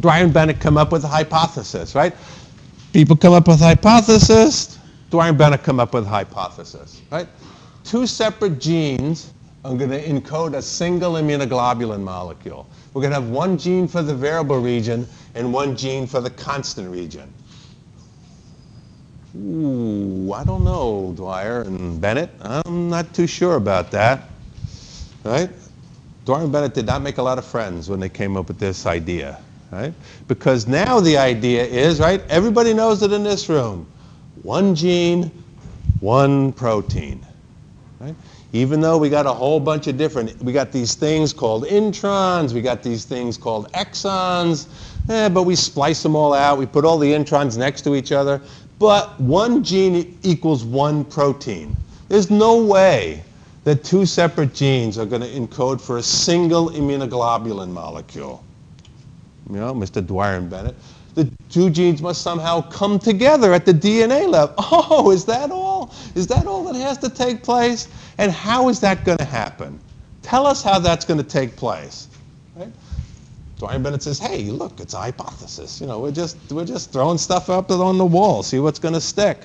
Dreyer 0.00 0.24
and 0.24 0.34
Bennett 0.34 0.60
come 0.60 0.76
up 0.76 0.90
with 0.90 1.04
a 1.04 1.08
hypothesis, 1.08 1.94
right? 1.94 2.14
People 2.92 3.16
come 3.16 3.32
up 3.32 3.46
with 3.46 3.60
a 3.60 3.64
hypothesis. 3.64 4.78
Dreyer 5.10 5.28
and 5.28 5.38
Bennett 5.38 5.62
come 5.62 5.78
up 5.78 5.94
with 5.94 6.04
a 6.04 6.08
hypothesis, 6.08 7.00
right? 7.10 7.28
Two 7.84 8.06
separate 8.06 8.58
genes 8.58 9.32
are 9.64 9.74
going 9.74 9.90
to 9.90 10.02
encode 10.04 10.54
a 10.54 10.62
single 10.62 11.12
immunoglobulin 11.12 12.00
molecule. 12.00 12.66
We're 12.92 13.02
going 13.02 13.12
to 13.12 13.20
have 13.20 13.30
one 13.30 13.56
gene 13.56 13.86
for 13.86 14.02
the 14.02 14.14
variable 14.14 14.60
region 14.60 15.06
and 15.34 15.52
one 15.52 15.76
gene 15.76 16.06
for 16.06 16.20
the 16.20 16.30
constant 16.30 16.90
region. 16.90 17.32
Ooh, 19.36 20.32
I 20.32 20.44
don't 20.44 20.64
know, 20.64 21.12
Dreyer 21.16 21.62
and 21.62 22.00
Bennett. 22.00 22.30
I'm 22.40 22.88
not 22.88 23.12
too 23.14 23.26
sure 23.26 23.56
about 23.56 23.90
that. 23.92 24.28
Right? 25.24 25.50
Dreyer 26.26 26.44
and 26.44 26.52
Bennett 26.52 26.74
did 26.74 26.86
not 26.86 27.02
make 27.02 27.18
a 27.18 27.22
lot 27.22 27.38
of 27.38 27.44
friends 27.44 27.88
when 27.88 28.00
they 28.00 28.08
came 28.08 28.36
up 28.36 28.48
with 28.48 28.58
this 28.58 28.86
idea 28.86 29.43
right? 29.74 29.92
Because 30.28 30.66
now 30.66 31.00
the 31.00 31.18
idea 31.18 31.64
is, 31.64 31.98
right, 31.98 32.22
everybody 32.28 32.72
knows 32.72 33.02
it 33.02 33.12
in 33.12 33.24
this 33.24 33.48
room. 33.48 33.86
One 34.42 34.74
gene, 34.74 35.30
one 36.00 36.52
protein, 36.52 37.24
right? 37.98 38.14
Even 38.52 38.80
though 38.80 38.96
we 38.96 39.10
got 39.10 39.26
a 39.26 39.32
whole 39.32 39.58
bunch 39.58 39.88
of 39.88 39.96
different, 39.96 40.40
we 40.40 40.52
got 40.52 40.70
these 40.70 40.94
things 40.94 41.32
called 41.32 41.64
introns, 41.64 42.52
we 42.52 42.62
got 42.62 42.84
these 42.84 43.04
things 43.04 43.36
called 43.36 43.70
exons, 43.72 44.68
eh, 45.08 45.28
but 45.28 45.42
we 45.42 45.56
splice 45.56 46.02
them 46.02 46.14
all 46.14 46.32
out, 46.32 46.56
we 46.56 46.66
put 46.66 46.84
all 46.84 46.98
the 46.98 47.10
introns 47.10 47.58
next 47.58 47.82
to 47.82 47.96
each 47.96 48.12
other, 48.12 48.40
but 48.78 49.20
one 49.20 49.64
gene 49.64 50.16
equals 50.22 50.64
one 50.64 51.04
protein. 51.04 51.76
There's 52.08 52.30
no 52.30 52.62
way 52.62 53.24
that 53.64 53.82
two 53.82 54.06
separate 54.06 54.54
genes 54.54 54.98
are 54.98 55.06
going 55.06 55.22
to 55.22 55.28
encode 55.28 55.80
for 55.80 55.96
a 55.96 56.02
single 56.02 56.70
immunoglobulin 56.70 57.70
molecule 57.70 58.44
you 59.50 59.56
know, 59.56 59.74
Mr. 59.74 60.04
Dreyer 60.04 60.36
and 60.36 60.48
Bennett, 60.48 60.74
the 61.14 61.30
two 61.48 61.70
genes 61.70 62.02
must 62.02 62.22
somehow 62.22 62.60
come 62.70 62.98
together 62.98 63.52
at 63.52 63.64
the 63.64 63.72
DNA 63.72 64.28
level. 64.28 64.54
Oh, 64.86 65.10
is 65.10 65.24
that 65.26 65.50
all? 65.50 65.94
Is 66.14 66.26
that 66.28 66.46
all 66.46 66.64
that 66.64 66.78
has 66.78 66.98
to 66.98 67.08
take 67.08 67.42
place? 67.42 67.88
And 68.18 68.32
how 68.32 68.68
is 68.68 68.80
that 68.80 69.04
going 69.04 69.18
to 69.18 69.24
happen? 69.24 69.78
Tell 70.22 70.46
us 70.46 70.62
how 70.62 70.78
that's 70.78 71.04
going 71.04 71.18
to 71.18 71.26
take 71.26 71.54
place. 71.56 72.08
Right? 72.56 72.72
Dreyer 73.58 73.74
and 73.74 73.84
Bennett 73.84 74.02
says, 74.02 74.18
hey, 74.18 74.44
look, 74.44 74.80
it's 74.80 74.94
a 74.94 74.98
hypothesis. 74.98 75.80
You 75.80 75.86
know, 75.86 76.00
we're 76.00 76.10
just, 76.10 76.36
we're 76.50 76.64
just 76.64 76.92
throwing 76.92 77.18
stuff 77.18 77.50
up 77.50 77.70
on 77.70 77.98
the 77.98 78.04
wall, 78.04 78.42
see 78.42 78.58
what's 78.58 78.78
going 78.78 78.94
to 78.94 79.00
stick. 79.00 79.38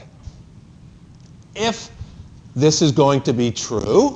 If 1.55 1.91
this 2.55 2.81
is 2.81 2.91
going 2.91 3.21
to 3.21 3.33
be 3.33 3.51
true, 3.51 4.15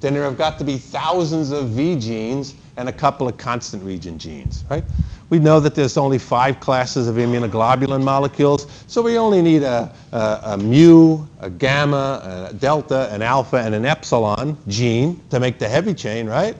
then 0.00 0.14
there 0.14 0.22
have 0.22 0.38
got 0.38 0.58
to 0.58 0.64
be 0.64 0.78
thousands 0.78 1.50
of 1.50 1.68
V 1.70 1.98
genes 1.98 2.54
and 2.76 2.88
a 2.88 2.92
couple 2.92 3.28
of 3.28 3.36
constant 3.38 3.82
region 3.82 4.18
genes, 4.18 4.64
right? 4.70 4.84
We 5.28 5.40
know 5.40 5.58
that 5.60 5.74
there's 5.74 5.96
only 5.96 6.18
five 6.18 6.60
classes 6.60 7.08
of 7.08 7.16
immunoglobulin 7.16 8.02
molecules, 8.04 8.68
so 8.86 9.02
we 9.02 9.18
only 9.18 9.42
need 9.42 9.62
a, 9.62 9.92
a, 10.12 10.40
a, 10.44 10.58
mu, 10.58 11.26
a 11.40 11.50
gamma, 11.50 12.48
a 12.50 12.54
delta, 12.54 13.12
an 13.12 13.22
alpha, 13.22 13.56
and 13.56 13.74
an 13.74 13.84
epsilon 13.84 14.56
gene 14.68 15.20
to 15.30 15.40
make 15.40 15.58
the 15.58 15.68
heavy 15.68 15.94
chain, 15.94 16.26
right? 16.26 16.56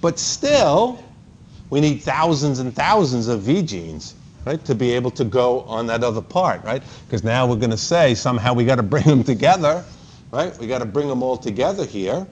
But 0.00 0.18
still, 0.18 1.04
we 1.68 1.80
need 1.80 2.02
thousands 2.02 2.58
and 2.58 2.74
thousands 2.74 3.28
of 3.28 3.42
V 3.42 3.62
genes, 3.62 4.14
right, 4.46 4.64
to 4.64 4.74
be 4.74 4.92
able 4.92 5.10
to 5.12 5.24
go 5.24 5.60
on 5.62 5.86
that 5.88 6.02
other 6.02 6.22
part, 6.22 6.64
right? 6.64 6.82
Because 7.06 7.22
now 7.22 7.46
we're 7.46 7.56
going 7.56 7.70
to 7.70 7.76
say 7.76 8.14
somehow 8.14 8.54
we 8.54 8.64
got 8.64 8.76
to 8.76 8.82
bring 8.82 9.04
them 9.04 9.22
together, 9.22 9.84
right? 10.32 10.56
We 10.58 10.66
got 10.66 10.78
to 10.78 10.86
bring 10.86 11.08
them 11.08 11.22
all 11.22 11.36
together 11.36 11.84
here 11.84 12.26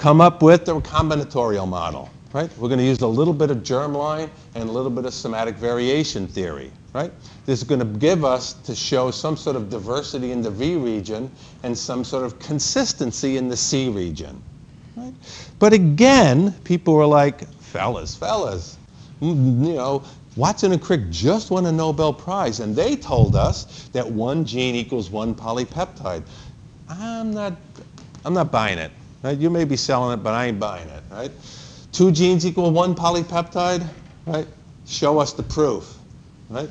come 0.00 0.22
up 0.22 0.40
with 0.42 0.64
the 0.64 0.80
combinatorial 0.80 1.68
model, 1.68 2.08
right? 2.32 2.50
We're 2.56 2.68
going 2.68 2.78
to 2.78 2.86
use 2.86 3.02
a 3.02 3.06
little 3.06 3.34
bit 3.34 3.50
of 3.50 3.58
germline 3.58 4.30
and 4.54 4.66
a 4.66 4.72
little 4.72 4.90
bit 4.90 5.04
of 5.04 5.12
somatic 5.12 5.56
variation 5.56 6.26
theory, 6.26 6.72
right? 6.94 7.12
This 7.44 7.60
is 7.60 7.68
going 7.68 7.80
to 7.80 7.98
give 7.98 8.24
us 8.24 8.54
to 8.54 8.74
show 8.74 9.10
some 9.10 9.36
sort 9.36 9.56
of 9.56 9.68
diversity 9.68 10.32
in 10.32 10.40
the 10.40 10.50
V 10.50 10.76
region 10.76 11.30
and 11.64 11.76
some 11.76 12.02
sort 12.02 12.24
of 12.24 12.38
consistency 12.38 13.36
in 13.36 13.48
the 13.48 13.56
C 13.58 13.90
region, 13.90 14.42
right? 14.96 15.12
But 15.58 15.74
again, 15.74 16.52
people 16.64 16.94
were 16.94 17.04
like, 17.04 17.46
fellas, 17.60 18.16
fellas, 18.16 18.78
mm, 19.20 19.34
mm, 19.34 19.66
you 19.66 19.74
know, 19.74 20.02
Watson 20.34 20.72
and 20.72 20.80
Crick 20.80 21.10
just 21.10 21.50
won 21.50 21.66
a 21.66 21.72
Nobel 21.72 22.14
Prize, 22.14 22.60
and 22.60 22.74
they 22.74 22.96
told 22.96 23.36
us 23.36 23.90
that 23.92 24.10
one 24.10 24.46
gene 24.46 24.76
equals 24.76 25.10
one 25.10 25.34
polypeptide. 25.34 26.22
I'm 26.88 27.34
not, 27.34 27.52
I'm 28.24 28.32
not 28.32 28.50
buying 28.50 28.78
it. 28.78 28.92
Right? 29.22 29.36
You 29.36 29.50
may 29.50 29.64
be 29.64 29.76
selling 29.76 30.18
it, 30.18 30.22
but 30.22 30.34
I 30.34 30.46
ain't 30.46 30.58
buying 30.58 30.88
it. 30.88 31.02
Right? 31.10 31.30
Two 31.92 32.10
genes 32.10 32.46
equal 32.46 32.70
one 32.70 32.94
polypeptide. 32.94 33.86
Right? 34.26 34.46
Show 34.86 35.18
us 35.18 35.32
the 35.32 35.42
proof. 35.42 35.96
Right? 36.48 36.70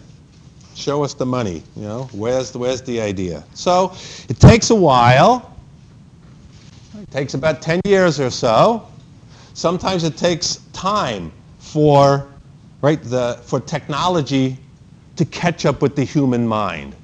Show 0.76 1.04
us 1.04 1.14
the 1.14 1.26
money. 1.26 1.62
You 1.76 1.84
know, 1.84 2.10
where's 2.12 2.52
the, 2.52 2.60
where's 2.60 2.82
the 2.82 3.02
idea? 3.02 3.44
So 3.54 3.94
it 4.30 4.40
takes 4.40 4.70
a 4.70 4.76
while. 4.76 5.58
It 7.00 7.12
takes 7.12 7.34
about 7.34 7.62
10 7.62 7.82
years 7.86 8.20
or 8.20 8.30
so. 8.30 8.88
Sometimes 9.54 10.04
it 10.04 10.16
takes 10.18 10.58
time 10.74 11.32
for 11.60 12.28
right 12.82 13.02
the 13.04 13.40
for 13.44 13.60
technology 13.60 14.58
to 15.18 15.26
catch 15.26 15.66
up 15.66 15.82
with 15.82 15.96
the 15.96 16.04
human 16.04 16.48
mind. 16.48 16.96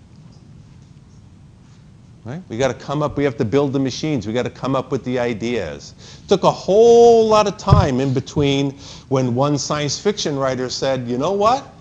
Right? 2.26 2.42
We 2.50 2.58
got 2.58 2.70
to 2.70 2.86
come 2.86 3.04
up, 3.04 3.18
we 3.18 3.24
have 3.24 3.38
to 3.38 3.46
build 3.46 3.72
the 3.72 3.80
machines, 3.80 4.26
we 4.26 4.34
got 4.34 4.44
to 4.44 4.50
come 4.50 4.76
up 4.76 4.92
with 4.92 5.04
the 5.04 5.20
ideas. 5.20 5.94
Took 6.28 6.44
a 6.44 6.52
whole 6.52 7.28
lot 7.28 7.48
of 7.48 7.58
time 7.58 8.00
in 8.00 8.16
between 8.16 8.72
when 9.10 9.36
one 9.36 9.60
science 9.60 10.00
fiction 10.00 10.36
writer 10.36 10.68
said, 10.68 11.08
you 11.08 11.20
know 11.20 11.34
what? 11.34 11.72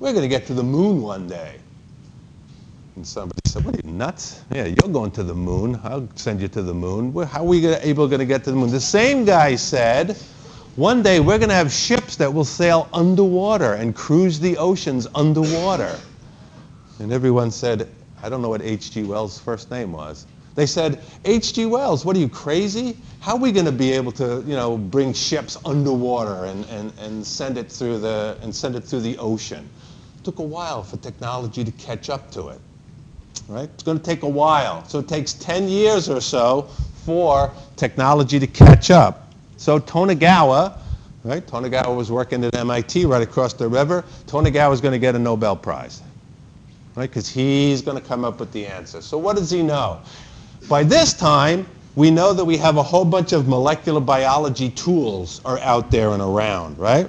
We're 0.00 0.12
going 0.12 0.24
to 0.24 0.28
get 0.28 0.46
to 0.46 0.54
the 0.54 0.64
moon 0.64 1.00
one 1.00 1.28
day. 1.28 1.60
And 2.96 3.06
somebody 3.06 3.38
said, 3.44 3.64
what 3.64 3.76
are 3.76 3.80
you, 3.86 3.92
nuts? 3.92 4.42
Yeah, 4.52 4.64
you're 4.64 4.92
going 4.92 5.12
to 5.12 5.22
the 5.22 5.34
moon. 5.34 5.78
I'll 5.84 6.08
send 6.16 6.40
you 6.40 6.48
to 6.48 6.62
the 6.62 6.74
moon. 6.74 7.14
How 7.26 7.42
are 7.42 7.44
we 7.44 7.64
able 7.64 8.08
to 8.08 8.24
get 8.24 8.42
to 8.44 8.50
the 8.50 8.56
moon? 8.56 8.70
The 8.70 8.80
same 8.80 9.24
guy 9.24 9.54
said, 9.54 10.16
one 10.74 11.04
day 11.04 11.20
we're 11.20 11.38
going 11.38 11.50
to 11.50 11.54
have 11.54 11.70
ships 11.70 12.16
that 12.16 12.32
will 12.32 12.44
sail 12.44 12.88
underwater 12.92 13.74
and 13.74 13.94
cruise 13.94 14.40
the 14.40 14.56
oceans 14.56 15.06
underwater. 15.14 15.96
And 16.98 17.12
everyone 17.12 17.52
said, 17.52 17.88
I 18.22 18.28
don't 18.28 18.42
know 18.42 18.48
what 18.48 18.62
H.G. 18.62 19.04
Wells' 19.04 19.38
first 19.38 19.70
name 19.70 19.92
was. 19.92 20.26
They 20.54 20.66
said, 20.66 21.00
H.G. 21.24 21.66
Wells, 21.66 22.04
what 22.04 22.16
are 22.16 22.18
you, 22.18 22.28
crazy? 22.28 22.96
How 23.20 23.34
are 23.34 23.38
we 23.38 23.52
going 23.52 23.66
to 23.66 23.72
be 23.72 23.92
able 23.92 24.10
to, 24.12 24.42
you 24.44 24.56
know, 24.56 24.76
bring 24.76 25.12
ships 25.12 25.56
underwater 25.64 26.46
and, 26.46 26.64
and, 26.66 26.92
and, 26.98 27.24
send 27.24 27.56
it 27.56 27.70
through 27.70 28.00
the, 28.00 28.36
and 28.42 28.52
send 28.52 28.74
it 28.74 28.80
through 28.80 29.02
the 29.02 29.16
ocean? 29.18 29.68
It 30.18 30.24
took 30.24 30.40
a 30.40 30.42
while 30.42 30.82
for 30.82 30.96
technology 30.96 31.62
to 31.62 31.70
catch 31.72 32.10
up 32.10 32.30
to 32.32 32.48
it. 32.48 32.60
Right? 33.46 33.70
It's 33.72 33.84
going 33.84 33.98
to 33.98 34.04
take 34.04 34.24
a 34.24 34.28
while. 34.28 34.84
So 34.88 34.98
it 34.98 35.06
takes 35.06 35.32
10 35.34 35.68
years 35.68 36.08
or 36.08 36.20
so 36.20 36.62
for 37.04 37.52
technology 37.76 38.40
to 38.40 38.46
catch 38.48 38.90
up. 38.90 39.32
So 39.58 39.78
Tonegawa, 39.78 40.76
right? 41.22 41.46
Tonegawa 41.46 41.96
was 41.96 42.10
working 42.10 42.44
at 42.44 42.56
MIT 42.56 43.06
right 43.06 43.22
across 43.22 43.52
the 43.52 43.68
river. 43.68 44.04
Tonegawa 44.26 44.70
was 44.70 44.80
going 44.80 44.92
to 44.92 44.98
get 44.98 45.14
a 45.14 45.18
Nobel 45.20 45.54
Prize 45.54 46.02
right? 46.98 47.08
Because 47.08 47.28
he's 47.28 47.80
going 47.80 47.96
to 47.96 48.06
come 48.06 48.24
up 48.24 48.40
with 48.40 48.50
the 48.52 48.66
answer. 48.66 49.00
So 49.00 49.16
what 49.16 49.36
does 49.36 49.50
he 49.50 49.62
know? 49.62 50.00
By 50.68 50.82
this 50.82 51.14
time, 51.14 51.66
we 51.94 52.10
know 52.10 52.32
that 52.32 52.44
we 52.44 52.56
have 52.56 52.76
a 52.76 52.82
whole 52.82 53.04
bunch 53.04 53.32
of 53.32 53.46
molecular 53.46 54.00
biology 54.00 54.70
tools 54.70 55.40
are 55.44 55.58
out 55.60 55.90
there 55.90 56.10
and 56.10 56.20
around, 56.20 56.76
right? 56.76 57.08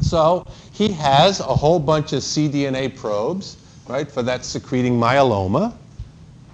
So 0.00 0.46
he 0.72 0.88
has 0.92 1.40
a 1.40 1.44
whole 1.44 1.78
bunch 1.78 2.14
of 2.14 2.20
cDNA 2.20 2.96
probes, 2.96 3.58
right, 3.88 4.10
for 4.10 4.22
that 4.22 4.44
secreting 4.44 4.98
myeloma, 4.98 5.74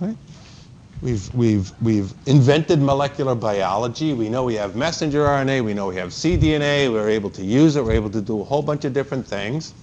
right? 0.00 0.16
We've, 1.02 1.32
we've, 1.34 1.70
we've 1.82 2.12
invented 2.26 2.80
molecular 2.80 3.34
biology. 3.34 4.12
We 4.12 4.28
know 4.28 4.42
we 4.42 4.54
have 4.54 4.74
messenger 4.74 5.20
RNA. 5.24 5.64
We 5.64 5.74
know 5.74 5.86
we 5.86 5.96
have 5.96 6.10
cDNA. 6.10 6.90
We're 6.90 7.10
able 7.10 7.30
to 7.30 7.44
use 7.44 7.76
it. 7.76 7.84
We're 7.84 7.92
able 7.92 8.10
to 8.10 8.20
do 8.20 8.40
a 8.40 8.44
whole 8.44 8.62
bunch 8.62 8.84
of 8.84 8.92
different 8.92 9.26
things. 9.26 9.74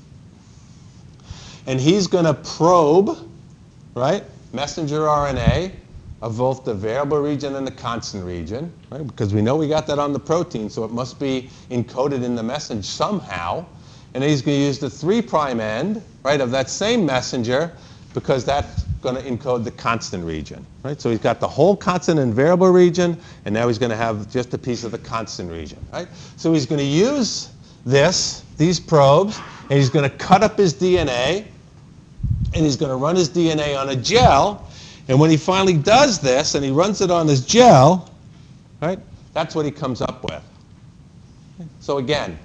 And 1.68 1.80
he's 1.80 2.07
going 2.07 2.26
to 2.26 2.34
probe, 2.34 3.18
right, 3.95 4.24
messenger 4.53 5.01
RNA 5.01 5.72
of 6.22 6.38
both 6.38 6.64
the 6.64 6.74
variable 6.74 7.20
region 7.20 7.55
and 7.55 7.66
the 7.66 7.72
constant 7.72 8.24
region, 8.24 8.72
right? 8.91 9.05
Because 9.05 9.34
we 9.34 9.41
know 9.41 9.55
we 9.55 9.68
got 9.68 9.88
that 9.88 9.97
on 9.97 10.14
the 10.14 10.20
protein, 10.20 10.70
so 10.70 10.84
it 10.84 10.91
must 10.91 11.20
be 11.20 11.49
encoded 11.70 12.24
in 12.24 12.36
the 12.36 12.43
message 12.43 12.86
somehow. 12.86 13.66
And 14.14 14.24
he's 14.24 14.41
going 14.41 14.57
to 14.59 14.66
use 14.66 14.78
the 14.78 14.89
3' 14.89 15.24
end, 15.59 16.01
right, 16.24 16.41
of 16.41 16.51
that 16.51 16.70
same 16.70 17.05
messenger 17.05 17.72
because 18.14 18.45
that's 18.45 18.84
going 19.01 19.16
to 19.16 19.22
encode 19.24 19.64
the 19.64 19.72
constant 19.72 20.24
region, 20.24 20.66
right? 20.84 20.99
So 21.01 21.09
he's 21.09 21.20
got 21.20 21.39
the 21.39 21.47
whole 21.47 21.76
constant 21.76 22.20
and 22.20 22.34
variable 22.34 22.70
region, 22.70 23.18
and 23.45 23.53
now 23.53 23.68
he's 23.68 23.80
going 23.80 23.89
to 23.89 23.95
have 23.95 24.30
just 24.30 24.53
a 24.53 24.57
piece 24.57 24.84
of 24.84 24.91
the 24.91 24.97
constant 24.99 25.49
region, 25.51 25.80
right? 25.91 26.07
So 26.38 26.53
he's 26.53 26.66
going 26.66 26.80
to 26.80 26.86
use 26.86 27.49
this, 27.86 28.43
these 28.57 28.80
probes, 28.80 29.39
and 29.72 29.80
he's 29.80 29.89
going 29.89 30.03
to 30.03 30.17
cut 30.17 30.43
up 30.43 30.57
his 30.57 30.74
DNA, 30.74 31.45
and 32.53 32.65
he's 32.65 32.76
going 32.76 32.89
to 32.89 32.97
run 32.97 33.15
his 33.15 33.30
DNA 33.30 33.80
on 33.80 33.88
a 33.88 33.95
gel, 33.95 34.69
and 35.07 35.17
when 35.17 35.30
he 35.30 35.38
finally 35.38 35.78
does 35.78 36.19
this 36.19 36.55
and 36.55 36.65
he 36.65 36.72
runs 36.72 36.99
it 36.99 37.09
on 37.09 37.26
his 37.26 37.45
gel, 37.45 38.13
right, 38.82 38.99
that's 39.32 39.55
what 39.55 39.63
he 39.63 39.72
comes 39.72 40.01
up 40.01 40.26
with. 40.26 40.43
So 41.80 41.99
again, 41.99 42.38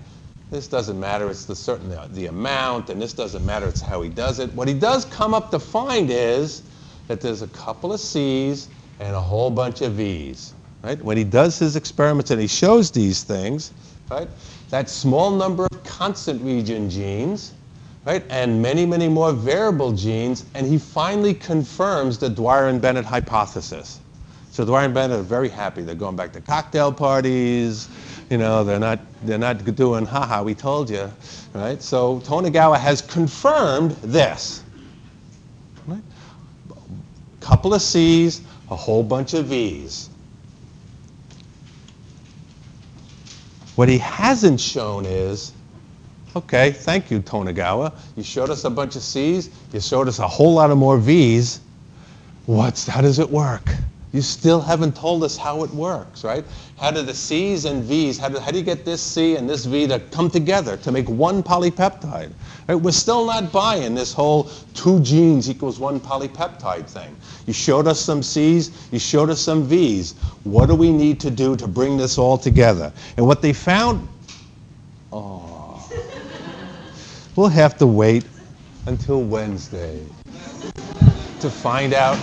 this 0.53 0.69
doesn't 0.69 1.01
matter, 1.01 1.29
it's 1.29 1.47
the 1.47 1.57
certain 1.57 1.91
the 2.15 2.27
amount, 2.27 2.91
and 2.91 3.03
this 3.03 3.13
doesn't 3.13 3.45
matter, 3.45 3.67
it's 3.67 3.81
how 3.81 4.03
he 4.03 4.09
does 4.09 4.39
it. 4.39 4.53
What 4.53 4.69
he 4.69 4.75
does 4.75 5.05
come 5.07 5.35
up 5.35 5.51
to 5.51 5.59
find 5.59 6.11
is 6.13 6.63
that 7.09 7.21
there's 7.21 7.43
a 7.43 7.49
couple 7.49 7.93
of 7.93 7.99
C's 7.99 8.69
and 9.01 9.17
a 9.17 9.21
whole 9.21 9.51
bunch 9.51 9.81
of 9.81 9.95
V's. 9.95 10.55
Right? 10.85 11.03
When 11.03 11.17
he 11.17 11.25
does 11.25 11.59
his 11.59 11.75
experiments 11.75 12.31
and 12.31 12.41
he 12.41 12.47
shows 12.47 12.93
these 12.93 13.25
things, 13.25 13.73
right, 14.11 14.29
that 14.71 14.89
small 14.89 15.31
number 15.31 15.67
of 15.71 15.85
constant 15.85 16.43
region 16.43 16.89
genes 16.89 17.53
right? 18.07 18.23
And 18.31 18.63
many, 18.63 18.87
many 18.87 19.09
more 19.09 19.33
variable 19.33 19.93
genes, 19.93 20.47
and 20.55 20.67
he 20.67 20.79
finally 20.79 21.35
confirms 21.35 22.19
the 22.19 22.31
Dreyer 22.31 22.69
and 22.69 22.81
Bennett 22.81 23.05
hypothesis. 23.05 24.01
So 24.53 24.65
Dreyer 24.65 24.87
and 24.87 24.95
Bennett 24.95 25.19
are 25.19 25.23
very 25.23 25.49
happy. 25.49 25.83
They're 25.83 25.97
going 25.97 26.17
back 26.17 26.33
to 26.33 26.41
cocktail 26.41 26.93
parties. 26.93 27.89
You 28.31 28.39
know, 28.39 28.65
they're 28.65 28.79
not, 28.79 29.01
they're 29.25 29.39
not 29.39 29.63
doing, 29.75 30.07
haha, 30.07 30.43
we 30.43 30.55
told 30.55 30.89
you, 30.89 31.13
right? 31.53 31.83
So 31.83 32.21
Tonegawa 32.21 32.79
has 32.79 33.03
confirmed 33.03 33.91
this. 34.03 34.63
Right? 35.87 36.03
Couple 37.41 37.75
of 37.75 37.83
C's, 37.83 38.41
a 38.71 38.77
whole 38.77 39.03
bunch 39.03 39.35
of 39.35 39.47
V's. 39.47 40.11
What 43.77 43.89
he 43.89 43.99
hasn't 43.99 44.61
shown 44.61 45.07
is 45.07 45.53
Okay, 46.37 46.71
thank 46.71 47.11
you, 47.11 47.21
Tonegawa. 47.21 47.95
You 48.15 48.23
showed 48.23 48.51
us 48.51 48.65
a 48.65 48.71
bunch 48.71 48.95
of 48.95 49.01
C's. 49.01 49.49
You 49.73 49.81
showed 49.81 50.07
us 50.07 50.19
a 50.19 50.29
whole 50.29 50.53
lot 50.53 50.71
of 50.71 50.77
more 50.77 50.99
V's. 50.99 51.61
What's, 52.45 52.87
how 52.87 53.01
does 53.01 53.19
it 53.19 53.31
work? 53.31 53.67
You 54.17 54.23
still 54.23 54.63
haven't 54.63 54.97
told 54.97 55.23
us 55.25 55.37
how 55.37 55.63
it 55.63 55.71
works, 55.75 56.25
right? 56.25 56.43
How 56.79 56.91
do 56.91 57.03
the 57.03 57.13
C's 57.13 57.67
and 57.67 57.85
V's, 57.85 58.17
how 58.17 58.31
do, 58.31 58.39
how 58.39 58.51
do 58.51 58.57
you 58.57 58.65
get 58.65 58.83
this 58.83 59.03
C 59.03 59.37
and 59.37 59.47
this 59.47 59.67
V 59.67 59.87
to 59.89 59.99
come 60.11 60.31
together 60.31 60.79
to 60.79 60.91
make 60.91 61.07
one 61.07 61.43
polypeptide? 61.43 62.33
Right? 62.67 62.75
We're 62.77 62.93
still 62.93 63.27
not 63.27 63.53
buying 63.53 63.95
this 63.95 64.15
whole 64.15 64.45
two 64.73 65.01
genes 65.01 65.51
equals 65.51 65.79
one 65.79 66.01
polypeptide 66.01 66.89
thing. 66.89 67.15
You 67.47 67.53
showed 67.53 67.87
us 67.87 68.01
some 68.01 68.23
C's, 68.23 68.89
you 68.91 68.99
showed 68.99 69.29
us 69.29 69.39
some 69.39 69.65
V's. 69.65 70.15
What 70.45 70.71
do 70.71 70.75
we 70.75 70.91
need 70.91 71.21
to 71.21 71.31
do 71.31 71.55
to 71.55 71.69
bring 71.69 71.99
this 71.99 72.17
all 72.17 72.39
together? 72.39 72.95
And 73.19 73.27
what 73.27 73.43
they 73.43 73.53
found, 73.53 74.09
oh, 75.13 75.87
We'll 77.37 77.49
have 77.49 77.77
to 77.77 77.87
wait 77.87 78.25
until 78.87 79.23
Wednesday 79.23 80.03
to 81.41 81.51
find 81.51 81.93
out 81.93 82.17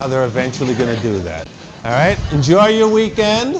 how 0.00 0.08
they're 0.08 0.24
eventually 0.24 0.74
going 0.74 0.94
to 0.94 1.02
do 1.02 1.18
that. 1.20 1.46
All 1.84 1.92
right? 1.92 2.18
Enjoy 2.32 2.68
your 2.68 2.88
weekend. 2.88 3.56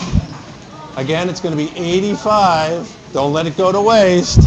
Again, 0.97 1.29
it's 1.29 1.41
going 1.41 1.57
to 1.57 1.63
be 1.63 1.71
85. 1.79 3.11
Don't 3.13 3.35
let 3.35 3.47
it 3.47 3.59
go 3.59 3.71
to 3.71 3.81
waste. 3.81 4.41